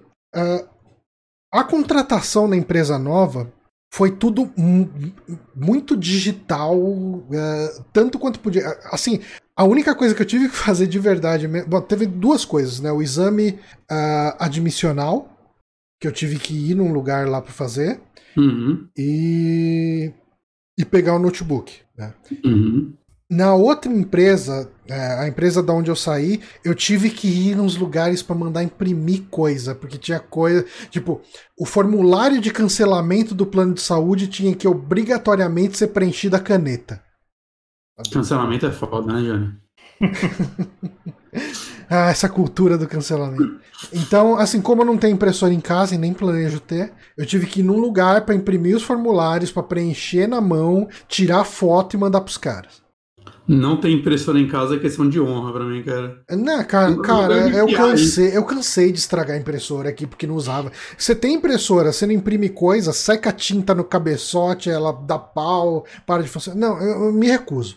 [1.52, 3.52] a contratação na empresa nova
[3.92, 4.50] foi tudo
[5.54, 8.66] muito digital, uh, tanto quanto podia.
[8.90, 9.20] Assim,
[9.54, 11.46] a única coisa que eu tive que fazer de verdade.
[11.46, 12.90] Bom, teve duas coisas, né?
[12.90, 13.50] O exame
[13.90, 15.30] uh, admissional,
[16.00, 18.00] que eu tive que ir num lugar lá para fazer,
[18.34, 18.88] uhum.
[18.96, 20.10] e.
[20.78, 21.80] e pegar o notebook.
[21.94, 22.14] Né?
[22.42, 22.94] Uhum.
[23.32, 27.78] Na outra empresa, é, a empresa da onde eu saí, eu tive que ir nos
[27.78, 30.66] lugares para mandar imprimir coisa, porque tinha coisa.
[30.90, 31.18] Tipo,
[31.58, 37.02] o formulário de cancelamento do plano de saúde tinha que obrigatoriamente ser preenchido a caneta.
[38.12, 39.54] Cancelamento é foda, né, Johnny?
[41.88, 43.62] ah, essa cultura do cancelamento.
[43.94, 47.46] Então, assim, como eu não tenho impressora em casa e nem planejo ter, eu tive
[47.46, 51.98] que ir num lugar para imprimir os formulários, para preencher na mão, tirar foto e
[51.98, 52.81] mandar pros caras.
[53.46, 56.22] Não ter impressora em casa é questão de honra pra mim, cara.
[56.30, 60.70] Não, cara, cara eu, cansei, eu cansei de estragar a impressora aqui porque não usava.
[60.96, 65.84] Você tem impressora, você não imprime coisa, seca a tinta no cabeçote, ela dá pau,
[66.06, 66.58] para de funcionar.
[66.58, 67.76] Não, eu, eu me recuso.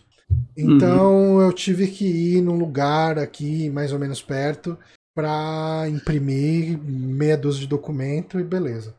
[0.55, 1.41] Então uhum.
[1.41, 4.77] eu tive que ir num lugar aqui, mais ou menos perto,
[5.15, 8.95] pra imprimir meia dúzia de documento e beleza.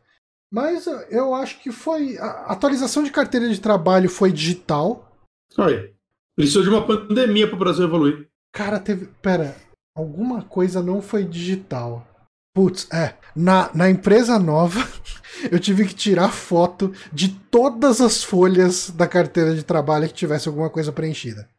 [0.51, 2.17] Mas eu acho que foi.
[2.17, 5.11] A atualização de carteira de trabalho foi digital.
[5.53, 5.93] Foi.
[6.37, 8.27] Precisou de uma pandemia para o Brasil evoluir.
[8.53, 9.09] Cara, teve.
[9.23, 9.55] Pera,
[9.95, 12.07] alguma coisa não foi digital.
[12.53, 13.15] Putz, é.
[13.35, 14.87] Na, na empresa nova,
[15.51, 20.47] eu tive que tirar foto de todas as folhas da carteira de trabalho que tivesse
[20.47, 21.49] alguma coisa preenchida.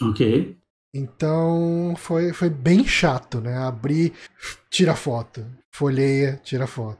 [0.00, 0.56] Ok.
[0.94, 3.56] Então foi, foi bem chato, né?
[3.58, 4.12] Abrir,
[4.70, 5.44] tira foto.
[5.72, 6.98] Folheia, tira foto.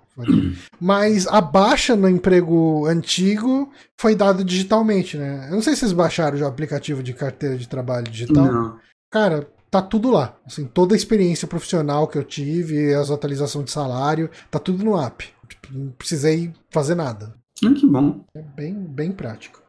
[0.80, 5.48] Mas a baixa no emprego antigo foi dada digitalmente, né?
[5.48, 8.44] Eu não sei se vocês baixaram já o aplicativo de carteira de trabalho digital.
[8.44, 8.78] Não.
[9.10, 10.36] Cara, tá tudo lá.
[10.44, 15.00] Assim, toda a experiência profissional que eu tive, as atualizações de salário, tá tudo no
[15.00, 15.28] app.
[15.48, 17.34] Tipo, não precisei fazer nada.
[17.64, 18.24] Ah, que bom.
[18.34, 19.60] É bem, bem prático.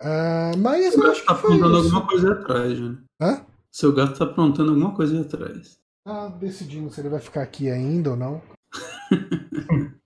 [0.00, 2.96] Uh, mas eu acho tá aprontando alguma coisa atrás, né?
[3.20, 3.44] Hã?
[3.72, 5.78] Seu gato tá aprontando alguma coisa atrás.
[6.06, 8.40] Tá decidindo se ele vai ficar aqui ainda ou não.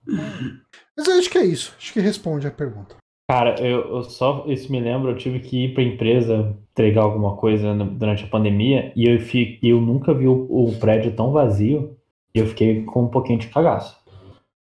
[0.96, 1.74] Mas eu acho que é isso.
[1.78, 2.96] Acho que responde a pergunta.
[3.30, 7.36] Cara, eu, eu, só isso me lembra, eu tive que ir pra empresa entregar alguma
[7.36, 11.32] coisa no, durante a pandemia e eu, fiquei, eu nunca vi o, o, prédio tão
[11.32, 11.96] vazio
[12.34, 13.96] e eu fiquei com um pouquinho de cagaço.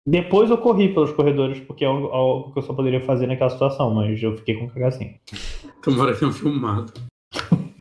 [0.06, 3.50] Depois eu corri pelos corredores porque é algo, algo que eu só poderia fazer naquela
[3.50, 5.14] situação, mas eu fiquei com um cagacinho.
[5.82, 6.92] Tomara que tenham filmado.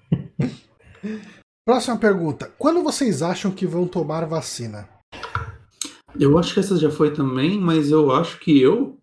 [1.63, 2.51] Próxima pergunta.
[2.57, 4.89] Quando vocês acham que vão tomar vacina?
[6.19, 8.97] Eu acho que essa já foi também, mas eu acho que eu,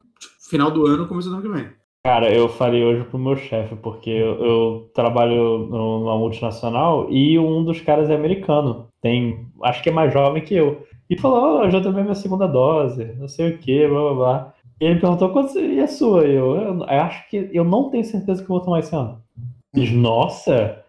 [0.48, 1.78] final do ano, começo do ano que vem.
[2.04, 7.64] Cara, eu falei hoje pro meu chefe, porque eu, eu, trabalho numa multinacional e um
[7.64, 8.88] dos caras é americano.
[9.02, 10.86] Tem, acho que é mais jovem que eu.
[11.10, 14.54] E falou, oh, já tomei minha segunda dose, não sei o que, blá blá blá.
[14.80, 16.22] E ele perguntou quanto seria a sua?
[16.24, 19.20] Eu, eu, eu, acho que eu não tenho certeza que eu vou tomar esse ano.
[19.74, 20.82] Diz, nossa,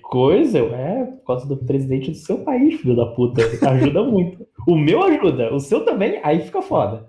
[0.00, 3.42] coisa, é por causa do presidente do seu país, filho da puta.
[3.68, 4.46] Ajuda muito.
[4.66, 7.08] O meu ajuda, o seu também, aí fica foda.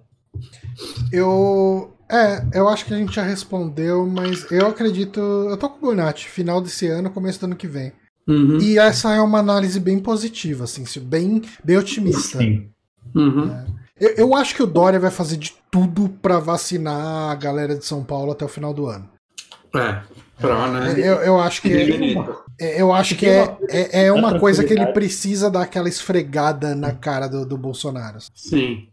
[1.12, 1.94] Eu.
[2.10, 5.20] É, eu acho que a gente já respondeu, mas eu acredito.
[5.20, 7.92] Eu tô com o Bonatti, final desse ano, começo do ano que vem.
[8.28, 8.60] Uhum.
[8.60, 12.38] E essa é uma análise bem positiva, assim, bem, bem otimista.
[12.40, 12.70] Sim.
[13.16, 13.50] Uhum.
[13.50, 13.66] É.
[14.00, 17.86] Eu, eu, acho que o Dória vai fazer de tudo para vacinar a galera de
[17.86, 19.10] São Paulo até o final do ano.
[19.76, 20.02] É.
[20.40, 20.94] Pra, né?
[20.98, 22.16] eu, eu acho que é,
[22.60, 26.92] eu acho que é, é, é uma coisa que ele precisa dar aquela esfregada na
[26.92, 28.18] cara do, do Bolsonaro.
[28.34, 28.88] Sim.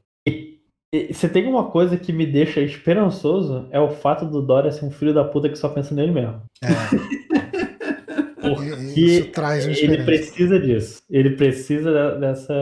[1.11, 4.91] Você tem uma coisa que me deixa esperançoso é o fato do Dória ser um
[4.91, 6.41] filho da puta que só pensa nele mesmo.
[6.63, 6.69] É.
[8.45, 11.03] Porque Isso traz ele precisa disso.
[11.09, 12.55] Ele precisa dessa.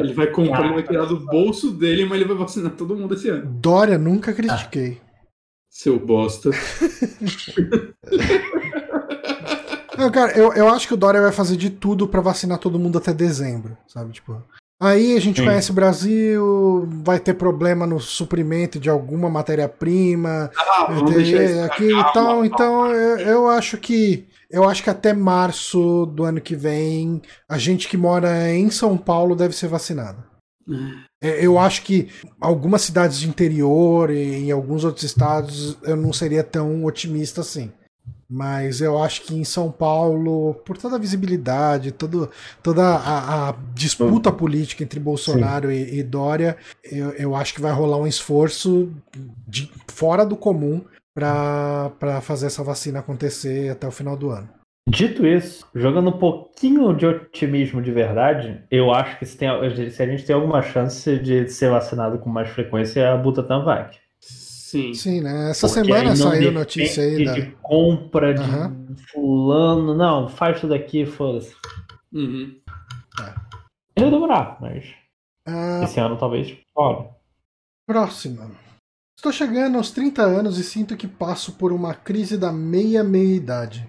[0.00, 3.28] Ele vai comprar, vai tirar do bolso dele, mas ele vai vacinar todo mundo esse
[3.28, 3.46] ano.
[3.60, 4.98] Dória, nunca critiquei.
[5.70, 6.50] Seu bosta.
[9.98, 12.78] Não, cara, eu, eu acho que o Dória vai fazer de tudo para vacinar todo
[12.78, 14.12] mundo até dezembro, sabe?
[14.12, 14.42] Tipo,
[14.80, 15.46] Aí a gente Sim.
[15.46, 22.44] conhece o Brasil, vai ter problema no suprimento de alguma matéria-prima, ah, aqui e tal.
[22.44, 27.58] Então eu, eu, acho que eu acho que até março do ano que vem a
[27.58, 30.22] gente que mora em São Paulo deve ser vacinado.
[31.20, 32.08] É, eu acho que
[32.40, 37.72] algumas cidades de interior e em alguns outros estados eu não seria tão otimista assim.
[38.30, 42.30] Mas eu acho que em São Paulo, por toda a visibilidade, todo,
[42.62, 47.72] toda a, a disputa política entre Bolsonaro e, e, Dória, eu, eu acho que vai
[47.72, 48.92] rolar um esforço
[49.46, 50.84] de, fora do comum
[51.14, 54.48] para fazer essa vacina acontecer até o final do ano.
[54.88, 59.48] Dito isso, jogando um pouquinho de otimismo de verdade, eu acho que se, tem,
[59.90, 63.64] se a gente tem alguma chance de ser vacinado com mais frequência, é a Butantan
[63.64, 63.90] vai.
[64.68, 64.92] Sim.
[64.92, 65.48] Sim, né?
[65.50, 67.32] Essa Porque semana saiu notícia aí da.
[67.32, 68.94] De compra de uhum.
[69.10, 69.94] fulano.
[69.94, 71.54] Não, faz tudo aqui, foda-se.
[72.12, 72.54] Uhum.
[73.18, 73.34] É.
[73.96, 74.84] Ele demorar, mas.
[75.48, 75.84] Uh...
[75.84, 76.54] Esse ano talvez.
[76.76, 77.08] Olha.
[77.86, 78.50] Próxima.
[79.16, 83.88] Estou chegando aos 30 anos e sinto que passo por uma crise da meia-meia-idade.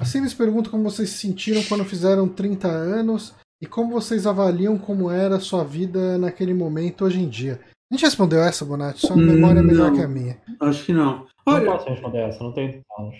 [0.00, 4.78] Assim eles perguntam como vocês se sentiram quando fizeram 30 anos e como vocês avaliam
[4.78, 7.60] como era a sua vida naquele momento hoje em dia.
[7.90, 9.06] A gente respondeu essa, Bonatti?
[9.06, 10.40] Sua memória é melhor que a minha.
[10.60, 11.26] Acho que não.
[11.46, 11.64] Olha...
[11.64, 13.16] Não posso responder essa, não tenho anos.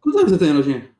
[0.00, 0.90] Quantos anos você tem, Lojinha?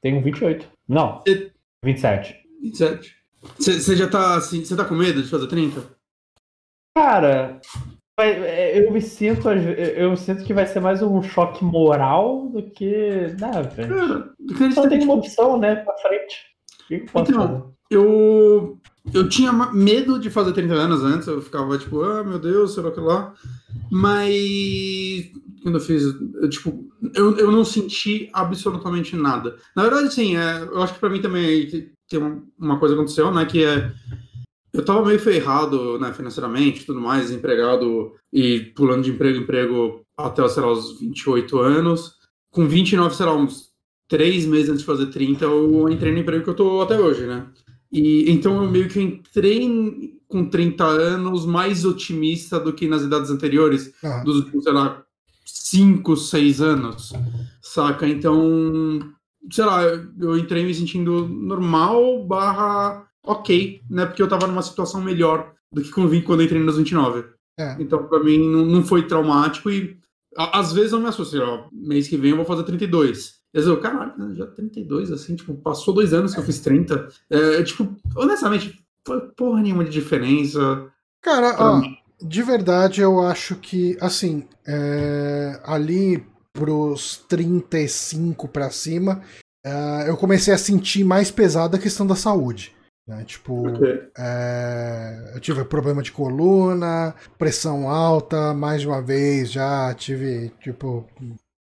[0.00, 0.66] Tenho 28.
[0.88, 1.50] Não, e...
[1.84, 2.36] 27.
[2.62, 3.16] 27.
[3.58, 5.82] Você já tá assim, você tá com medo de fazer 30?
[6.96, 7.60] Cara,
[8.18, 13.34] é, eu me sinto, eu sinto que vai ser mais um choque moral do que.
[13.38, 14.72] Não, velho.
[14.72, 16.46] Só tem uma opção, né, pra frente.
[16.84, 17.64] O que eu posso então, fazer?
[17.90, 18.78] Eu
[19.12, 22.90] eu tinha medo de fazer 30 anos antes, eu ficava tipo, ah, meu Deus, será
[22.90, 23.34] que lá?
[23.90, 25.30] Mas
[25.62, 29.56] quando eu fiz, eu, tipo, eu, eu não senti absolutamente nada.
[29.74, 32.20] Na verdade, sim, é, eu acho que para mim também tem
[32.58, 33.92] uma, coisa aconteceu, né, que é
[34.72, 40.02] eu tava meio ferrado, né, financeiramente, tudo mais, empregado e pulando de emprego em emprego
[40.18, 42.12] até, sei lá, os 28 anos.
[42.50, 43.70] Com 29, sei lá, uns
[44.06, 47.26] 3 meses antes de fazer 30, eu entrei no emprego que eu tô até hoje,
[47.26, 47.46] né?
[47.92, 53.30] E então eu meio que entrei com 30 anos mais otimista do que nas idades
[53.30, 54.24] anteriores, uhum.
[54.24, 55.02] dos, sei lá,
[55.44, 57.12] 5, 6 anos,
[57.62, 58.08] saca?
[58.08, 59.00] Então,
[59.50, 64.06] sei lá, eu entrei me sentindo normal barra ok, né?
[64.06, 67.24] Porque eu tava numa situação melhor do que quando eu entrei nos 29.
[67.58, 67.76] É.
[67.78, 69.96] Então, pra mim, não, não foi traumático e
[70.36, 73.35] às vezes eu me assusto, ó, mês que vem eu vou fazer 32.
[73.56, 77.08] Quer dizer, caralho, né, já 32, assim, tipo, passou dois anos que eu fiz 30.
[77.30, 80.92] É, tipo, honestamente, foi porra nenhuma de diferença.
[81.22, 81.80] Cara, ó,
[82.22, 86.22] de verdade, eu acho que, assim, é, ali
[86.52, 89.22] pros 35 para cima,
[89.64, 92.76] é, eu comecei a sentir mais pesada a questão da saúde.
[93.08, 93.24] Né?
[93.24, 94.02] Tipo, okay.
[94.18, 101.08] é, eu tive problema de coluna, pressão alta, mais de uma vez já tive, tipo,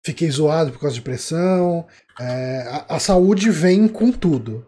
[0.07, 1.85] fiquei zoado por causa de pressão.
[2.21, 4.65] É, a, a, saúde vem com tudo.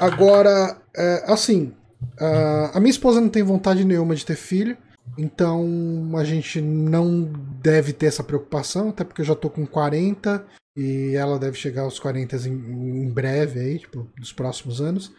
[0.00, 1.72] Agora, é, assim,
[2.18, 4.76] a, a minha esposa não tem vontade nenhuma de ter filho,
[5.16, 7.30] então a gente não
[7.62, 10.44] deve ter essa preocupação, até porque eu já tô com 40
[10.76, 15.12] e ela deve chegar aos 40 em, em breve aí, tipo, nos próximos anos.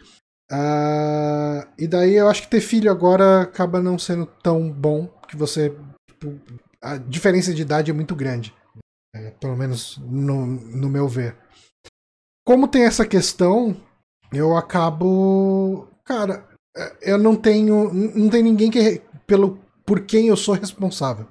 [0.52, 5.36] Uh, e daí eu acho que ter filho agora acaba não sendo tão bom, que
[5.36, 5.74] você.
[6.06, 6.38] Tipo,
[6.82, 8.52] a diferença de idade é muito grande.
[9.14, 11.36] É, pelo menos no, no meu ver.
[12.46, 13.76] Como tem essa questão,
[14.32, 15.88] eu acabo.
[16.04, 17.92] Cara, é, eu não tenho.
[17.92, 19.02] Não tem ninguém que.
[19.26, 21.26] Pelo, por quem eu sou responsável.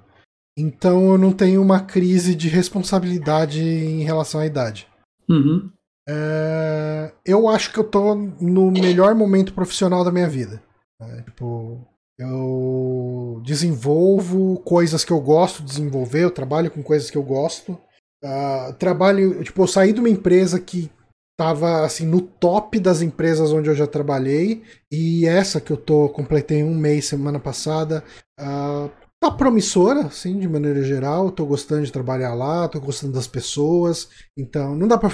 [0.58, 4.88] Então eu não tenho uma crise de responsabilidade em relação à idade.
[5.30, 5.72] Uhum.
[6.08, 10.62] É, eu acho que eu tô no melhor momento profissional da minha vida.
[11.02, 11.88] É, tipo,
[12.20, 17.80] eu desenvolvo coisas que eu gosto de desenvolver, eu trabalho com coisas que eu gosto.
[18.22, 20.92] Uh, trabalho, tipo, eu saí de uma empresa que
[21.40, 26.10] tava assim no top das empresas onde eu já trabalhei e essa que eu tô
[26.10, 28.04] completei um mês semana passada
[28.38, 31.32] uh, tá promissora, assim, de maneira geral.
[31.32, 34.10] Tô gostando de trabalhar lá, tô gostando das pessoas.
[34.38, 35.12] Então, não dá para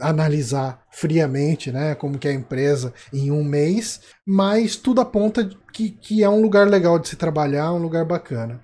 [0.00, 5.90] analisar friamente, né, como que é a empresa em um mês, mas tudo aponta que,
[5.90, 8.60] que é um lugar legal de se trabalhar, um lugar bacana.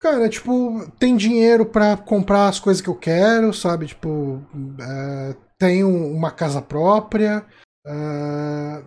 [0.00, 3.86] Cara, tipo, tem dinheiro para comprar as coisas que eu quero, sabe?
[3.86, 4.42] Tipo,
[4.80, 7.44] é, tenho uma casa própria.
[7.86, 8.82] É,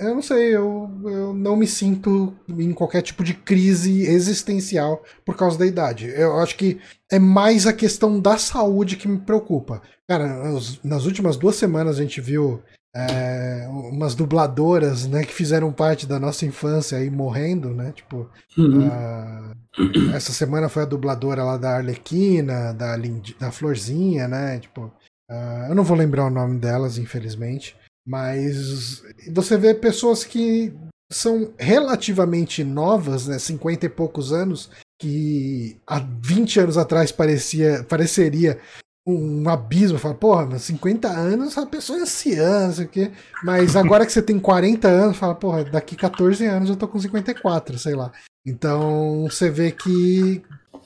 [0.00, 5.36] eu não sei, eu, eu não me sinto em qualquer tipo de crise existencial por
[5.36, 6.06] causa da idade.
[6.08, 6.80] Eu acho que
[7.10, 9.82] é mais a questão da saúde que me preocupa.
[10.08, 10.26] Cara,
[10.82, 12.62] nas últimas duas semanas a gente viu
[12.94, 17.90] é, umas dubladoras, né, que fizeram parte da nossa infância aí morrendo, né?
[17.90, 18.86] Tipo, uhum.
[18.86, 24.60] uh, essa semana foi a dubladora lá da Arlequina, da, Lind da Florzinha, né?
[24.60, 24.92] Tipo,
[25.28, 27.76] uh, eu não vou lembrar o nome delas, infelizmente.
[28.06, 29.02] Mas
[29.32, 30.72] você vê pessoas que
[31.10, 34.70] são relativamente novas, né, 50 e poucos anos,
[35.00, 38.58] que há 20 anos atrás parecia, pareceria
[39.06, 43.12] um abismo, fala, porra, 50 anos a pessoa é anciã, não sei o quê.
[43.42, 46.98] Mas agora que você tem 40 anos, fala, porra, daqui 14 anos eu tô com
[46.98, 48.10] 54, sei lá.
[48.46, 50.42] Então você vê que.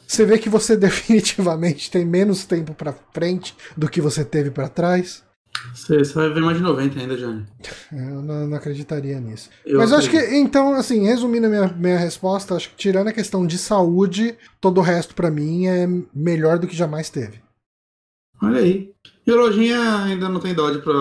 [0.07, 4.69] Você vê que você definitivamente tem menos tempo para frente do que você teve para
[4.69, 5.23] trás.
[5.75, 7.45] Você, você vai ver mais de 90 ainda, Johnny.
[7.93, 9.51] Eu não, não acreditaria nisso.
[9.65, 10.17] Eu Mas acredito.
[10.19, 13.59] acho que, então, assim, resumindo a minha, minha resposta, acho que tirando a questão de
[13.59, 17.41] saúde, todo o resto para mim é melhor do que jamais teve.
[18.43, 18.93] Olha aí.
[19.27, 20.93] E a lojinha ainda não tem idade pra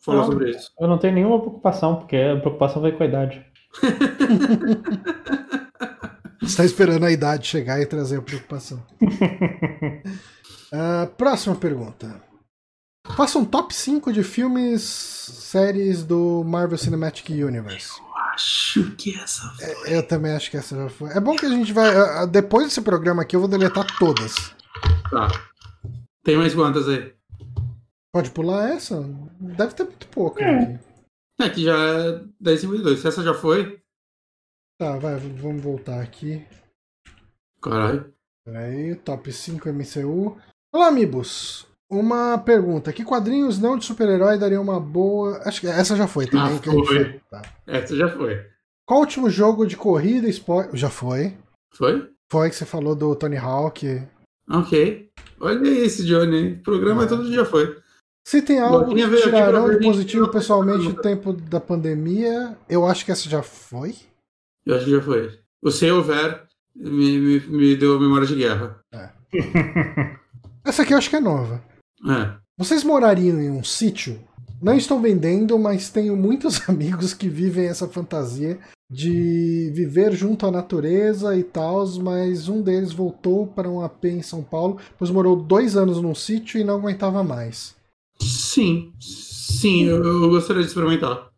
[0.00, 0.72] falar não, sobre isso.
[0.80, 3.44] Eu não tenho nenhuma preocupação, porque a preocupação vai com a idade.
[6.42, 8.82] Você tá esperando a idade chegar e trazer a preocupação.
[10.72, 12.20] uh, próxima pergunta.
[13.14, 18.00] Faça um top 5 de filmes, séries do Marvel Cinematic Universe.
[18.00, 19.64] Eu acho que essa foi.
[19.66, 21.10] É, eu também acho que essa já foi.
[21.10, 22.26] É bom que a gente vai.
[22.26, 24.34] Depois desse programa aqui, eu vou deletar todas.
[25.10, 25.28] Tá.
[26.22, 27.14] Tem mais quantas aí?
[28.12, 29.00] Pode pular essa?
[29.38, 30.42] Deve ter muito pouco.
[30.42, 30.80] É,
[31.40, 32.96] é que já é 10,52.
[32.96, 33.80] Se essa já foi.
[34.78, 36.46] Tá, vai, vamos voltar aqui.
[37.62, 38.12] Caralho.
[38.44, 40.38] Peraí, top 5 MCU.
[40.72, 41.66] Olá, amigos.
[41.90, 45.40] Uma pergunta: que quadrinhos não de super-herói dariam uma boa.
[45.44, 46.56] Acho que essa já foi também.
[46.56, 47.20] Ah, foi.
[47.30, 47.42] Tá.
[47.66, 48.44] Essa já foi.
[48.84, 50.76] Qual o último jogo de corrida esporte.
[50.76, 51.34] Já foi.
[51.72, 52.08] Foi?
[52.30, 54.02] Foi que você falou do Tony Hawk.
[54.48, 55.10] Ok.
[55.40, 56.54] Olha esse, Johnny.
[56.54, 57.06] O programa é.
[57.06, 57.76] todo dia foi.
[58.26, 63.12] Se tem algo que tirarão de positivo pessoalmente no tempo da pandemia, eu acho que
[63.12, 63.94] essa já foi.
[64.64, 65.38] Eu acho que já foi.
[65.62, 66.44] O Se Houver
[66.74, 68.80] me, me, me deu memória de guerra.
[68.92, 69.10] É.
[70.64, 71.62] essa aqui eu acho que é nova.
[72.08, 72.34] É.
[72.58, 74.18] Vocês morariam em um sítio?
[74.60, 78.58] Não estou vendendo, mas tenho muitos amigos que vivem essa fantasia
[78.90, 84.22] de viver junto à natureza e tal, mas um deles voltou para um AP em
[84.22, 87.74] São Paulo, pois morou dois anos num sítio e não aguentava mais.
[88.20, 91.28] Sim, sim, eu, eu gostaria de experimentar.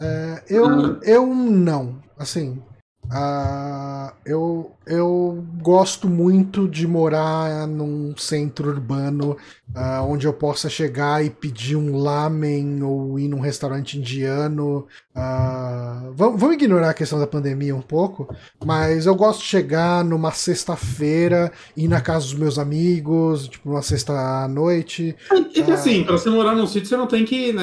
[0.00, 1.00] É, eu, ah.
[1.02, 2.00] eu não.
[2.18, 2.62] Assim,
[3.06, 9.36] Uh, eu, eu gosto muito de morar num centro urbano
[9.74, 14.86] uh, onde eu possa chegar e pedir um lamen ou ir num restaurante indiano.
[15.14, 18.28] Uh, vamos, vamos ignorar a questão da pandemia um pouco,
[18.64, 23.82] mas eu gosto de chegar numa sexta-feira, ir na casa dos meus amigos, tipo, numa
[23.82, 25.14] sexta à noite.
[25.30, 27.62] É, é que assim, para você morar num sítio, você não tem que né,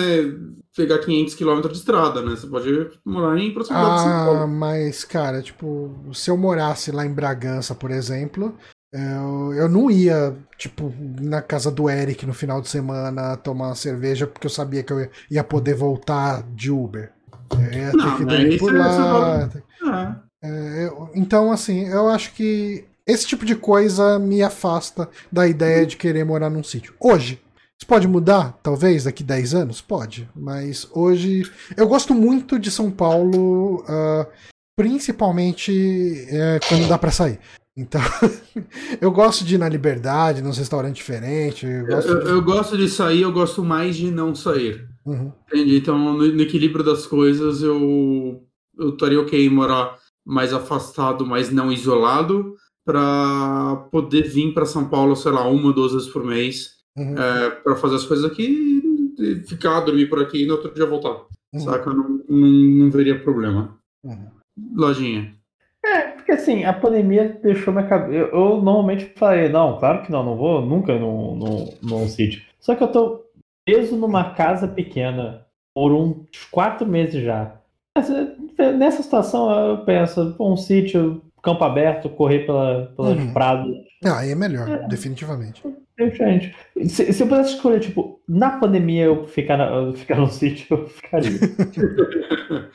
[0.76, 2.32] pegar 500 km de estrada, né?
[2.32, 4.48] Você pode morar em proximidade ah, de São Paulo.
[4.48, 8.56] Mas, cara, tipo, se eu morasse lá em Bragança, por exemplo,
[8.92, 13.76] eu, eu não ia, tipo, na casa do Eric no final de semana tomar uma
[13.76, 17.12] cerveja porque eu sabia que eu ia poder voltar de Uber.
[17.52, 19.50] Eu ia ter não, que dormir por lá.
[19.86, 20.16] Ah.
[20.44, 25.86] É, eu, então, assim, eu acho que esse tipo de coisa me afasta da ideia
[25.86, 26.94] de querer morar num sítio.
[27.00, 27.42] Hoje,
[27.84, 29.82] isso pode mudar, talvez, daqui 10 anos?
[29.82, 30.30] Pode.
[30.34, 31.44] Mas hoje.
[31.76, 34.26] Eu gosto muito de São Paulo, uh,
[34.76, 37.40] principalmente uh, quando dá para sair.
[37.76, 38.00] Então,
[39.02, 41.70] eu gosto de ir na liberdade, nos restaurantes diferentes.
[41.70, 42.30] Eu gosto, eu, de...
[42.30, 42.88] eu gosto, de...
[42.88, 44.88] sair, eu gosto mais de não sair.
[45.06, 45.34] Uhum.
[45.48, 45.76] Entendi?
[45.76, 48.42] Então, no, no, equilíbrio das coisas, eu,
[48.80, 52.56] eu estaria ok em morar mais afastado, mas não isolado,
[52.86, 57.18] para poder vir para São Paulo, sei lá, uma, duas vezes por mês uhum.
[57.18, 58.82] é, para fazer as coisas aqui
[59.20, 61.26] e ficar, dormir por aqui e no outro dia voltar.
[61.54, 61.60] Uhum.
[61.60, 61.90] Saca?
[61.94, 63.78] Não, não, não veria problema.
[64.04, 64.28] Uhum.
[64.76, 65.34] Lojinha.
[65.86, 68.14] É, porque assim, a pandemia deixou minha cabeça.
[68.14, 72.42] Eu, eu, normalmente falei, não, claro que não, não vou nunca num, num, num sítio.
[72.60, 73.26] Só que eu tô
[73.66, 77.60] preso numa casa pequena por uns quatro meses já.
[78.78, 83.34] Nessa situação eu penso, um sítio, campo aberto, correr pela, pelas uhum.
[83.34, 83.76] prados.
[84.04, 84.88] Ah, aí é melhor, é.
[84.88, 85.62] definitivamente.
[86.00, 86.56] Gente,
[86.90, 90.66] se, se, eu pudesse escolher, tipo, na pandemia eu ficar, na, eu ficar no sítio,
[90.72, 91.32] eu ficaria.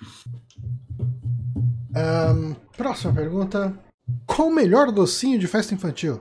[1.97, 3.77] um, próxima pergunta.
[4.25, 6.21] Qual o melhor docinho de festa infantil?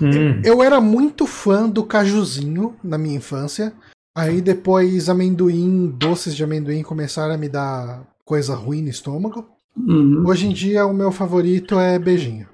[0.00, 0.40] Hum.
[0.44, 3.72] Eu era muito fã do cajuzinho na minha infância.
[4.16, 9.48] Aí depois amendoim, doces de amendoim começaram a me dar coisa ruim no estômago.
[9.76, 10.24] Uhum.
[10.26, 12.46] Hoje em dia o meu favorito é beijinho.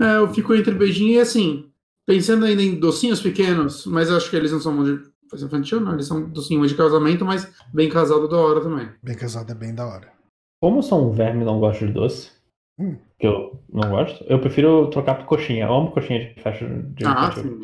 [0.00, 1.66] É, eu fico entre beijinho e assim,
[2.06, 5.94] pensando ainda em docinhos pequenos, mas acho que eles não são de festa infantil, não,
[5.94, 8.88] eles são docinhos de casamento, mas bem casado da hora também.
[9.02, 10.12] Bem casado é bem da hora.
[10.60, 12.30] Como eu sou um verme e não gosto de doce,
[12.78, 12.96] hum.
[13.18, 15.66] que eu não gosto, eu prefiro trocar por coxinha.
[15.66, 17.58] Eu amo coxinha de festa de Ah, sim.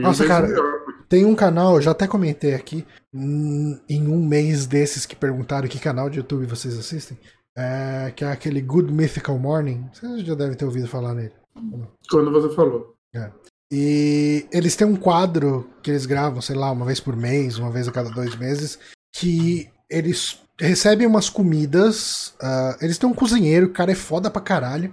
[0.00, 0.48] Nossa, cara,
[1.08, 5.68] tem um canal, eu já até comentei aqui, hum, em um mês desses que perguntaram
[5.68, 7.18] que canal de YouTube vocês assistem,
[7.56, 9.88] é, que é aquele Good Mythical Morning.
[9.92, 11.32] Vocês já devem ter ouvido falar nele.
[12.10, 12.94] Quando você falou.
[13.14, 13.30] É.
[13.74, 17.70] E eles têm um quadro que eles gravam, sei lá, uma vez por mês, uma
[17.70, 18.78] vez a cada dois meses,
[19.16, 22.34] que eles recebem umas comidas.
[22.42, 24.92] Uh, eles têm um cozinheiro, o cara é foda pra caralho.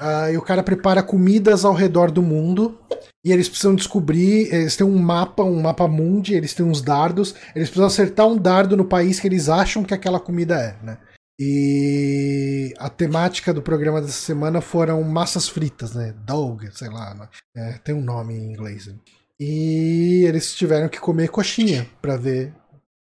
[0.00, 2.78] Uh, e o cara prepara comidas ao redor do mundo.
[3.24, 4.46] E eles precisam descobrir.
[4.54, 7.34] Eles têm um mapa, um mapa mundi, eles têm uns dardos.
[7.52, 10.98] Eles precisam acertar um dardo no país que eles acham que aquela comida é, né?
[11.38, 16.14] E a temática do programa dessa semana foram massas fritas, né?
[16.24, 17.28] Dog, sei lá, né?
[17.56, 18.86] é, tem um nome em inglês.
[18.86, 18.94] Né?
[19.38, 22.54] E eles tiveram que comer coxinha para ver,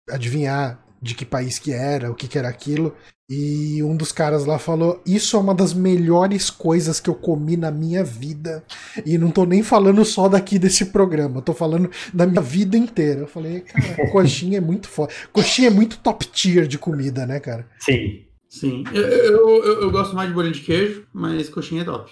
[0.10, 2.96] adivinhar de que país que era, o que, que era aquilo.
[3.30, 7.58] E um dos caras lá falou: Isso é uma das melhores coisas que eu comi
[7.58, 8.64] na minha vida.
[9.06, 13.22] E não tô nem falando só daqui desse programa, tô falando da minha vida inteira.
[13.22, 15.14] Eu falei, cara, coxinha é muito foda.
[15.34, 17.68] Coxinha é muito top tier de comida, né, cara?
[17.80, 18.26] Sim.
[18.50, 18.86] Sim.
[18.94, 22.10] Eu, eu, eu, eu gosto mais de bolinho de queijo, mas coxinha é top.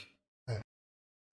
[0.50, 0.60] É.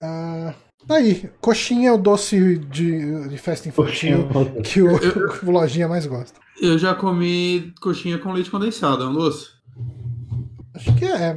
[0.00, 0.54] Ah,
[0.86, 4.28] tá aí, coxinha é o doce de, de festa infantil
[4.62, 4.94] que o,
[5.44, 6.40] o Lojinha mais gosta.
[6.60, 9.61] Eu já comi coxinha com leite condensado, é um doce?
[10.74, 11.36] Acho que é.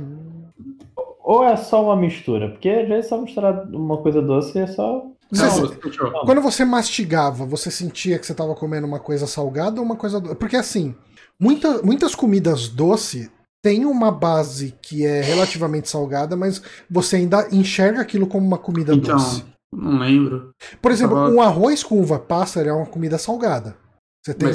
[1.23, 2.49] Ou é só uma mistura?
[2.49, 5.05] Porque às vezes só misturar uma coisa doce é só.
[5.31, 9.95] Não, quando você mastigava, você sentia que você estava comendo uma coisa salgada ou uma
[9.95, 10.35] coisa doce?
[10.35, 10.95] Porque assim,
[11.39, 13.31] muita, muitas comidas doce
[13.63, 18.93] têm uma base que é relativamente salgada, mas você ainda enxerga aquilo como uma comida
[18.93, 19.43] então, doce.
[19.73, 20.51] Não lembro.
[20.79, 23.75] Por exemplo, um arroz com uva pássaro é uma comida salgada.
[24.23, 24.49] Você tem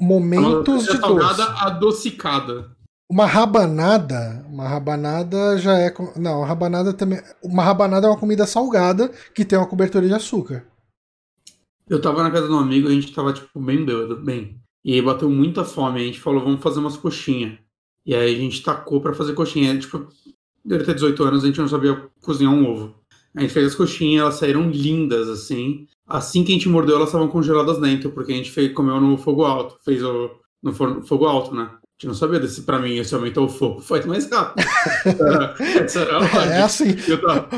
[0.00, 1.42] momentos de doce.
[1.60, 2.70] adocicada.
[3.10, 5.92] Uma rabanada, uma rabanada já é.
[6.16, 7.20] Não, rabanada também.
[7.42, 10.64] Uma rabanada é uma comida salgada que tem uma cobertura de açúcar.
[11.88, 14.60] Eu tava na casa de um amigo, a gente tava, tipo, bem bêbado, bem.
[14.84, 17.58] E bateu muita fome, a gente falou, vamos fazer umas coxinhas.
[18.06, 19.76] E aí a gente tacou para fazer coxinha.
[19.76, 20.06] Tipo,
[20.64, 22.94] deve ter 18 anos, a gente não sabia cozinhar um ovo.
[23.34, 25.88] A gente fez as coxinhas, elas saíram lindas, assim.
[26.06, 29.18] Assim que a gente mordeu, elas estavam congeladas dentro, porque a gente fez, comeu no
[29.18, 29.76] fogo alto.
[29.84, 30.30] Fez o,
[30.62, 31.68] no forno, fogo alto, né?
[32.00, 34.66] Gente não sabia desse pra mim, esse aumentou o fogo, faz mais rápido.
[36.48, 36.96] é, é assim.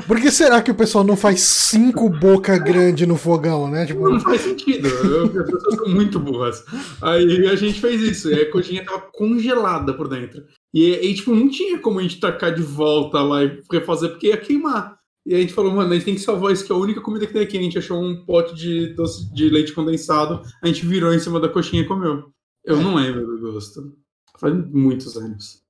[0.04, 3.86] Por que será que o pessoal não faz cinco boca grande no fogão, né?
[3.86, 4.10] Tipo...
[4.10, 4.88] Não faz sentido.
[4.88, 6.64] As pessoas são muito burras.
[7.00, 10.42] Aí a gente fez isso, e a coxinha tava congelada por dentro.
[10.74, 14.26] E, e, tipo, não tinha como a gente tacar de volta lá e refazer, porque
[14.26, 14.98] ia queimar.
[15.24, 17.00] E a gente falou, mano, a gente tem que salvar isso, que é a única
[17.00, 17.56] comida que tem aqui.
[17.56, 21.38] A gente achou um pote de doce de leite condensado, a gente virou em cima
[21.38, 22.24] da coxinha e comeu.
[22.64, 24.01] Eu não lembro do gosto.
[24.42, 25.62] Faz muitos anos.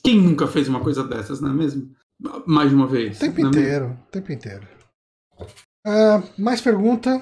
[0.00, 1.90] Quem nunca fez uma coisa dessas, não é mesmo?
[2.46, 3.16] Mais de uma vez.
[3.16, 4.68] O tempo é inteiro, o tempo inteiro.
[5.84, 7.20] Uh, mais pergunta.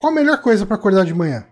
[0.00, 1.44] Qual a melhor coisa para acordar de manhã?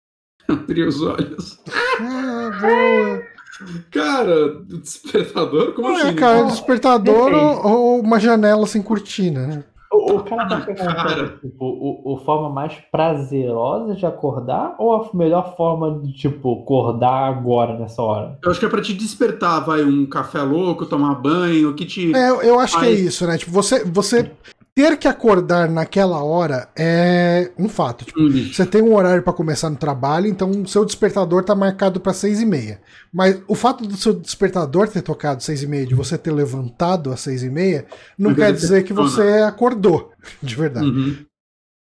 [0.48, 1.60] Abrir os olhos.
[2.00, 3.82] Ah, boa.
[3.90, 5.74] Cara, despertador?
[5.74, 6.16] Como é, assim?
[6.16, 9.64] cara, despertador ou, ou, uma janela sem cortina, né?
[9.90, 15.56] O, cara tá perguntando, tipo, o, o forma mais prazerosa de acordar ou a melhor
[15.56, 18.38] forma de, tipo, acordar agora, nessa hora?
[18.44, 22.14] Eu acho que é pra te despertar, vai, um café louco, tomar banho, que te...
[22.14, 22.86] É, eu acho faz...
[22.86, 23.38] que é isso, né?
[23.38, 24.30] Tipo, você, você
[24.78, 28.04] ter que acordar naquela hora é um fato.
[28.04, 28.52] Tipo, uhum.
[28.52, 32.12] Você tem um horário para começar no trabalho, então o seu despertador tá marcado para
[32.12, 32.80] seis e meia.
[33.12, 37.10] Mas o fato do seu despertador ter tocado seis e meia, de você ter levantado
[37.10, 37.86] às seis e meia,
[38.16, 40.86] não quer dizer que você acordou, de verdade.
[40.86, 41.26] Uhum.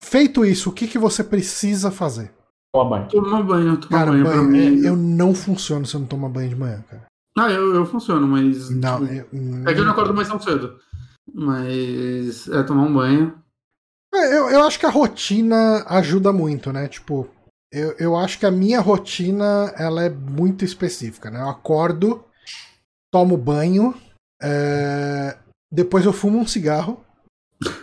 [0.00, 2.30] Feito isso, o que, que você precisa fazer?
[2.72, 3.08] Tomar banho.
[3.08, 4.24] Tomar banho, tomar cara, banho.
[4.24, 7.06] banho é, eu não funciono se eu não tomar banho de manhã, cara.
[7.36, 8.70] Ah, eu, eu funciono, mas.
[8.70, 10.76] Não, tipo, eu, é que eu não acordo mais tão cedo.
[11.34, 13.42] Mas é tomar um banho.
[14.14, 16.86] É, eu, eu acho que a rotina ajuda muito, né?
[16.86, 17.28] Tipo,
[17.72, 21.40] eu, eu acho que a minha rotina ela é muito específica, né?
[21.40, 22.24] Eu acordo,
[23.12, 23.92] tomo banho,
[24.40, 25.36] é...
[25.72, 27.04] depois eu fumo um cigarro.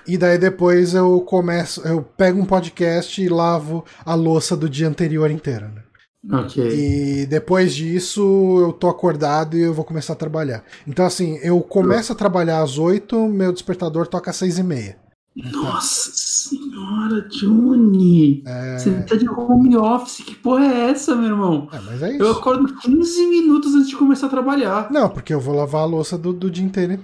[0.07, 4.88] E daí depois eu começo, eu pego um podcast e lavo a louça do dia
[4.88, 5.84] anterior inteira, né?
[6.30, 6.64] Ok.
[6.64, 10.64] E depois disso eu tô acordado e eu vou começar a trabalhar.
[10.88, 14.98] Então, assim, eu começo a trabalhar às 8, meu despertador toca às 6 e meia.
[15.34, 18.43] Nossa senhora, Johnny!
[18.45, 18.77] É...
[18.77, 21.69] Você tá de home office, que porra é essa, meu irmão?
[21.72, 22.22] É, mas é isso.
[22.22, 24.91] Eu acordo 15 minutos antes de começar a trabalhar.
[24.91, 26.99] Não, porque eu vou lavar a louça do, do dia inteiro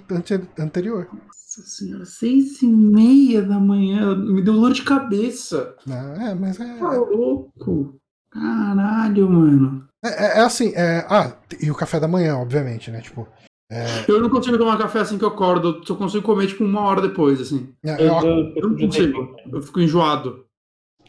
[0.60, 1.08] anterior.
[1.14, 5.74] Nossa senhora, seis e meia da manhã, me deu dor de cabeça.
[5.86, 6.78] Não, é, mas é.
[6.78, 7.98] Tá louco.
[8.38, 9.88] Caralho, mano.
[10.04, 11.06] É, é, é assim, é...
[11.10, 13.02] ah, e o café da manhã, obviamente, né?
[13.02, 13.28] Tipo,
[13.72, 14.06] é...
[14.08, 17.02] Eu não consigo tomar café assim que eu acordo, só consigo comer tipo uma hora
[17.02, 17.74] depois, assim.
[17.84, 20.46] É, eu, eu, eu, não consigo, eu fico enjoado.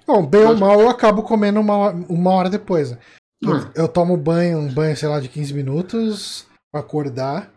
[0.06, 2.96] Bom, bem ou mal, eu acabo comendo uma, uma hora depois.
[3.42, 3.72] Eu, é.
[3.76, 7.52] eu, tomo banho, um banho, sei lá, de 15 minutos pra acordar.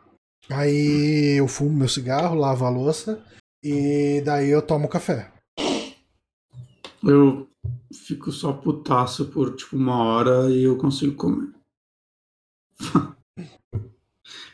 [0.50, 3.24] Aí eu fumo meu cigarro, lavo a louça
[3.64, 5.32] e daí eu tomo café.
[7.04, 7.48] Eu
[7.94, 11.50] fico só putaço por tipo uma hora e eu consigo comer.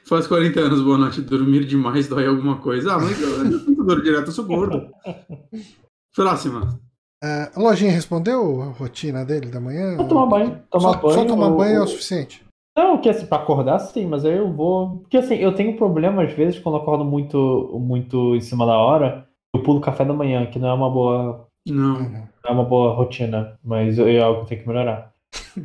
[0.05, 1.21] Faz 40 anos, boa noite.
[1.21, 2.93] Dormir demais dói alguma coisa.
[2.93, 4.89] Ah, mas eu não dor direto, eu sou gordo.
[6.15, 6.79] Próxima.
[7.23, 9.97] É, a lojinha respondeu a rotina dele da manhã?
[9.97, 10.63] Vou tomar banho.
[10.69, 11.57] Tomar só, banho só tomar ou...
[11.57, 12.45] banho é o suficiente.
[12.77, 14.99] Não, que assim, pra acordar sim, mas aí eu vou.
[14.99, 18.77] Porque assim, eu tenho problema às vezes quando eu acordo muito, muito em cima da
[18.77, 21.46] hora, eu pulo café da manhã, que não é uma boa.
[21.71, 21.99] Não.
[21.99, 25.11] Não é uma boa rotina, mas é algo que tenho que melhorar.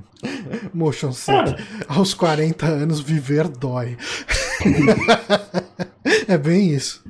[0.74, 1.55] Motion Sick.
[1.89, 3.97] Aos 40 anos, viver dói.
[6.29, 7.05] é bem isso.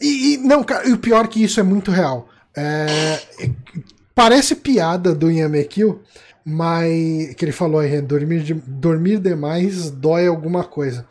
[0.00, 2.28] E, e, não, cara, e o pior é que isso é muito real.
[2.56, 3.20] É,
[4.14, 6.02] parece piada do Yamekil,
[6.44, 11.06] mas que ele falou aí, dormir, de, dormir demais dói alguma coisa.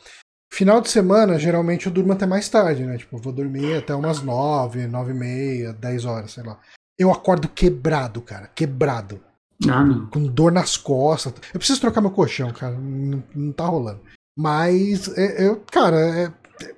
[0.54, 2.96] Final de semana, geralmente eu durmo até mais tarde, né?
[2.96, 6.60] Tipo, vou dormir até umas 9, 9 e meia, 10 horas, sei lá.
[6.96, 9.20] Eu acordo quebrado, cara, quebrado.
[9.68, 10.06] Ah, não.
[10.06, 11.34] Com dor nas costas.
[11.52, 12.76] Eu preciso trocar meu colchão, cara.
[12.78, 14.02] Não, não tá rolando.
[14.38, 16.32] Mas, é, eu, cara, é,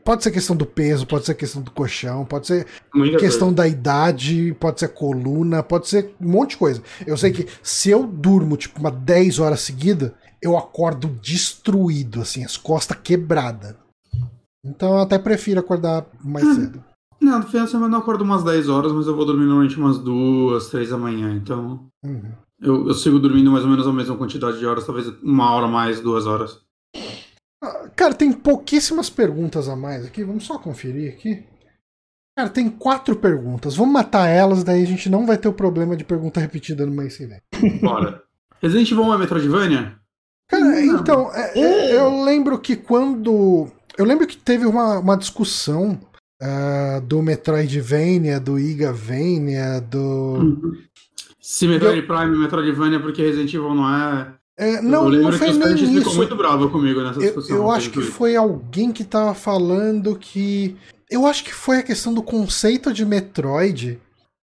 [0.05, 3.55] pode ser questão do peso, pode ser questão do colchão, pode ser Muita questão coisa.
[3.55, 6.81] da idade, pode ser coluna, pode ser um monte de coisa.
[7.05, 10.15] Eu sei que se eu durmo, tipo, uma 10 horas seguida,
[10.45, 13.75] eu acordo destruído, assim, as costas quebradas.
[14.63, 16.55] Então eu até prefiro acordar mais hum.
[16.55, 16.83] cedo.
[17.19, 19.77] Não, no final de semana eu acordo umas 10 horas, mas eu vou dormir normalmente
[19.77, 21.87] umas 2, 3 da manhã, então.
[22.03, 22.31] Uhum.
[22.61, 25.67] Eu, eu sigo dormindo mais ou menos a mesma quantidade de horas, talvez uma hora
[25.67, 26.59] mais, duas horas.
[27.63, 30.23] Ah, cara, tem pouquíssimas perguntas a mais aqui.
[30.23, 31.43] Vamos só conferir aqui.
[32.37, 33.75] Cara, tem quatro perguntas.
[33.75, 36.91] Vamos matar elas, daí a gente não vai ter o problema de pergunta repetida no
[36.91, 37.41] mês que vem.
[37.81, 38.21] Bora.
[38.61, 40.04] Resident Evil 1 é Metroidvania?
[40.47, 40.99] Cara, não.
[40.99, 43.67] então, é, é, eu lembro que quando.
[43.97, 45.99] Eu lembro que teve uma, uma discussão
[46.41, 49.99] uh, do Metroidvania, do Igavania, do.
[49.99, 50.77] Uhum.
[51.39, 52.07] Se Metroid eu...
[52.07, 54.33] Prime é Metroidvania porque Resident Evil não é.
[54.57, 55.99] É, não, eu não foi que nem isso.
[55.99, 57.55] ficou muito bravo comigo nessa discussão.
[57.55, 60.75] Eu, eu acho que foi alguém que tava falando que.
[61.09, 63.99] Eu acho que foi a questão do conceito de Metroid.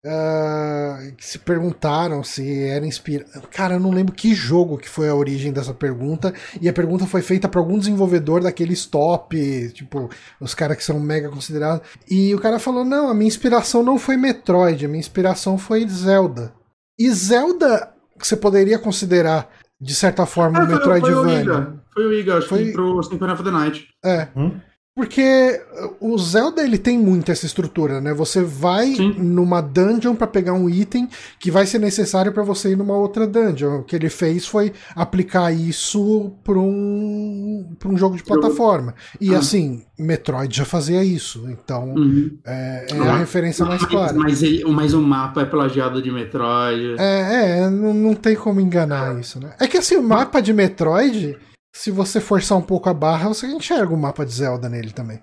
[0.06, 3.48] Uh, que se perguntaram se era inspirado.
[3.50, 6.34] Cara, eu não lembro que jogo que foi a origem dessa pergunta.
[6.60, 11.00] E a pergunta foi feita para algum desenvolvedor daqueles top, tipo, os caras que são
[11.00, 11.88] mega considerados.
[12.10, 15.88] E o cara falou: não, a minha inspiração não foi Metroid, a minha inspiração foi
[15.88, 16.52] Zelda.
[16.98, 19.48] E Zelda, você poderia considerar
[19.80, 21.44] de certa forma, o Metroidvania.
[21.92, 22.64] Foi, foi o Iga, acho foi...
[22.66, 23.88] que pro Symphony of the Night.
[24.04, 24.28] É.
[24.34, 24.60] Hum?
[24.96, 25.60] Porque
[25.98, 28.14] o Zelda ele tem muito essa estrutura, né?
[28.14, 29.12] Você vai Sim.
[29.18, 31.08] numa dungeon para pegar um item
[31.40, 33.80] que vai ser necessário para você ir numa outra dungeon.
[33.80, 38.94] O que ele fez foi aplicar isso para um, pra um jogo de plataforma.
[39.20, 39.38] E ah.
[39.38, 41.44] assim, Metroid já fazia isso.
[41.48, 42.38] Então uhum.
[42.44, 44.14] é, é a referência mais clara.
[44.14, 46.94] Mas, ele, mas o mapa é plagiado de Metroid.
[47.00, 49.54] É, é não, não tem como enganar isso, né?
[49.58, 51.36] É que assim, o mapa de Metroid
[51.74, 55.20] se você forçar um pouco a barra, você enxerga o mapa de Zelda nele também.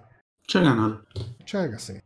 [0.47, 1.01] Enxerga nada.
[1.41, 1.99] Enxerga, sim.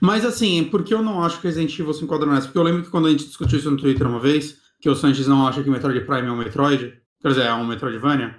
[0.00, 2.46] Mas assim, por que eu não acho que Resident Evil se enquadra nessa?
[2.46, 4.94] Porque eu lembro que quando a gente discutiu isso no Twitter uma vez, que o
[4.94, 8.36] Sanches não acha que o Metroid Prime é um Metroid, quer dizer, é um Metroidvania,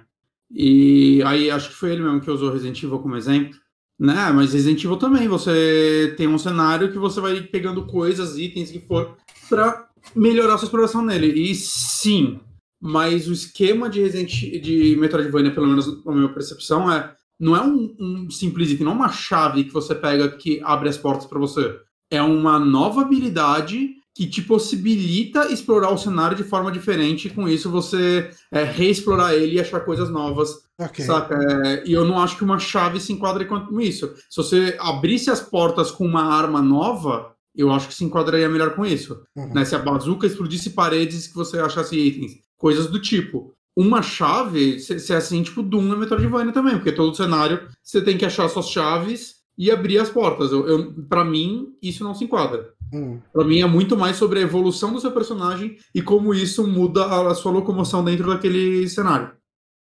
[0.50, 3.54] e aí acho que foi ele mesmo que usou Resident Evil como exemplo.
[3.96, 8.70] Né, mas Resident Evil também, você tem um cenário que você vai pegando coisas, itens
[8.70, 9.16] que for,
[9.48, 11.28] pra melhorar sua exploração nele.
[11.28, 12.40] E sim,
[12.84, 17.62] mas o esquema de Resident de Metroidvania, pelo menos na minha percepção, é não é
[17.62, 21.26] um, um simples item, não é uma chave que você pega que abre as portas
[21.26, 21.78] para você.
[22.10, 27.48] É uma nova habilidade que te possibilita explorar o cenário de forma diferente, e com
[27.48, 30.50] isso você é, reexplorar ele e achar coisas novas.
[30.78, 31.06] Okay.
[31.06, 31.36] Saca?
[31.66, 34.12] É, e eu não acho que uma chave se enquadre com isso.
[34.28, 38.74] Se você abrisse as portas com uma arma nova, eu acho que se enquadraria melhor
[38.74, 39.22] com isso.
[39.34, 39.54] Uhum.
[39.54, 39.64] Né?
[39.64, 43.54] Se a bazuca explodisse paredes que você achasse itens coisas do tipo.
[43.76, 48.16] Uma chave, se é assim, tipo, Doom na Metroidvania também, porque todo cenário você tem
[48.16, 50.52] que achar suas chaves e abrir as portas.
[50.52, 52.72] Eu, eu para mim, isso não se enquadra.
[52.92, 53.20] Hum.
[53.32, 57.04] Para mim é muito mais sobre a evolução do seu personagem e como isso muda
[57.04, 59.32] a, a sua locomoção dentro daquele cenário.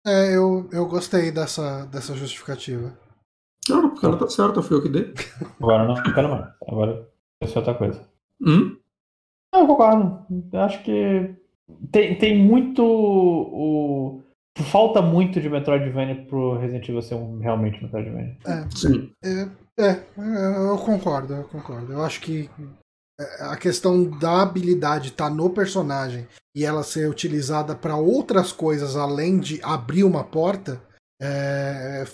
[0.05, 2.97] É, eu, eu gostei dessa, dessa justificativa.
[3.65, 5.13] Claro, porque ela tá certa, foi eu que dei.
[5.59, 6.47] Agora não quero mais.
[6.67, 7.07] Agora
[7.41, 8.01] é outra coisa.
[8.41, 8.77] Hum?
[9.53, 10.25] Não, eu concordo.
[10.51, 11.35] Eu acho que
[11.91, 12.83] tem, tem muito.
[12.83, 14.21] O...
[14.57, 18.37] Falta muito de Metroidvania pro Resident Evil ser um realmente Metroidvania.
[18.45, 19.11] É, sim.
[19.23, 19.47] É,
[19.79, 21.93] é, eu concordo, eu concordo.
[21.93, 22.49] Eu acho que
[23.19, 28.97] é, a questão da habilidade tá no personagem e ela ser utilizada para outras coisas
[28.97, 30.81] além de abrir uma porta
[31.21, 32.05] é,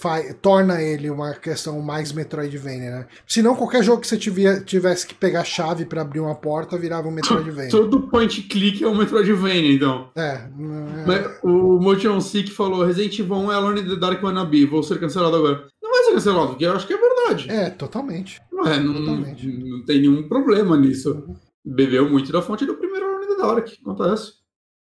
[0.42, 3.08] torna ele uma questão mais Metroidvania, né?
[3.28, 7.08] Se não, qualquer jogo que você tivesse que pegar chave para abrir uma porta virava
[7.08, 7.70] um Metroidvania.
[7.70, 10.10] Todo point click é um Metroidvania, então.
[10.16, 10.42] É.
[10.42, 11.40] é...
[11.44, 15.00] O Motion Seek falou: Resident Evil 1 é Alone in the Dark Wannabe, vou ser
[15.00, 15.68] cancelado agora.
[15.84, 17.52] Não vai ser cancelado, porque eu acho que é verdade.
[17.52, 18.42] É, totalmente.
[18.52, 19.48] Não, é, não, totalmente.
[19.48, 21.24] não, tem nenhum problema nisso.
[21.64, 24.34] Bebeu muito da fonte do primeiro Alone in the Dark, acontece.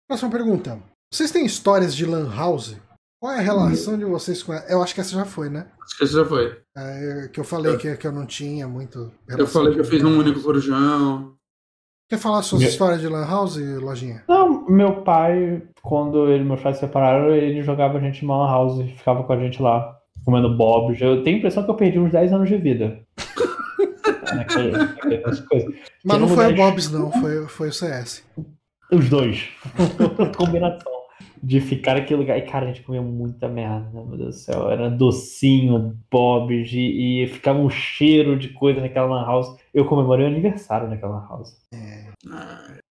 [0.06, 0.82] Próxima pergunta.
[1.10, 2.76] Vocês têm histórias de Lan House?
[3.22, 4.64] Qual é a relação de vocês com ela?
[4.68, 5.66] Eu acho que essa já foi, né?
[5.80, 6.58] Acho que essa já foi.
[6.76, 9.12] É, que eu falei que, que eu não tinha muito.
[9.28, 11.34] Eu falei que eu fiz um único corujão.
[12.10, 14.24] Quer falar suas histórias de Lan House, Lojinha?
[14.28, 18.28] Não, meu pai, quando ele e meu pai se separaram, ele jogava a gente em
[18.28, 21.00] Lan House e ficava com a gente lá, comendo Bob.
[21.00, 23.06] Eu tenho a impressão que eu perdi uns 10 anos de vida.
[26.04, 28.24] Mas não foi o Bob's, não, foi, foi o CS.
[28.90, 29.48] Os dois.
[30.36, 30.91] Combinação
[31.42, 32.38] de ficar naquele lugar.
[32.38, 34.70] E, cara, a gente comia muita merda, meu Deus do céu.
[34.70, 39.56] Era docinho, bobs, e, e ficava um cheiro de coisa naquela lan house.
[39.74, 41.56] Eu comemorei o aniversário naquela lan house.
[41.74, 42.12] É.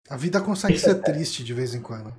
[0.09, 2.13] A vida consegue ser triste de vez em quando.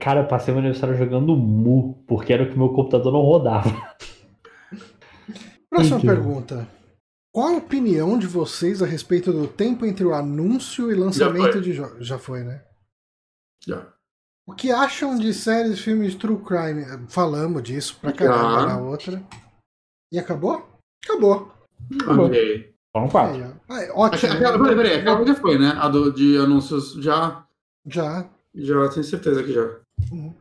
[0.00, 3.70] Cara, eu passei meu aniversário jogando Mu, porque era o que meu computador não rodava.
[5.70, 6.66] Próxima pergunta.
[7.32, 11.72] Qual a opinião de vocês a respeito do tempo entre o anúncio e lançamento de
[11.72, 12.06] jogos?
[12.06, 12.62] Já foi, né?
[13.66, 13.93] Já.
[14.46, 16.84] O que acham de séries e filmes de True Crime?
[17.08, 18.66] Falamos disso pra caramba ah.
[18.66, 19.22] na outra.
[20.12, 20.68] E acabou?
[21.02, 21.50] Acabou.
[22.06, 22.74] Ok.
[22.94, 23.60] Vamos quatro.
[23.68, 24.32] Aí, ótimo.
[24.32, 25.74] Aquela, peraí, peraí, aquela já foi, né?
[25.78, 27.44] A do, de anúncios já.
[27.86, 28.28] Já.
[28.54, 29.80] Já, tenho certeza que já.
[30.12, 30.34] Uhum.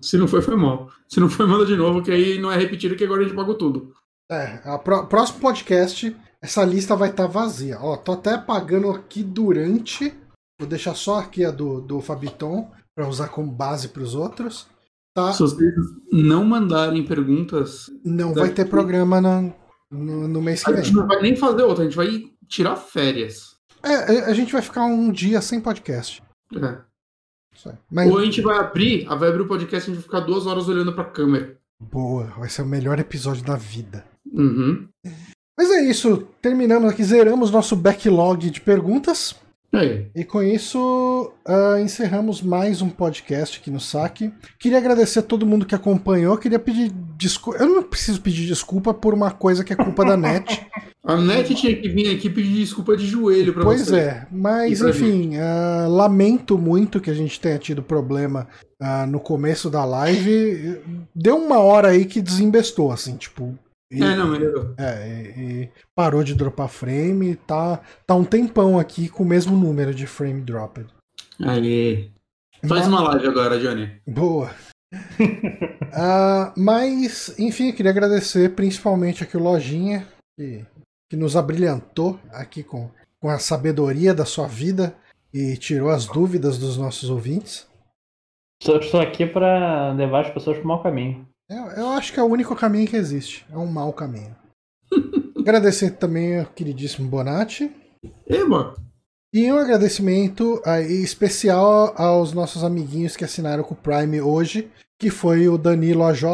[0.00, 0.90] Se não foi, foi mal.
[1.08, 3.36] Se não foi, manda de novo, que aí não é repetido, que agora a gente
[3.36, 3.94] pagou tudo.
[4.30, 7.78] É, a pro, próximo podcast, essa lista vai estar tá vazia.
[7.80, 10.14] Ó, tô até pagando aqui durante.
[10.58, 14.66] Vou deixar só aqui a do, do Fabiton para usar como base para os outros.
[15.14, 15.32] Tá?
[15.32, 15.74] Se vocês
[16.12, 17.90] não mandarem perguntas.
[18.04, 19.54] Não vai ter programa no,
[19.90, 20.80] no, no mês que vem.
[20.80, 23.54] A gente não vai nem fazer outra, a gente vai tirar férias.
[23.82, 26.22] É, a gente vai ficar um dia sem podcast.
[26.56, 26.78] É.
[27.90, 28.10] Mas...
[28.10, 30.46] Ou a gente vai abrir, vai abrir o podcast e a gente vai ficar duas
[30.46, 31.56] horas olhando pra câmera.
[31.80, 34.04] Boa, vai ser o melhor episódio da vida.
[34.32, 34.88] Uhum.
[35.56, 39.36] Mas é isso, terminamos aqui, zeramos nosso backlog de perguntas.
[39.74, 40.04] É.
[40.14, 44.32] E com isso, uh, encerramos mais um podcast aqui no Saque.
[44.58, 46.38] Queria agradecer a todo mundo que acompanhou.
[46.38, 47.58] Queria pedir desculpa.
[47.58, 50.64] Eu não preciso pedir desculpa por uma coisa que é culpa da net.
[51.06, 53.90] A net tinha que vir aqui pedir desculpa de joelho pra pois você.
[53.90, 58.48] Pois é, mas enfim, uh, lamento muito que a gente tenha tido problema
[58.80, 60.80] uh, no começo da live.
[61.14, 63.54] Deu uma hora aí que desembestou, assim, tipo,
[63.94, 64.74] e, é, não, melhorou.
[64.76, 69.56] É, e, e parou de dropar frame, tá, tá um tempão aqui com o mesmo
[69.56, 70.86] número de frame dropped.
[71.40, 72.10] Aí.
[72.66, 73.90] Faz uma live agora, Johnny.
[74.06, 74.50] Boa.
[74.92, 80.06] uh, mas, enfim, queria agradecer principalmente aqui o Lojinha,
[80.36, 80.64] que,
[81.08, 82.90] que nos abrilhantou aqui com,
[83.20, 84.96] com a sabedoria da sua vida
[85.32, 87.66] e tirou as dúvidas dos nossos ouvintes.
[88.62, 91.26] Estou aqui para levar as pessoas para o mau caminho.
[91.48, 93.46] Eu, eu acho que é o único caminho que existe.
[93.50, 94.34] É um mau caminho.
[95.38, 97.70] Agradecer também ao queridíssimo Bonatti.
[98.26, 98.74] Eba.
[99.32, 105.10] E um agradecimento aí, especial aos nossos amiguinhos que assinaram com o Prime hoje, que
[105.10, 106.24] foi o Danilo AJ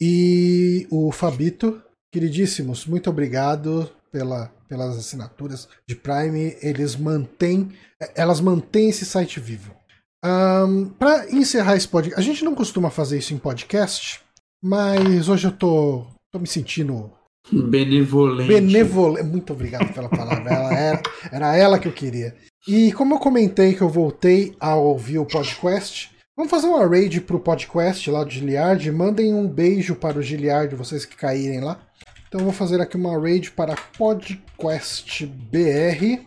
[0.00, 1.82] e o Fabito.
[2.12, 6.56] Queridíssimos, muito obrigado pela, pelas assinaturas de Prime.
[6.62, 7.72] Eles mantêm,
[8.14, 9.74] elas mantêm esse site vivo.
[10.24, 14.20] Um, para encerrar esse podcast, a gente não costuma fazer isso em podcast,
[14.62, 17.10] mas hoje eu tô, tô me sentindo
[17.50, 18.48] benevolente.
[18.48, 19.26] Benevolente.
[19.26, 20.48] Muito obrigado pela palavra.
[20.48, 22.36] ela era, era ela que eu queria.
[22.68, 27.20] E como eu comentei que eu voltei a ouvir o podcast, vamos fazer uma raid
[27.22, 28.90] pro podcast lá do Giliard.
[28.92, 31.80] Mandem um beijo para o Giliard, vocês que caírem lá.
[32.28, 36.20] Então eu vou fazer aqui uma raid para Podcast BR.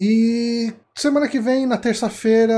[0.00, 2.54] E semana que vem, na terça-feira,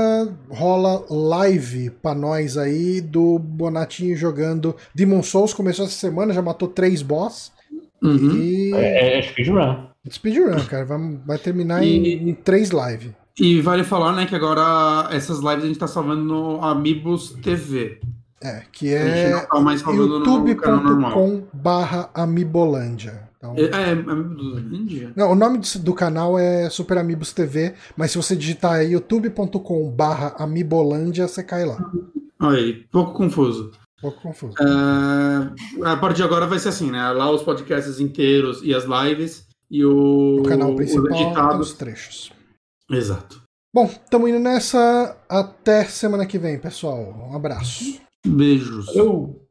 [0.49, 5.53] rola live pra nós aí do Bonatinho jogando Demon Souls.
[5.53, 7.51] Começou essa semana, já matou três boss.
[8.01, 8.35] Uhum.
[8.35, 8.73] E...
[8.73, 9.87] É, é speedrun.
[10.09, 10.85] Speedrun, cara.
[10.85, 11.89] Vai, vai terminar e...
[11.89, 13.11] em, em três lives.
[13.39, 17.99] E vale falar, né, que agora essas lives a gente tá salvando no Amibus TV.
[18.43, 23.26] É, que é tá youtube.com barra Amibolândia.
[23.37, 23.55] Então...
[23.55, 25.13] É, é Amibolândia?
[25.15, 30.35] Não, o nome do canal é Super Amigos TV, mas se você digitar youtube.com barra
[30.37, 31.77] Amibolândia, você cai lá.
[32.39, 33.71] Aí, pouco confuso.
[34.01, 34.55] Pouco confuso.
[34.59, 37.11] É, a partir de agora vai ser assim, né?
[37.11, 42.31] Lá os podcasts inteiros e as lives e o, o canal principal os trechos.
[42.89, 43.41] Exato.
[43.73, 45.17] Bom, estamos indo nessa.
[45.27, 47.29] Até semana que vem, pessoal.
[47.29, 47.99] Um abraço.
[48.25, 48.95] Beijos.
[48.95, 49.46] Eu...